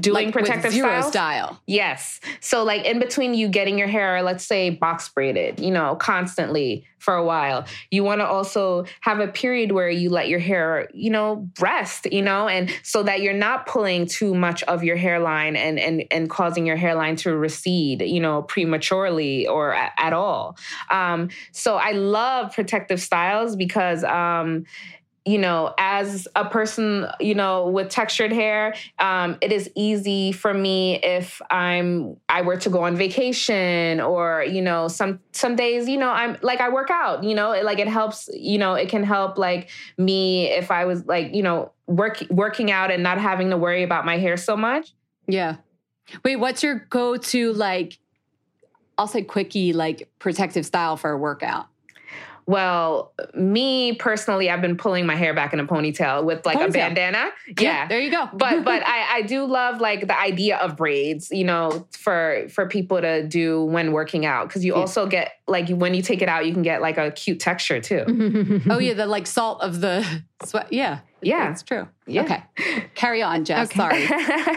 doing 0.00 0.26
like 0.26 0.32
protective 0.32 0.72
zero 0.72 1.00
style. 1.02 1.60
Yes. 1.66 2.20
So 2.40 2.64
like 2.64 2.84
in 2.84 2.98
between 2.98 3.34
you 3.34 3.48
getting 3.48 3.78
your 3.78 3.88
hair, 3.88 4.22
let's 4.22 4.44
say 4.44 4.70
box 4.70 5.08
braided, 5.08 5.60
you 5.60 5.70
know, 5.70 5.96
constantly 5.96 6.86
for 6.98 7.14
a 7.14 7.24
while, 7.24 7.64
you 7.90 8.04
want 8.04 8.20
to 8.20 8.26
also 8.26 8.84
have 9.00 9.20
a 9.20 9.28
period 9.28 9.72
where 9.72 9.88
you 9.88 10.10
let 10.10 10.28
your 10.28 10.38
hair, 10.38 10.88
you 10.92 11.10
know, 11.10 11.48
rest, 11.60 12.12
you 12.12 12.20
know, 12.20 12.48
and 12.48 12.70
so 12.82 13.02
that 13.02 13.22
you're 13.22 13.32
not 13.32 13.66
pulling 13.66 14.06
too 14.06 14.34
much 14.34 14.62
of 14.64 14.82
your 14.84 14.96
hairline 14.96 15.56
and 15.56 15.78
and 15.78 16.04
and 16.10 16.28
causing 16.28 16.66
your 16.66 16.76
hairline 16.76 17.16
to 17.16 17.34
recede, 17.36 18.02
you 18.02 18.20
know, 18.20 18.42
prematurely 18.42 19.46
or 19.46 19.72
at, 19.72 19.92
at 19.98 20.12
all. 20.12 20.58
Um, 20.90 21.30
so 21.52 21.76
I 21.76 21.92
love 21.92 22.52
protective 22.52 23.00
styles 23.00 23.56
because 23.56 24.04
um 24.04 24.64
you 25.26 25.36
know, 25.36 25.74
as 25.76 26.26
a 26.34 26.46
person, 26.46 27.06
you 27.20 27.34
know, 27.34 27.68
with 27.68 27.90
textured 27.90 28.32
hair, 28.32 28.74
um, 28.98 29.36
it 29.42 29.52
is 29.52 29.70
easy 29.74 30.32
for 30.32 30.54
me 30.54 30.98
if 31.02 31.42
I'm 31.50 32.16
I 32.28 32.42
were 32.42 32.56
to 32.58 32.70
go 32.70 32.84
on 32.84 32.96
vacation 32.96 34.00
or 34.00 34.44
you 34.48 34.62
know 34.62 34.88
some 34.88 35.20
some 35.32 35.56
days, 35.56 35.88
you 35.88 35.98
know, 35.98 36.08
I'm 36.08 36.38
like 36.42 36.60
I 36.60 36.70
work 36.70 36.90
out, 36.90 37.22
you 37.22 37.34
know, 37.34 37.52
it, 37.52 37.64
like 37.64 37.78
it 37.78 37.88
helps, 37.88 38.30
you 38.32 38.58
know, 38.58 38.74
it 38.74 38.88
can 38.88 39.04
help 39.04 39.36
like 39.36 39.68
me 39.98 40.46
if 40.46 40.70
I 40.70 40.86
was 40.86 41.04
like 41.04 41.34
you 41.34 41.42
know 41.42 41.72
work 41.86 42.22
working 42.30 42.70
out 42.70 42.90
and 42.90 43.02
not 43.02 43.18
having 43.18 43.50
to 43.50 43.58
worry 43.58 43.82
about 43.82 44.06
my 44.06 44.16
hair 44.16 44.36
so 44.38 44.56
much. 44.56 44.94
Yeah. 45.26 45.56
Wait, 46.24 46.36
what's 46.36 46.62
your 46.62 46.86
go 46.90 47.16
to 47.16 47.52
like? 47.52 47.98
I'll 48.96 49.06
say 49.06 49.22
quickie 49.22 49.72
like 49.72 50.10
protective 50.18 50.66
style 50.66 50.96
for 50.96 51.10
a 51.10 51.18
workout. 51.18 51.69
Well, 52.46 53.12
me 53.34 53.94
personally, 53.94 54.50
I've 54.50 54.60
been 54.60 54.76
pulling 54.76 55.06
my 55.06 55.14
hair 55.14 55.34
back 55.34 55.52
in 55.52 55.60
a 55.60 55.66
ponytail 55.66 56.24
with 56.24 56.44
like 56.44 56.58
ponytail. 56.58 56.68
a 56.68 56.72
bandana. 56.72 57.30
Yeah. 57.46 57.54
yeah. 57.60 57.86
there 57.86 58.00
you 58.00 58.10
go. 58.10 58.28
but 58.32 58.64
but 58.64 58.86
I, 58.86 59.18
I 59.18 59.22
do 59.22 59.44
love 59.44 59.80
like 59.80 60.06
the 60.06 60.18
idea 60.18 60.56
of 60.56 60.76
braids, 60.76 61.30
you 61.30 61.44
know, 61.44 61.86
for 61.92 62.46
for 62.48 62.66
people 62.66 63.00
to 63.00 63.26
do 63.26 63.64
when 63.64 63.92
working 63.92 64.26
out 64.26 64.48
because 64.48 64.64
you 64.64 64.74
yeah. 64.74 64.80
also 64.80 65.06
get 65.06 65.32
like 65.46 65.68
when 65.68 65.94
you 65.94 66.02
take 66.02 66.22
it 66.22 66.28
out, 66.28 66.46
you 66.46 66.52
can 66.52 66.62
get 66.62 66.80
like 66.80 66.98
a 66.98 67.10
cute 67.10 67.40
texture 67.40 67.80
too. 67.80 68.62
oh 68.70 68.78
yeah, 68.78 68.94
the 68.94 69.06
like 69.06 69.26
salt 69.26 69.62
of 69.62 69.80
the 69.80 70.22
sweat. 70.44 70.72
Yeah. 70.72 71.00
Yeah, 71.22 71.50
it's 71.50 71.62
true. 71.62 71.86
Yeah. 72.06 72.22
Okay. 72.22 72.42
Carry 72.94 73.20
on, 73.20 73.44
Jess. 73.44 73.68
Okay. 73.68 73.76
Sorry. 73.76 74.06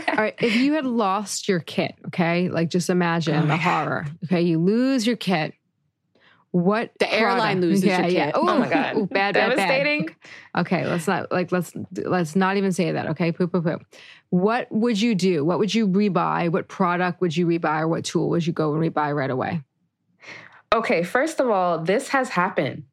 All 0.08 0.16
right. 0.16 0.36
If 0.40 0.56
you 0.56 0.74
had 0.74 0.86
lost 0.86 1.50
your 1.50 1.60
kit, 1.60 1.96
okay, 2.08 2.48
like 2.48 2.70
just 2.70 2.90
imagine 2.90 3.36
oh 3.36 3.48
the 3.48 3.58
horror. 3.58 4.06
Okay, 4.24 4.42
you 4.42 4.60
lose 4.60 5.06
your 5.06 5.18
kit 5.18 5.56
what 6.54 6.92
the 7.00 7.08
product? 7.08 7.22
airline 7.22 7.62
loses 7.62 7.84
yeah, 7.86 8.06
yeah. 8.06 8.30
Ooh, 8.38 8.42
oh 8.48 8.60
my 8.60 8.70
god, 8.70 8.96
Ooh, 8.96 9.08
bad, 9.08 9.34
bad, 9.34 9.50
devastating. 9.50 10.06
Bad. 10.06 10.62
Okay, 10.62 10.86
let's 10.86 11.08
not 11.08 11.32
like 11.32 11.52
let's 11.52 11.74
let's 12.06 12.36
not 12.36 12.58
even 12.58 12.72
say 12.72 12.92
that. 12.92 13.08
Okay, 13.08 13.32
poo 13.32 13.48
poo 13.48 13.64
poo. 13.64 13.80
What 14.30 14.72
would 14.72 15.02
you 15.02 15.16
do? 15.16 15.44
What 15.44 15.58
would 15.58 15.74
you 15.74 15.88
rebuy? 15.88 16.52
What 16.52 16.68
product 16.68 17.22
would 17.22 17.36
you 17.36 17.48
rebuy, 17.48 17.82
or 17.82 17.88
what 17.88 18.06
tool 18.06 18.30
would 18.30 18.46
you 18.46 18.54
go 18.54 18.72
and 18.76 18.84
rebuy 18.84 19.16
right 19.16 19.32
away? 19.32 19.64
Okay, 20.72 21.02
first 21.02 21.40
of 21.40 21.50
all, 21.50 21.80
this 21.80 22.10
has 22.10 22.30
happened. 22.30 22.84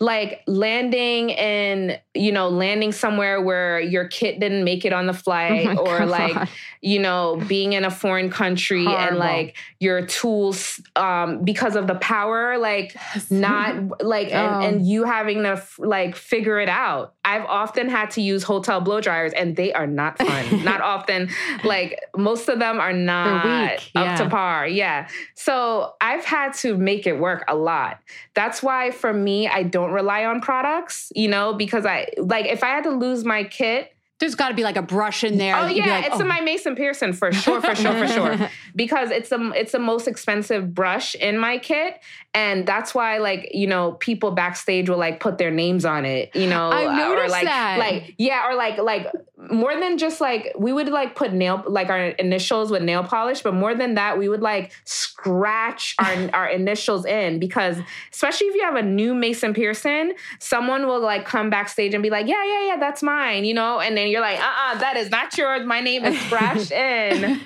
Like 0.00 0.42
landing 0.46 1.30
in 1.30 1.98
you 2.14 2.32
know 2.32 2.48
landing 2.48 2.92
somewhere 2.92 3.40
where 3.40 3.80
your 3.80 4.06
kit 4.08 4.40
didn't 4.40 4.64
make 4.64 4.84
it 4.84 4.92
on 4.92 5.06
the 5.06 5.12
flight 5.12 5.66
Oh 5.68 5.86
or 5.86 5.98
God. 6.00 6.08
like 6.08 6.48
you 6.80 6.98
know 6.98 7.42
being 7.48 7.72
in 7.74 7.84
a 7.84 7.90
foreign 7.90 8.30
country 8.30 8.86
and 8.86 9.16
like 9.16 9.56
your 9.80 10.06
tools 10.06 10.80
um 10.96 11.44
because 11.44 11.76
of 11.76 11.86
the 11.86 11.94
power 11.96 12.58
like 12.58 12.96
not 13.30 14.02
like 14.02 14.32
and, 14.32 14.48
Oh. 14.54 14.60
and 14.66 14.86
you 14.86 15.04
having 15.04 15.42
to 15.42 15.50
f- 15.50 15.78
like 15.78 16.16
figure 16.16 16.58
it 16.58 16.68
out. 16.68 17.14
I've 17.24 17.44
often 17.44 17.88
had 17.90 18.10
to 18.12 18.22
use 18.22 18.42
hotel 18.42 18.80
blow 18.80 19.00
dryers 19.02 19.32
and 19.34 19.54
they 19.54 19.72
are 19.74 19.86
not 19.86 20.16
fun. 20.26 20.64
Not 20.64 20.80
often. 20.80 21.28
Like 21.64 22.00
most 22.16 22.48
of 22.48 22.58
them 22.58 22.80
are 22.80 22.92
not 22.94 23.44
weak, 23.44 23.90
up 23.94 24.06
yeah. 24.06 24.16
to 24.16 24.28
par. 24.30 24.66
Yeah. 24.66 25.08
So 25.34 25.94
i've 26.00 26.24
had 26.24 26.54
to 26.54 26.76
make 26.76 27.06
it 27.06 27.18
work 27.18 27.44
a 27.48 27.54
lot. 27.56 28.00
That's 28.34 28.62
why 28.62 28.90
for 28.90 29.12
me 29.12 29.46
i 29.48 29.57
don't 29.62 29.90
rely 29.90 30.24
on 30.24 30.40
products 30.40 31.12
you 31.14 31.28
know 31.28 31.52
because 31.52 31.86
i 31.86 32.06
like 32.18 32.46
if 32.46 32.62
i 32.62 32.68
had 32.68 32.84
to 32.84 32.90
lose 32.90 33.24
my 33.24 33.44
kit 33.44 33.92
There's 34.20 34.34
got 34.34 34.48
to 34.48 34.54
be 34.54 34.64
like 34.64 34.76
a 34.76 34.82
brush 34.82 35.22
in 35.22 35.38
there. 35.38 35.56
Oh 35.56 35.62
that 35.62 35.74
you'd 35.74 35.84
be 35.84 35.88
yeah, 35.88 35.98
like, 35.98 36.06
it's 36.06 36.16
oh. 36.16 36.22
a 36.22 36.24
my 36.24 36.40
Mason 36.40 36.74
Pearson 36.74 37.12
for 37.12 37.30
sure, 37.30 37.60
for 37.60 37.74
sure, 37.74 37.92
for 37.92 38.08
sure. 38.08 38.50
Because 38.74 39.10
it's 39.10 39.28
the 39.28 39.52
it's 39.54 39.72
the 39.72 39.78
most 39.78 40.08
expensive 40.08 40.74
brush 40.74 41.14
in 41.14 41.38
my 41.38 41.58
kit, 41.58 42.00
and 42.34 42.66
that's 42.66 42.94
why 42.94 43.18
like 43.18 43.50
you 43.54 43.66
know 43.66 43.92
people 43.92 44.32
backstage 44.32 44.88
will 44.88 44.98
like 44.98 45.20
put 45.20 45.38
their 45.38 45.50
names 45.50 45.84
on 45.84 46.04
it, 46.04 46.34
you 46.34 46.48
know, 46.48 46.70
I've 46.70 46.88
uh, 46.88 46.90
or 46.90 47.16
noticed 47.16 47.32
like 47.32 47.44
that. 47.44 47.78
like 47.78 48.14
yeah, 48.18 48.48
or 48.48 48.54
like 48.54 48.78
like 48.78 49.06
more 49.50 49.78
than 49.78 49.98
just 49.98 50.20
like 50.20 50.52
we 50.58 50.72
would 50.72 50.88
like 50.88 51.14
put 51.14 51.32
nail 51.32 51.62
like 51.66 51.88
our 51.88 52.08
initials 52.08 52.70
with 52.70 52.82
nail 52.82 53.04
polish, 53.04 53.42
but 53.42 53.54
more 53.54 53.74
than 53.74 53.94
that, 53.94 54.18
we 54.18 54.28
would 54.28 54.42
like 54.42 54.72
scratch 54.84 55.94
our 56.00 56.30
our 56.32 56.48
initials 56.48 57.06
in 57.06 57.38
because 57.38 57.78
especially 58.12 58.48
if 58.48 58.54
you 58.54 58.62
have 58.62 58.74
a 58.74 58.82
new 58.82 59.14
Mason 59.14 59.54
Pearson, 59.54 60.14
someone 60.40 60.86
will 60.86 61.00
like 61.00 61.24
come 61.24 61.50
backstage 61.50 61.94
and 61.94 62.02
be 62.02 62.10
like, 62.10 62.26
yeah, 62.26 62.44
yeah, 62.44 62.66
yeah, 62.66 62.76
that's 62.76 63.02
mine, 63.02 63.44
you 63.44 63.54
know, 63.54 63.80
and 63.80 63.96
then 63.96 64.07
you're 64.10 64.20
like, 64.20 64.38
uh, 64.40 64.42
uh 64.42 64.78
that 64.78 64.96
is 64.96 65.10
not 65.10 65.36
yours. 65.36 65.66
My 65.66 65.80
name 65.80 66.04
is 66.04 66.18
scratched 66.22 66.70
in, 66.72 67.40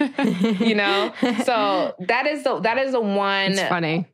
you 0.60 0.74
know. 0.74 1.12
So 1.44 1.94
that 2.00 2.26
is 2.26 2.44
the 2.44 2.60
that 2.60 2.78
is 2.78 2.92
the 2.92 3.00
one 3.00 3.52
It's 3.52 3.62
funny. 3.62 4.06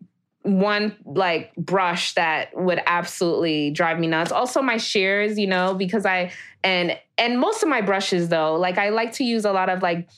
one 0.42 0.96
like 1.05 1.55
brush 1.57 2.14
that 2.14 2.51
would 2.55 2.80
absolutely 2.86 3.70
drive 3.70 3.99
me 3.99 4.07
nuts. 4.07 4.32
Also 4.32 4.62
my 4.62 4.76
shears, 4.76 5.38
you 5.38 5.46
know, 5.46 5.74
because 5.74 6.07
I 6.07 6.32
and 6.64 6.99
and 7.16 7.38
most 7.38 7.62
of 7.62 7.68
my 7.68 7.80
brushes 7.80 8.28
though, 8.28 8.57
like 8.57 8.78
I 8.78 8.88
like 8.90 9.12
to 9.14 9.24
use 9.24 9.44
a 9.44 9.53
lot 9.53 9.68
of 9.68 9.82
like 9.82 10.09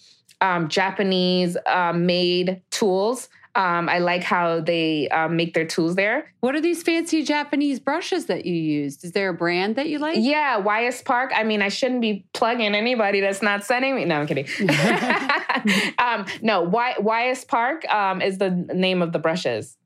um, 0.40 0.68
Japanese 0.68 1.56
uh, 1.66 1.92
made 1.92 2.62
tools. 2.70 3.28
Um, 3.56 3.88
I 3.88 3.98
like 3.98 4.22
how 4.22 4.60
they 4.60 5.08
um, 5.08 5.36
make 5.36 5.54
their 5.54 5.66
tools 5.66 5.96
there. 5.96 6.32
What 6.40 6.54
are 6.54 6.60
these 6.60 6.82
fancy 6.82 7.24
Japanese 7.24 7.80
brushes 7.80 8.26
that 8.26 8.46
you 8.46 8.54
used? 8.54 9.04
Is 9.04 9.12
there 9.12 9.28
a 9.28 9.34
brand 9.34 9.74
that 9.76 9.88
you 9.88 9.98
like? 9.98 10.16
Yeah, 10.20 10.58
YS 10.58 11.02
Park. 11.02 11.32
I 11.34 11.42
mean, 11.42 11.60
I 11.60 11.68
shouldn't 11.68 12.00
be 12.00 12.24
plugging 12.32 12.74
anybody 12.74 13.20
that's 13.20 13.42
not 13.42 13.64
sending 13.64 13.96
me. 13.96 14.04
No, 14.04 14.20
I'm 14.20 14.26
kidding. 14.28 14.46
um, 15.98 16.26
no, 16.42 16.62
y- 16.62 16.96
YS 17.00 17.44
Park 17.44 17.84
um, 17.92 18.22
is 18.22 18.38
the 18.38 18.50
name 18.50 19.02
of 19.02 19.12
the 19.12 19.18
brushes. 19.18 19.76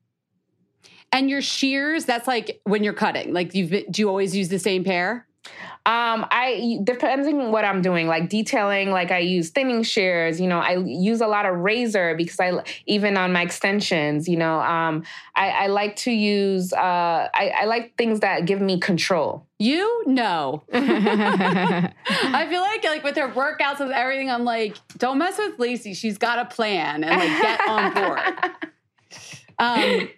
And 1.11 1.29
your 1.29 1.41
shears, 1.41 2.05
that's 2.05 2.27
like 2.27 2.59
when 2.65 2.83
you're 2.83 2.93
cutting. 2.93 3.33
Like 3.33 3.55
you've 3.55 3.71
been, 3.71 3.85
do 3.89 4.01
you 4.01 4.09
always 4.09 4.35
use 4.35 4.49
the 4.49 4.59
same 4.59 4.83
pair? 4.83 5.24
Um, 5.87 6.25
I 6.31 6.79
depending 6.83 7.39
on 7.39 7.51
what 7.51 7.63
I'm 7.63 7.83
doing, 7.83 8.07
like 8.07 8.27
detailing, 8.27 8.89
like 8.89 9.11
I 9.11 9.19
use 9.19 9.51
thinning 9.51 9.83
shears. 9.83 10.41
You 10.41 10.47
know, 10.47 10.57
I 10.57 10.77
use 10.77 11.21
a 11.21 11.27
lot 11.27 11.45
of 11.45 11.55
razor 11.57 12.15
because 12.15 12.39
I 12.39 12.53
even 12.87 13.17
on 13.17 13.31
my 13.31 13.43
extensions. 13.43 14.27
You 14.27 14.37
know, 14.37 14.59
um, 14.61 15.03
I, 15.35 15.49
I 15.49 15.67
like 15.67 15.95
to 15.97 16.11
use. 16.11 16.73
Uh, 16.73 17.29
I, 17.33 17.53
I 17.61 17.65
like 17.65 17.95
things 17.97 18.21
that 18.21 18.45
give 18.45 18.61
me 18.61 18.79
control. 18.79 19.45
You 19.59 20.03
no. 20.07 20.63
I 20.73 22.47
feel 22.49 22.61
like 22.61 22.83
like 22.83 23.03
with 23.03 23.15
her 23.17 23.29
workouts 23.29 23.79
and 23.79 23.91
everything, 23.91 24.31
I'm 24.31 24.43
like, 24.43 24.77
don't 24.97 25.19
mess 25.19 25.37
with 25.37 25.59
Lacy. 25.59 25.93
She's 25.93 26.17
got 26.17 26.39
a 26.39 26.45
plan 26.45 27.03
and 27.03 27.19
like 27.19 27.41
get 27.41 27.67
on 27.67 27.93
board. 27.93 28.19
Um, 29.57 30.09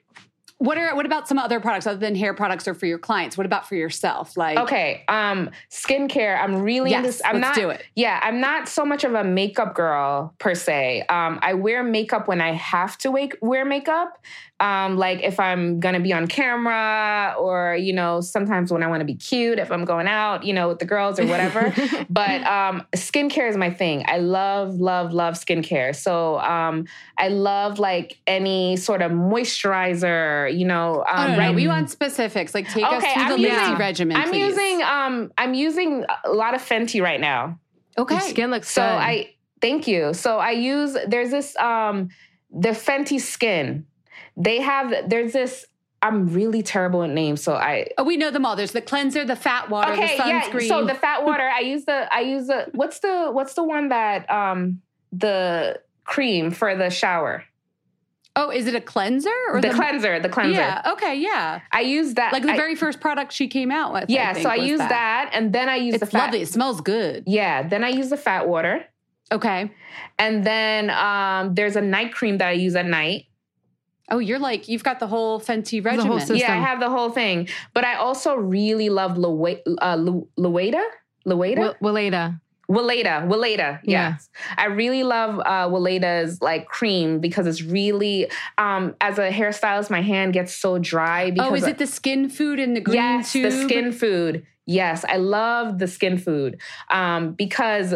what 0.60 0.78
are 0.78 0.96
what 0.96 1.06
about 1.06 1.28
some 1.28 1.38
other 1.38 1.60
products 1.60 1.86
other 1.86 2.00
than 2.00 2.16
hair 2.16 2.34
products 2.34 2.68
or 2.68 2.74
for 2.74 2.88
your 2.88 2.98
clients? 2.98 3.38
What 3.38 3.46
about 3.46 3.68
for 3.68 3.76
yourself? 3.76 4.36
Like 4.36 4.58
Okay, 4.58 5.04
um, 5.08 5.52
skincare. 5.70 6.40
I'm 6.42 6.64
really 6.64 6.90
Yes, 6.92 7.06
this. 7.06 7.22
I'm 7.24 7.40
let's 7.40 7.56
not. 7.58 7.62
do 7.62 7.70
it. 7.70 7.84
Yeah, 7.96 8.20
I'm 8.24 8.40
not 8.42 8.68
so 8.68 8.84
much 8.86 9.04
of 9.04 9.14
a 9.14 9.24
makeup 9.24 9.76
girl 9.76 10.34
per 10.40 10.56
se. 10.56 11.04
Um, 11.10 11.40
I 11.42 11.54
wear 11.54 11.84
makeup 11.84 12.28
when 12.28 12.42
I 12.42 12.54
have 12.54 12.98
to 13.00 13.12
wake, 13.12 13.38
wear 13.42 13.66
makeup. 13.66 14.20
Um, 14.60 14.98
like 14.98 15.22
if 15.22 15.40
I'm 15.40 15.80
gonna 15.80 16.00
be 16.00 16.12
on 16.14 16.26
camera, 16.26 17.36
or 17.38 17.76
you 17.76 17.94
know, 17.94 18.22
sometimes 18.22 18.72
when 18.72 18.82
I 18.82 18.88
want 18.88 19.02
to 19.02 19.06
be 19.06 19.14
cute, 19.14 19.60
if 19.60 19.72
I'm 19.72 19.86
going 19.86 20.08
out, 20.08 20.44
you 20.46 20.52
know, 20.54 20.68
with 20.70 20.80
the 20.80 20.86
girls 20.86 21.20
or 21.20 21.28
whatever. 21.28 21.72
but 22.10 22.42
um, 22.44 22.82
skincare 22.96 23.48
is 23.50 23.56
my 23.56 23.70
thing. 23.70 24.04
I 24.08 24.18
love, 24.18 24.74
love, 24.80 25.14
love 25.14 25.36
skincare. 25.36 25.96
So 25.96 26.40
um, 26.40 26.86
I 27.20 27.28
love 27.28 27.78
like 27.78 28.18
any 28.26 28.78
sort 28.78 29.04
of 29.04 29.12
moisturizer. 29.12 30.58
You 30.58 30.66
know, 30.66 31.04
Oh, 31.08 31.16
um, 31.16 31.32
no, 31.34 31.38
right- 31.38 31.56
we 31.56 31.68
want 31.68 31.90
specifics. 31.90 32.54
Like 32.54 32.68
take 32.70 32.84
us 32.84 33.04
Okay, 33.04 33.14
through 33.14 33.24
the 33.26 33.34
I'm 33.36 33.42
Lacy 33.42 33.56
using- 33.62 33.78
regimen. 33.78 34.18
I'm 34.18 34.30
please. 34.30 34.48
using 34.58 34.82
um 34.84 35.32
I'm 35.38 35.54
using 35.54 36.04
a 36.26 36.32
lot 36.32 36.56
of 36.56 36.62
Fenty 36.62 37.02
right 37.02 37.20
now. 37.20 37.60
okay. 37.98 38.16
Your 38.16 38.22
skin 38.22 38.52
looks 38.52 38.70
So 38.72 38.82
good. 38.82 38.88
I 38.88 39.34
thank 39.62 39.88
you. 39.88 40.14
So 40.14 40.40
I 40.40 40.52
use 40.52 40.98
there's 41.08 41.30
this 41.32 41.56
um 41.58 42.10
the 42.52 42.70
Fenty 42.70 43.20
skin. 43.20 43.86
They 44.38 44.62
have 44.62 45.10
there's 45.10 45.34
this 45.34 45.66
I'm 46.02 46.28
really 46.28 46.62
terrible 46.62 47.02
at 47.04 47.10
names, 47.10 47.42
so 47.42 47.56
I 47.56 47.88
Oh, 47.98 48.04
we 48.04 48.18
know 48.18 48.30
them 48.30 48.46
all. 48.46 48.56
There's 48.56 48.72
the 48.72 48.82
cleanser, 48.82 49.26
the 49.26 49.36
fat 49.36 49.70
water, 49.70 49.92
okay 49.94 50.16
the 50.18 50.28
yeah. 50.28 50.42
sunscreen. 50.44 50.68
So 50.68 50.86
the 50.86 50.94
fat 50.94 51.26
water 51.26 51.44
I 51.44 51.62
use 51.62 51.86
the 51.86 52.08
I 52.14 52.20
use 52.22 52.48
the 52.48 52.68
what's 52.74 53.00
the 53.00 53.30
what's 53.32 53.56
the 53.56 53.64
one 53.64 53.90
that 53.90 54.30
um 54.30 54.82
the 55.12 55.80
cream 56.04 56.52
for 56.52 56.76
the 56.76 56.90
shower 56.90 57.44
oh, 58.40 58.52
is 58.52 58.68
it 58.68 58.76
a 58.76 58.80
cleanser 58.82 59.32
or 59.52 59.60
the, 59.60 59.72
cleanser 59.72 60.20
the 60.20 60.30
cleanser 60.30 60.52
Yeah. 60.62 60.92
Okay. 60.94 61.16
Yeah. 61.16 61.62
I 61.72 61.82
use 61.82 62.14
that 62.14 62.32
Like 62.32 62.44
the 62.44 62.52
I- 62.52 62.56
very 62.58 62.76
first 62.76 63.00
product 63.00 63.34
she 63.34 63.48
came 63.48 63.72
out 63.72 63.92
with. 63.94 64.06
yeah 64.10 64.34
think, 64.34 64.44
so 64.44 64.50
I 64.52 64.56
use 64.56 64.78
that. 64.78 65.32
and 65.34 65.52
then 65.52 65.68
I 65.70 65.78
use 65.78 65.96
It's 65.96 66.02
the 66.02 66.06
fat 66.12 66.26
lovely. 66.26 66.42
It 66.44 66.48
smells 66.50 66.80
good. 66.82 67.24
yeah 67.26 67.68
then 67.68 67.84
I 67.84 67.90
use 67.90 68.10
the 68.12 68.18
fat 68.18 68.48
water 68.48 68.86
Okay. 69.30 69.72
And 70.18 70.46
then 70.46 70.90
um, 70.90 71.54
there's 71.56 71.76
a 71.76 71.82
night 71.82 72.14
cream 72.14 72.38
that 72.38 72.48
I 72.48 72.52
use 72.54 72.76
at 72.78 72.86
night. 72.86 73.26
Oh, 74.10 74.20
you're 74.20 74.40
like 74.40 74.68
you've 74.68 74.84
got 74.84 75.00
the 75.00 75.08
whole 75.08 75.40
Fenty 75.40 75.84
The 75.84 76.04
whole 76.04 76.18
regimen. 76.18 76.38
Yeah, 76.38 76.54
I 76.54 76.58
have 76.58 76.80
the 76.80 76.90
whole 76.90 77.10
thing. 77.10 77.50
But 77.74 77.84
I 77.84 77.96
also 77.96 78.36
really 78.36 78.90
love 78.90 79.18
Lue- 79.18 79.60
uh, 79.82 79.96
Lu- 79.96 80.28
Lueda. 80.38 80.84
Lueda? 81.26 81.76
Will- 81.82 81.94
Willada. 81.94 82.40
Weleda. 82.70 83.26
Weleda. 83.28 83.80
Yeah. 83.84 84.12
Yes. 84.12 84.30
I 84.58 84.66
really 84.66 85.04
love 85.04 85.40
uh, 85.40 85.70
Weleda's 85.70 86.42
like 86.42 86.68
cream 86.68 87.20
because 87.20 87.48
it's 87.48 87.62
really, 87.62 88.30
um, 88.58 88.96
as 89.00 89.18
a 89.18 89.30
hairstylist, 89.30 89.90
my 89.90 90.02
hand 90.02 90.34
gets 90.34 90.54
so 90.54 90.78
dry. 90.78 91.32
Because 91.32 91.52
oh, 91.52 91.56
is 91.56 91.64
it 91.66 91.78
the 91.78 91.88
skin 91.88 92.30
food 92.30 92.60
in 92.60 92.74
the 92.74 92.82
green 92.82 92.98
yes, 92.98 93.32
tube? 93.32 93.52
the 93.52 93.64
skin 93.64 93.92
food. 93.94 94.46
Yes, 94.66 95.06
I 95.08 95.16
love 95.16 95.80
the 95.80 95.88
skin 95.88 96.18
food 96.18 96.60
um, 96.92 97.32
because 97.32 97.96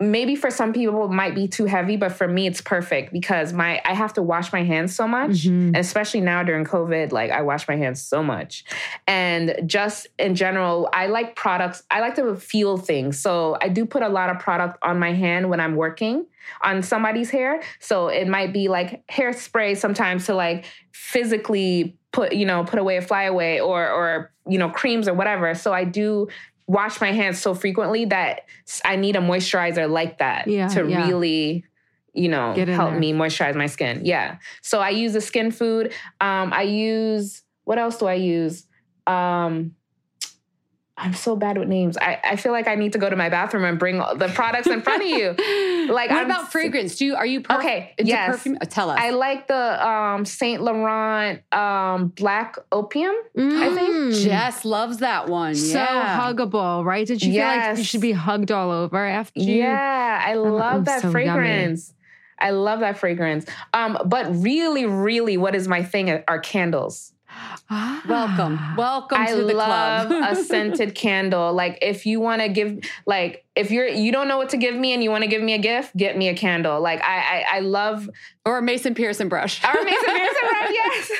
maybe 0.00 0.36
for 0.36 0.50
some 0.50 0.72
people 0.72 1.06
it 1.06 1.10
might 1.10 1.34
be 1.34 1.48
too 1.48 1.64
heavy, 1.64 1.96
but 1.96 2.12
for 2.12 2.28
me 2.28 2.46
it's 2.46 2.60
perfect 2.60 3.12
because 3.12 3.52
my 3.52 3.80
I 3.84 3.94
have 3.94 4.12
to 4.14 4.22
wash 4.22 4.52
my 4.52 4.62
hands 4.62 4.94
so 4.94 5.08
much, 5.08 5.44
Mhm. 5.46 5.68
and 5.68 5.76
especially 5.76 6.20
now 6.20 6.42
during 6.42 6.64
COVID, 6.64 7.10
like 7.12 7.30
I 7.30 7.42
wash 7.42 7.66
my 7.66 7.76
hands 7.76 8.00
so 8.00 8.22
much, 8.22 8.64
and 9.06 9.56
just 9.66 10.06
in 10.18 10.34
general, 10.34 10.88
I 10.92 11.06
like 11.06 11.34
products. 11.34 11.82
I 11.90 12.00
like 12.00 12.14
to 12.16 12.36
feel 12.36 12.76
things, 12.76 13.18
so 13.18 13.56
I 13.60 13.68
do 13.68 13.84
put 13.86 14.02
a 14.02 14.08
lot 14.08 14.30
of 14.30 14.38
product 14.38 14.78
on 14.82 14.98
my 15.00 15.12
hand 15.12 15.50
when 15.50 15.58
I'm 15.60 15.74
working 15.74 16.26
on 16.62 16.82
somebody's 16.82 17.30
hair. 17.30 17.60
So 17.80 18.08
it 18.08 18.26
might 18.28 18.52
be 18.52 18.68
like 18.68 19.04
hairspray 19.08 19.76
sometimes 19.76 20.26
to 20.26 20.34
like 20.34 20.64
physically 20.92 21.96
put 22.12 22.32
you 22.34 22.46
know 22.46 22.64
put 22.64 22.78
away 22.78 22.96
a 22.98 23.02
flyaway 23.02 23.58
or 23.58 23.88
or 23.90 24.30
you 24.46 24.58
know 24.58 24.68
creams 24.70 25.08
or 25.08 25.14
whatever. 25.14 25.54
So 25.54 25.72
I 25.72 25.84
do 25.84 26.28
wash 26.68 27.00
my 27.00 27.10
hands 27.12 27.40
so 27.40 27.54
frequently 27.54 28.04
that 28.04 28.42
I 28.84 28.94
need 28.96 29.16
a 29.16 29.20
moisturizer 29.20 29.90
like 29.90 30.18
that 30.18 30.46
Yeah, 30.46 30.68
to 30.68 30.86
yeah. 30.86 31.06
really 31.08 31.64
you 32.14 32.28
know 32.28 32.52
help 32.54 32.90
there. 32.90 32.98
me 32.98 33.12
moisturize 33.12 33.54
my 33.56 33.66
skin. 33.66 34.02
Yeah. 34.04 34.36
So 34.62 34.78
I 34.80 34.90
use 34.90 35.12
the 35.14 35.20
skin 35.20 35.50
food. 35.50 35.92
Um 36.20 36.52
I 36.52 36.62
use 36.62 37.42
what 37.64 37.78
else 37.78 37.98
do 37.98 38.06
I 38.06 38.14
use? 38.14 38.66
Um 39.06 39.74
I'm 40.98 41.14
so 41.14 41.36
bad 41.36 41.56
with 41.56 41.68
names. 41.68 41.96
I, 41.96 42.20
I 42.24 42.36
feel 42.36 42.52
like 42.52 42.66
I 42.66 42.74
need 42.74 42.92
to 42.92 42.98
go 42.98 43.08
to 43.08 43.16
my 43.16 43.28
bathroom 43.28 43.64
and 43.64 43.78
bring 43.78 43.98
the 43.98 44.30
products 44.34 44.66
in 44.66 44.82
front 44.82 45.02
of 45.02 45.08
you. 45.08 45.34
Like, 45.88 46.10
what 46.10 46.18
I'm 46.18 46.26
about 46.26 46.52
fragrance? 46.52 46.96
Do 46.96 47.06
you 47.06 47.16
are 47.16 47.24
you 47.24 47.40
perf- 47.40 47.60
Okay, 47.60 47.94
into 47.96 48.10
yes. 48.10 48.28
perfume? 48.28 48.58
Oh, 48.60 48.64
tell 48.66 48.90
us. 48.90 48.98
I 49.00 49.08
like 49.08 49.46
the 49.46 49.88
um, 49.88 50.26
Saint 50.26 50.60
Laurent 50.60 51.40
um, 51.50 52.08
Black 52.08 52.56
Opium. 52.70 53.14
I 53.34 53.74
think. 53.74 53.94
Mm. 53.94 54.22
Jess 54.22 54.66
loves 54.66 54.98
that 54.98 55.30
one. 55.30 55.54
So 55.54 55.78
yeah. 55.78 56.20
huggable, 56.20 56.84
right? 56.84 57.06
Did 57.06 57.22
you 57.22 57.32
feel 57.32 57.44
like 57.46 57.78
you 57.78 57.84
should 57.84 58.02
be 58.02 58.12
hugged 58.12 58.52
all 58.52 58.70
over 58.70 59.02
after 59.02 59.40
you? 59.40 59.60
Yeah, 59.60 60.22
I 60.22 60.34
love 60.34 60.82
mm, 60.82 60.84
that 60.84 61.00
so 61.00 61.08
yummy. 61.08 61.12
fragrance. 61.12 61.94
I 62.38 62.50
love 62.50 62.80
that 62.80 62.98
fragrance. 62.98 63.46
Um, 63.72 63.98
but 64.04 64.26
really, 64.42 64.84
really, 64.84 65.38
what 65.38 65.54
is 65.54 65.68
my 65.68 65.82
thing 65.82 66.22
are 66.28 66.38
candles. 66.38 67.12
Ah. 67.70 68.02
Welcome. 68.08 68.76
Welcome 68.76 69.20
I 69.20 69.26
to 69.32 69.36
the 69.44 69.52
love 69.54 70.06
club. 70.06 70.24
a 70.32 70.36
scented 70.42 70.94
candle. 70.94 71.52
Like 71.52 71.78
if 71.82 72.06
you 72.06 72.18
want 72.18 72.40
to 72.40 72.48
give, 72.48 72.78
like 73.06 73.44
if 73.54 73.70
you're 73.70 73.86
you 73.86 74.10
don't 74.10 74.26
know 74.26 74.38
what 74.38 74.48
to 74.50 74.56
give 74.56 74.74
me 74.74 74.94
and 74.94 75.02
you 75.02 75.10
want 75.10 75.22
to 75.24 75.28
give 75.28 75.42
me 75.42 75.52
a 75.52 75.58
gift, 75.58 75.94
get 75.96 76.16
me 76.16 76.28
a 76.28 76.34
candle. 76.34 76.80
Like 76.80 77.02
I 77.02 77.44
I, 77.50 77.56
I 77.56 77.60
love 77.60 78.08
or 78.46 78.58
a 78.58 78.62
Mason 78.62 78.94
Pearson 78.94 79.28
brush. 79.28 79.62
our 79.64 79.74
Mason 79.84 80.04
Pearson 80.06 80.34
brush. 80.48 80.68
Yes. 80.70 81.10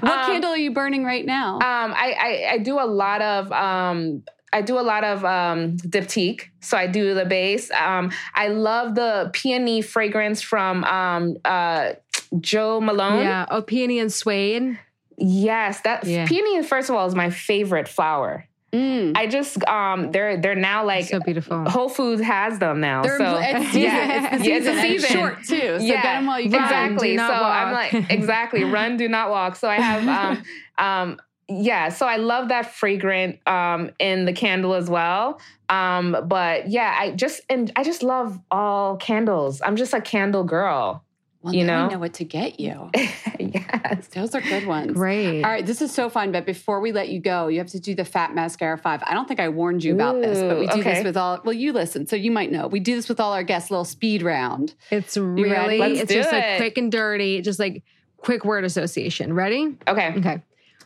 what 0.00 0.12
Um, 0.18 0.26
candle 0.26 0.50
are 0.50 0.56
you 0.58 0.72
burning 0.72 1.04
right 1.04 1.24
now? 1.24 1.54
Um, 1.56 1.60
I, 1.94 2.14
I 2.18 2.48
I 2.52 2.58
do 2.58 2.78
a 2.78 2.84
lot 2.86 3.22
of 3.22 3.50
um. 3.52 4.22
I 4.54 4.60
do 4.60 4.78
a 4.78 4.82
lot 4.82 5.02
of 5.02 5.24
um, 5.24 5.78
diptyque, 5.78 6.42
so 6.60 6.76
I 6.76 6.86
do 6.86 7.14
the 7.14 7.24
base. 7.24 7.70
Um, 7.70 8.10
I 8.34 8.48
love 8.48 8.94
the 8.94 9.30
peony 9.32 9.80
fragrance 9.80 10.42
from 10.42 10.84
um, 10.84 11.38
uh, 11.42 11.94
Jo 12.38 12.78
Malone. 12.78 13.22
Yeah. 13.22 13.46
Oh, 13.50 13.62
peony 13.62 13.98
and 13.98 14.12
suede. 14.12 14.78
Yes, 15.22 15.80
that 15.82 16.04
Yeah. 16.04 16.26
peony. 16.26 16.62
First 16.62 16.90
of 16.90 16.96
all, 16.96 17.06
is 17.06 17.14
my 17.14 17.30
favorite 17.30 17.88
flower. 17.88 18.46
Mm. 18.72 19.12
I 19.14 19.26
just 19.26 19.62
um, 19.68 20.12
they're 20.12 20.38
they're 20.40 20.54
now 20.54 20.84
like 20.86 21.04
so 21.04 21.20
beautiful. 21.20 21.68
Whole 21.68 21.90
Foods 21.90 22.22
has 22.22 22.58
them 22.58 22.80
now. 22.80 23.02
They're- 23.02 23.18
so 23.18 23.38
it's 23.38 23.74
yeah, 23.76 24.32
It's 24.34 24.42
the 24.42 24.48
yeah, 24.48 24.56
it's 24.56 24.66
a 24.66 24.72
season. 24.80 24.84
And 24.84 24.94
it's 24.94 25.06
short 25.06 25.36
too. 25.44 25.78
So 25.78 25.84
Yeah, 25.84 26.02
get 26.02 26.14
them 26.14 26.26
while 26.26 26.40
you 26.40 26.48
can. 26.50 26.58
Run, 26.58 26.64
exactly. 26.92 27.08
do 27.10 27.18
So 27.18 27.26
not 27.26 27.42
I'm 27.42 27.72
like 27.72 28.10
exactly 28.10 28.64
run, 28.64 28.96
do 28.96 29.08
not 29.08 29.28
walk. 29.30 29.56
So 29.56 29.68
I 29.68 29.76
have 29.78 30.08
um 30.78 30.86
um 30.86 31.20
yeah. 31.48 31.90
So 31.90 32.06
I 32.06 32.16
love 32.16 32.48
that 32.48 32.74
fragrant 32.74 33.46
um 33.46 33.90
in 33.98 34.24
the 34.24 34.32
candle 34.32 34.72
as 34.74 34.88
well. 34.88 35.38
Um, 35.68 36.16
but 36.26 36.70
yeah, 36.70 36.96
I 36.98 37.10
just 37.10 37.42
and 37.50 37.70
I 37.76 37.84
just 37.84 38.02
love 38.02 38.38
all 38.50 38.96
candles. 38.96 39.60
I'm 39.60 39.76
just 39.76 39.92
a 39.92 40.00
candle 40.00 40.44
girl. 40.44 41.04
Well, 41.42 41.54
you 41.54 41.64
know? 41.64 41.86
I 41.86 41.88
know 41.88 41.98
what 41.98 42.14
to 42.14 42.24
get 42.24 42.60
you. 42.60 42.90
yes. 42.94 44.06
Those 44.08 44.34
are 44.34 44.40
good 44.40 44.64
ones. 44.64 44.92
Great. 44.92 45.42
All 45.42 45.50
right, 45.50 45.66
this 45.66 45.82
is 45.82 45.92
so 45.92 46.08
fun. 46.08 46.30
But 46.30 46.46
before 46.46 46.80
we 46.80 46.92
let 46.92 47.08
you 47.08 47.20
go, 47.20 47.48
you 47.48 47.58
have 47.58 47.68
to 47.68 47.80
do 47.80 47.96
the 47.96 48.04
Fat 48.04 48.32
Mascara 48.32 48.78
Five. 48.78 49.02
I 49.04 49.12
don't 49.12 49.26
think 49.26 49.40
I 49.40 49.48
warned 49.48 49.82
you 49.82 49.94
about 49.94 50.20
this, 50.20 50.38
but 50.38 50.60
we 50.60 50.66
do 50.68 50.80
okay. 50.80 50.94
this 50.94 51.04
with 51.04 51.16
all. 51.16 51.40
Well, 51.44 51.52
you 51.52 51.72
listen, 51.72 52.06
so 52.06 52.14
you 52.14 52.30
might 52.30 52.52
know. 52.52 52.68
We 52.68 52.78
do 52.78 52.94
this 52.94 53.08
with 53.08 53.18
all 53.18 53.32
our 53.32 53.42
guests. 53.42 53.70
Little 53.72 53.84
speed 53.84 54.22
round. 54.22 54.74
It's 54.90 55.18
ready? 55.18 55.42
really, 55.42 55.78
Let's 55.78 56.00
it's 56.00 56.12
do 56.12 56.18
just 56.18 56.32
like 56.32 56.44
it. 56.44 56.56
quick 56.58 56.78
and 56.78 56.92
dirty, 56.92 57.42
just 57.42 57.58
like 57.58 57.82
quick 58.18 58.44
word 58.44 58.64
association. 58.64 59.32
Ready? 59.32 59.76
Okay. 59.88 60.14
Okay. 60.18 60.42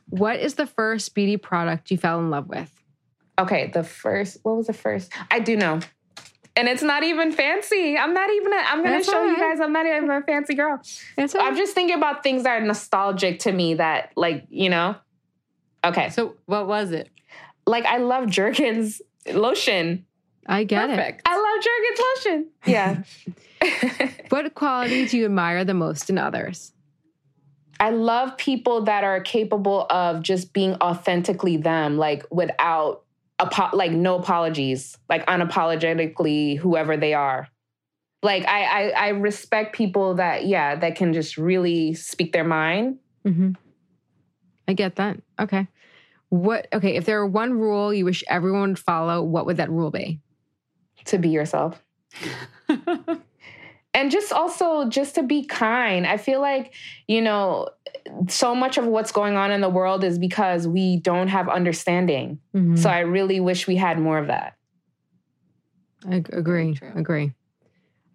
What 0.08 0.40
is 0.40 0.54
the 0.54 0.66
first 0.66 1.14
beauty 1.14 1.36
product 1.36 1.90
you 1.90 1.98
fell 1.98 2.18
in 2.18 2.30
love 2.30 2.48
with? 2.48 2.72
Okay. 3.38 3.66
The 3.66 3.84
first. 3.84 4.38
What 4.42 4.56
was 4.56 4.68
the 4.68 4.72
first? 4.72 5.12
I 5.30 5.40
do 5.40 5.56
know. 5.56 5.80
And 6.56 6.68
it's 6.68 6.82
not 6.82 7.04
even 7.04 7.32
fancy. 7.32 7.98
I'm 7.98 8.14
not 8.14 8.30
even. 8.30 8.52
A, 8.52 8.56
I'm 8.56 8.78
gonna 8.82 8.96
That's 8.96 9.10
show 9.10 9.24
you 9.24 9.36
guys. 9.36 9.60
I'm 9.60 9.72
not 9.72 9.86
even 9.86 10.10
a 10.10 10.22
fancy 10.22 10.54
girl. 10.54 10.80
It's 11.18 11.34
I'm 11.34 11.56
just 11.56 11.74
thinking 11.74 11.96
about 11.96 12.22
things 12.22 12.44
that 12.44 12.62
are 12.62 12.64
nostalgic 12.64 13.40
to 13.40 13.52
me. 13.52 13.74
That 13.74 14.12
like 14.16 14.46
you 14.48 14.70
know. 14.70 14.96
Okay. 15.84 16.08
So, 16.10 16.36
what 16.46 16.66
was 16.66 16.92
it? 16.92 17.10
Like 17.66 17.84
I 17.84 17.98
love 17.98 18.28
Jergens 18.28 19.02
lotion. 19.32 20.06
I 20.46 20.64
get 20.64 20.88
Perfect. 20.88 21.22
I 21.26 21.36
love 21.36 21.64
Jergens 21.64 22.00
lotion. 22.24 22.50
Yeah. 22.66 23.02
What 24.28 24.54
quality 24.54 25.06
do 25.06 25.18
you 25.18 25.24
admire 25.26 25.64
the 25.64 25.74
most 25.74 26.10
in 26.10 26.18
others? 26.18 26.72
I 27.78 27.90
love 27.90 28.36
people 28.36 28.82
that 28.82 29.04
are 29.04 29.20
capable 29.20 29.86
of 29.90 30.22
just 30.22 30.52
being 30.52 30.74
authentically 30.76 31.56
them, 31.56 31.98
like 31.98 32.24
without 32.30 33.02
apo- 33.38 33.76
like 33.76 33.92
no 33.92 34.18
apologies, 34.18 34.96
like 35.08 35.26
unapologetically 35.26 36.58
whoever 36.58 36.96
they 36.96 37.14
are. 37.14 37.48
Like 38.22 38.46
I, 38.46 38.64
I 38.64 38.88
I 38.90 39.08
respect 39.08 39.74
people 39.74 40.14
that 40.14 40.46
yeah 40.46 40.74
that 40.76 40.96
can 40.96 41.12
just 41.12 41.36
really 41.36 41.94
speak 41.94 42.32
their 42.32 42.44
mind. 42.44 42.98
hmm 43.24 43.52
I 44.68 44.72
get 44.72 44.96
that. 44.96 45.20
Okay. 45.38 45.68
What? 46.28 46.66
Okay. 46.72 46.96
If 46.96 47.04
there 47.04 47.20
were 47.20 47.26
one 47.26 47.52
rule 47.52 47.94
you 47.94 48.04
wish 48.04 48.24
everyone 48.28 48.70
would 48.70 48.78
follow, 48.80 49.22
what 49.22 49.46
would 49.46 49.58
that 49.58 49.70
rule 49.70 49.90
be? 49.90 50.20
to 51.04 51.18
be 51.18 51.28
yourself. 51.28 51.82
and 53.96 54.10
just 54.10 54.30
also 54.30 54.88
just 54.90 55.14
to 55.14 55.22
be 55.22 55.42
kind. 55.42 56.06
I 56.06 56.18
feel 56.18 56.40
like, 56.42 56.74
you 57.08 57.22
know, 57.22 57.70
so 58.28 58.54
much 58.54 58.76
of 58.76 58.84
what's 58.84 59.10
going 59.10 59.36
on 59.36 59.50
in 59.50 59.62
the 59.62 59.70
world 59.70 60.04
is 60.04 60.18
because 60.18 60.68
we 60.68 60.98
don't 60.98 61.28
have 61.28 61.48
understanding. 61.48 62.38
Mhm. 62.54 62.78
So 62.78 62.90
I 62.90 63.00
really 63.00 63.40
wish 63.40 63.66
we 63.66 63.76
had 63.76 63.98
more 63.98 64.18
of 64.18 64.26
that. 64.26 64.52
I 66.06 66.16
agree. 66.16 66.78
Agree. 66.94 67.32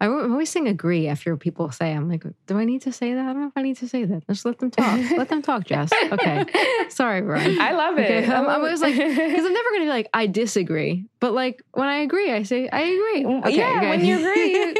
I 0.02 0.06
w- 0.06 0.24
I'm 0.24 0.32
always 0.32 0.50
saying 0.50 0.68
agree 0.68 1.08
after 1.08 1.38
people 1.38 1.70
say. 1.70 1.94
I'm 1.94 2.10
like, 2.10 2.24
do 2.48 2.58
I 2.58 2.66
need 2.66 2.82
to 2.82 2.92
say 2.92 3.14
that? 3.14 3.24
I 3.24 3.34
don't 3.34 3.42
know 3.42 3.48
if 3.50 3.54
I 3.56 3.62
need 3.62 3.78
to 3.78 3.88
say 3.88 4.04
that. 4.04 4.26
Just 4.28 4.46
let 4.46 4.58
them 4.58 4.72
talk. 4.72 5.00
let 5.12 5.30
them 5.30 5.44
talk, 5.44 5.64
Jess. 5.64 5.92
Okay. 6.12 6.44
Sorry, 6.90 7.22
Brian. 7.22 7.62
I 7.62 7.74
love 7.74 8.00
it. 8.00 8.10
Okay, 8.10 8.26
I'm, 8.26 8.50
I'm 8.50 8.62
always 8.62 8.82
like, 8.82 8.96
because 8.98 9.14
I'm 9.46 9.54
never 9.54 9.70
going 9.70 9.82
to 9.82 9.86
be 9.86 9.90
like, 9.90 10.10
I 10.12 10.26
disagree. 10.26 11.06
But 11.20 11.34
like, 11.34 11.62
when 11.74 11.88
I 11.88 11.98
agree, 11.98 12.32
I 12.32 12.42
say, 12.42 12.68
I 12.68 12.82
agree. 12.82 13.26
Okay, 13.42 13.58
Yeah, 13.58 13.78
okay. 13.78 13.90
when 13.90 14.04
you 14.04 14.18
agree. 14.18 14.76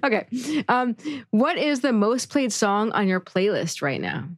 okay. 0.04 0.62
Um, 0.68 0.96
what 1.30 1.58
is 1.58 1.80
the 1.80 1.92
most 1.92 2.30
played 2.30 2.52
song 2.52 2.92
on 2.92 3.08
your 3.08 3.20
playlist 3.20 3.82
right 3.82 4.00
now? 4.00 4.28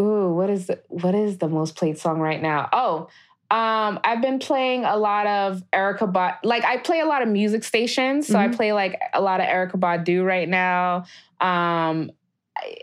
Ooh, 0.00 0.32
what 0.32 0.50
is 0.50 0.66
the 0.66 0.80
what 0.88 1.14
is 1.14 1.38
the 1.38 1.48
most 1.48 1.76
played 1.76 1.96
song 1.98 2.18
right 2.20 2.40
now? 2.42 2.68
Oh, 2.72 3.08
um, 3.50 3.98
I've 4.04 4.22
been 4.22 4.38
playing 4.38 4.84
a 4.84 4.96
lot 4.96 5.26
of 5.26 5.62
Erykah 5.72 6.12
Bad. 6.12 6.36
Like 6.44 6.64
I 6.64 6.76
play 6.76 7.00
a 7.00 7.06
lot 7.06 7.22
of 7.22 7.28
music 7.28 7.64
stations, 7.64 8.26
so 8.28 8.38
I 8.38 8.48
Mhm. 8.48 8.56
play 8.56 8.72
like 8.72 8.98
a 9.12 9.20
lot 9.20 9.40
of 9.40 9.46
Erykah 9.46 9.72
Badu 9.80 10.24
right 10.24 10.48
now. 10.48 11.04
Um, 11.40 12.10
I, 12.58 12.74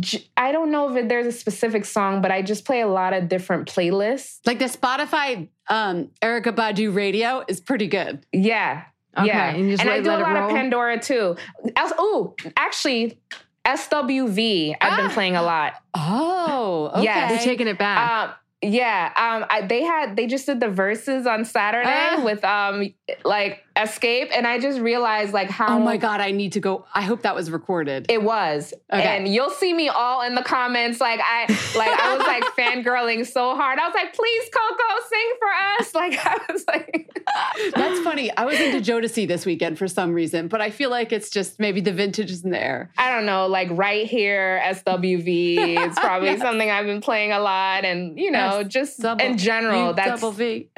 j- 0.00 0.26
I 0.36 0.52
don't 0.52 0.70
know 0.70 0.94
if 0.96 1.08
there's 1.08 1.26
a 1.26 1.32
specific 1.32 1.84
song, 1.84 2.20
but 2.22 2.30
I 2.30 2.42
just 2.42 2.64
play 2.64 2.80
a 2.80 2.86
lot 2.88 3.12
of 3.12 3.28
different 3.28 3.68
playlists. 3.68 4.38
like 4.46 4.58
the 4.58 4.64
Spotify 4.66 5.48
um, 5.68 6.08
Erykah 6.20 6.54
Badu 6.56 6.94
radio 6.94 7.44
is 7.48 7.60
pretty 7.60 7.86
good. 7.86 8.26
Yeah, 8.32 8.82
Okay, 9.16 9.26
yeah, 9.28 9.50
and 9.50 9.64
you 9.66 9.76
just 9.76 9.84
let- 9.84 9.98
I 9.98 10.00
do 10.00 10.10
a 10.10 10.18
lot 10.18 10.32
roll? 10.34 10.48
of 10.50 10.54
Pandora 10.56 10.98
too. 10.98 11.36
Else, 11.76 11.92
ooh, 12.00 12.34
actually, 12.56 13.18
SWV. 13.64 14.74
I've 14.80 14.92
Ah. 14.92 14.96
been 14.96 15.10
playing 15.10 15.36
a 15.36 15.42
lot. 15.42 15.74
Oh, 15.94 16.90
okay. 16.94 17.04
Yes. 17.04 17.30
You're 17.30 17.54
taking 17.54 17.68
it 17.68 17.78
back. 17.78 18.28
Um, 18.28 18.34
yeah, 18.62 19.12
um, 19.16 19.44
I, 19.50 19.62
they 19.66 19.82
had 19.82 20.16
they 20.16 20.26
just 20.26 20.46
did 20.46 20.60
the 20.60 20.66
Verzuz 20.66 21.26
on 21.26 21.44
Saturday 21.44 21.88
Ah. 21.88 22.22
with 22.24 22.44
um 22.44 22.94
like 23.24 23.62
Xscape, 23.76 24.28
and 24.34 24.46
I 24.46 24.58
just 24.58 24.80
realized 24.80 25.32
like 25.32 25.50
how 25.50 25.76
oh 25.76 25.80
my 25.80 25.96
god, 25.96 26.20
I 26.20 26.30
need 26.30 26.52
to 26.52 26.60
go. 26.60 26.84
I 26.94 27.02
hope 27.02 27.22
that 27.22 27.34
was 27.34 27.50
recorded. 27.50 28.06
it 28.08 28.22
was, 28.22 28.74
Okay. 28.92 29.02
and 29.02 29.26
you'll 29.28 29.50
see 29.50 29.72
me 29.72 29.88
all 29.88 30.22
in 30.22 30.34
the 30.34 30.42
comments 30.42 31.00
like 31.00 31.20
I 31.22 31.46
like 31.76 31.90
I 31.90 32.16
was 32.16 32.26
like 32.26 32.44
fangirling 32.56 33.26
so 33.26 33.54
hard. 33.56 33.78
I 33.78 33.86
was 33.86 33.94
like, 33.94 34.14
please 34.14 34.44
Coko, 34.50 35.08
sing 35.08 35.32
for 35.38 35.48
us. 35.48 35.92
Like 36.02 36.18
I 36.26 36.52
was 36.52 36.64
like, 36.66 37.10
That's 37.74 38.00
funny. 38.00 38.30
I 38.36 38.44
was 38.44 38.58
into 38.58 38.78
Jodeci 38.80 39.26
this 39.28 39.46
weekend 39.46 39.78
for 39.78 39.86
some 39.88 40.12
reason, 40.12 40.48
but 40.48 40.60
I 40.60 40.70
feel 40.70 40.90
like 40.90 41.12
it's 41.12 41.30
just 41.30 41.60
maybe 41.60 41.80
the 41.80 41.92
vintage 41.92 42.30
isn't 42.30 42.50
there. 42.50 42.90
I 42.98 43.14
don't 43.14 43.24
know, 43.26 43.46
like 43.46 43.68
right 43.70 44.06
here 44.06 44.60
SWV. 44.64 45.58
It's 45.86 45.98
probably 45.98 46.28
Yes. 46.28 46.40
something 46.40 46.70
I've 46.70 46.86
been 46.86 47.00
playing 47.00 47.32
a 47.32 47.38
lot, 47.40 47.84
and 47.84 48.18
you 48.18 48.30
know, 48.30 48.60
Yes, 48.60 48.68
just 48.68 49.00
double- 49.00 49.24
in 49.24 49.38
general, 49.38 49.92
that's 49.94 50.20
double 50.20 50.32
V. 50.32 50.68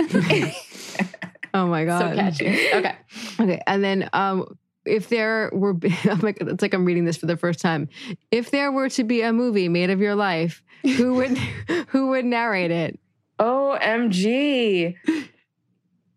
oh 1.55 1.66
my 1.66 1.84
so 1.84 1.86
God. 1.86 2.16
catchy. 2.16 2.72
Okay. 2.72 2.96
Okay, 3.40 3.61
and 3.66 3.82
then 3.82 4.09
um, 4.12 4.57
if 4.84 5.09
there 5.09 5.50
were, 5.52 5.74
I'm 6.05 6.20
like, 6.20 6.38
it's 6.40 6.62
like 6.62 6.74
I'm 6.74 6.84
reading 6.84 7.05
this 7.05 7.16
for 7.16 7.26
the 7.26 7.36
first 7.36 7.61
time. 7.61 7.88
If 8.30 8.50
there 8.50 8.70
were 8.70 8.88
to 8.90 9.05
be 9.05 9.22
a 9.22 9.32
movie 9.32 9.68
made 9.68 9.90
of 9.90 10.00
your 10.00 10.14
life, 10.14 10.62
who 10.82 11.14
would 11.14 11.38
who 11.88 12.09
would 12.09 12.24
narrate 12.24 12.70
it? 12.70 12.98
OMG. 13.40 14.94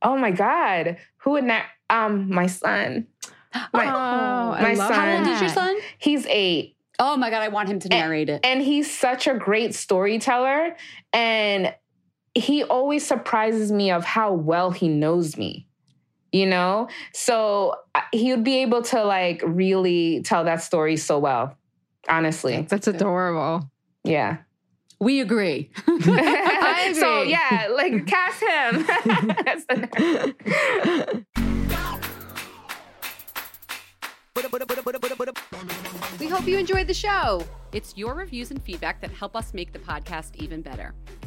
Oh 0.02 0.18
my 0.18 0.32
God. 0.32 0.98
Who 1.18 1.32
would 1.32 1.44
not? 1.44 1.64
Um, 1.90 2.30
my 2.30 2.48
son. 2.48 3.08
My, 3.74 3.86
Oh, 3.86 4.62
my 4.62 4.74
love 4.74 4.90
son. 4.90 4.94
How 4.94 5.18
old 5.18 5.28
is 5.28 5.42
your 5.42 5.50
son? 5.50 5.78
He's 5.98 6.26
eight. 6.28 6.76
Oh 7.00 7.16
my 7.16 7.30
god, 7.30 7.42
I 7.42 7.48
want 7.48 7.70
him 7.70 7.80
to 7.80 7.90
narrate 7.90 8.30
it. 8.30 8.42
And 8.44 8.62
he's 8.62 8.96
such 8.96 9.28
a 9.28 9.34
great 9.36 9.74
storyteller. 9.74 10.76
And 11.14 11.74
he 12.38 12.64
always 12.64 13.06
surprises 13.06 13.72
me 13.72 13.92
of 13.92 14.06
how 14.06 14.34
well 14.34 14.72
he 14.72 14.88
knows 14.88 15.38
me. 15.38 15.68
You 16.32 16.46
know? 16.46 16.90
So 17.14 17.76
he 18.12 18.32
would 18.32 18.44
be 18.44 18.62
able 18.62 18.82
to 18.84 19.04
like 19.04 19.42
really 19.46 20.22
tell 20.24 20.44
that 20.44 20.62
story 20.62 20.98
so 20.98 21.20
well. 21.20 21.58
Honestly. 22.10 22.66
That's 22.70 22.88
adorable. 22.88 23.70
Yeah. 24.04 24.38
We 25.00 25.22
agree. 25.22 25.72
I 25.88 26.94
so 27.00 27.24
yeah, 27.24 27.68
like 27.74 28.06
cast 28.08 28.42
him. 28.42 28.86
That's 29.46 29.66
the 29.66 31.26
We 36.20 36.28
hope 36.28 36.48
you 36.48 36.58
enjoyed 36.58 36.88
the 36.88 36.94
show. 36.94 37.44
It's 37.74 37.96
your 37.98 38.14
reviews 38.16 38.52
and 38.52 38.62
feedback 38.62 39.02
that 39.02 39.12
help 39.12 39.36
us 39.36 39.54
make 39.54 39.74
the 39.74 39.80
podcast 39.80 40.36
even 40.36 40.62
better. 40.62 40.94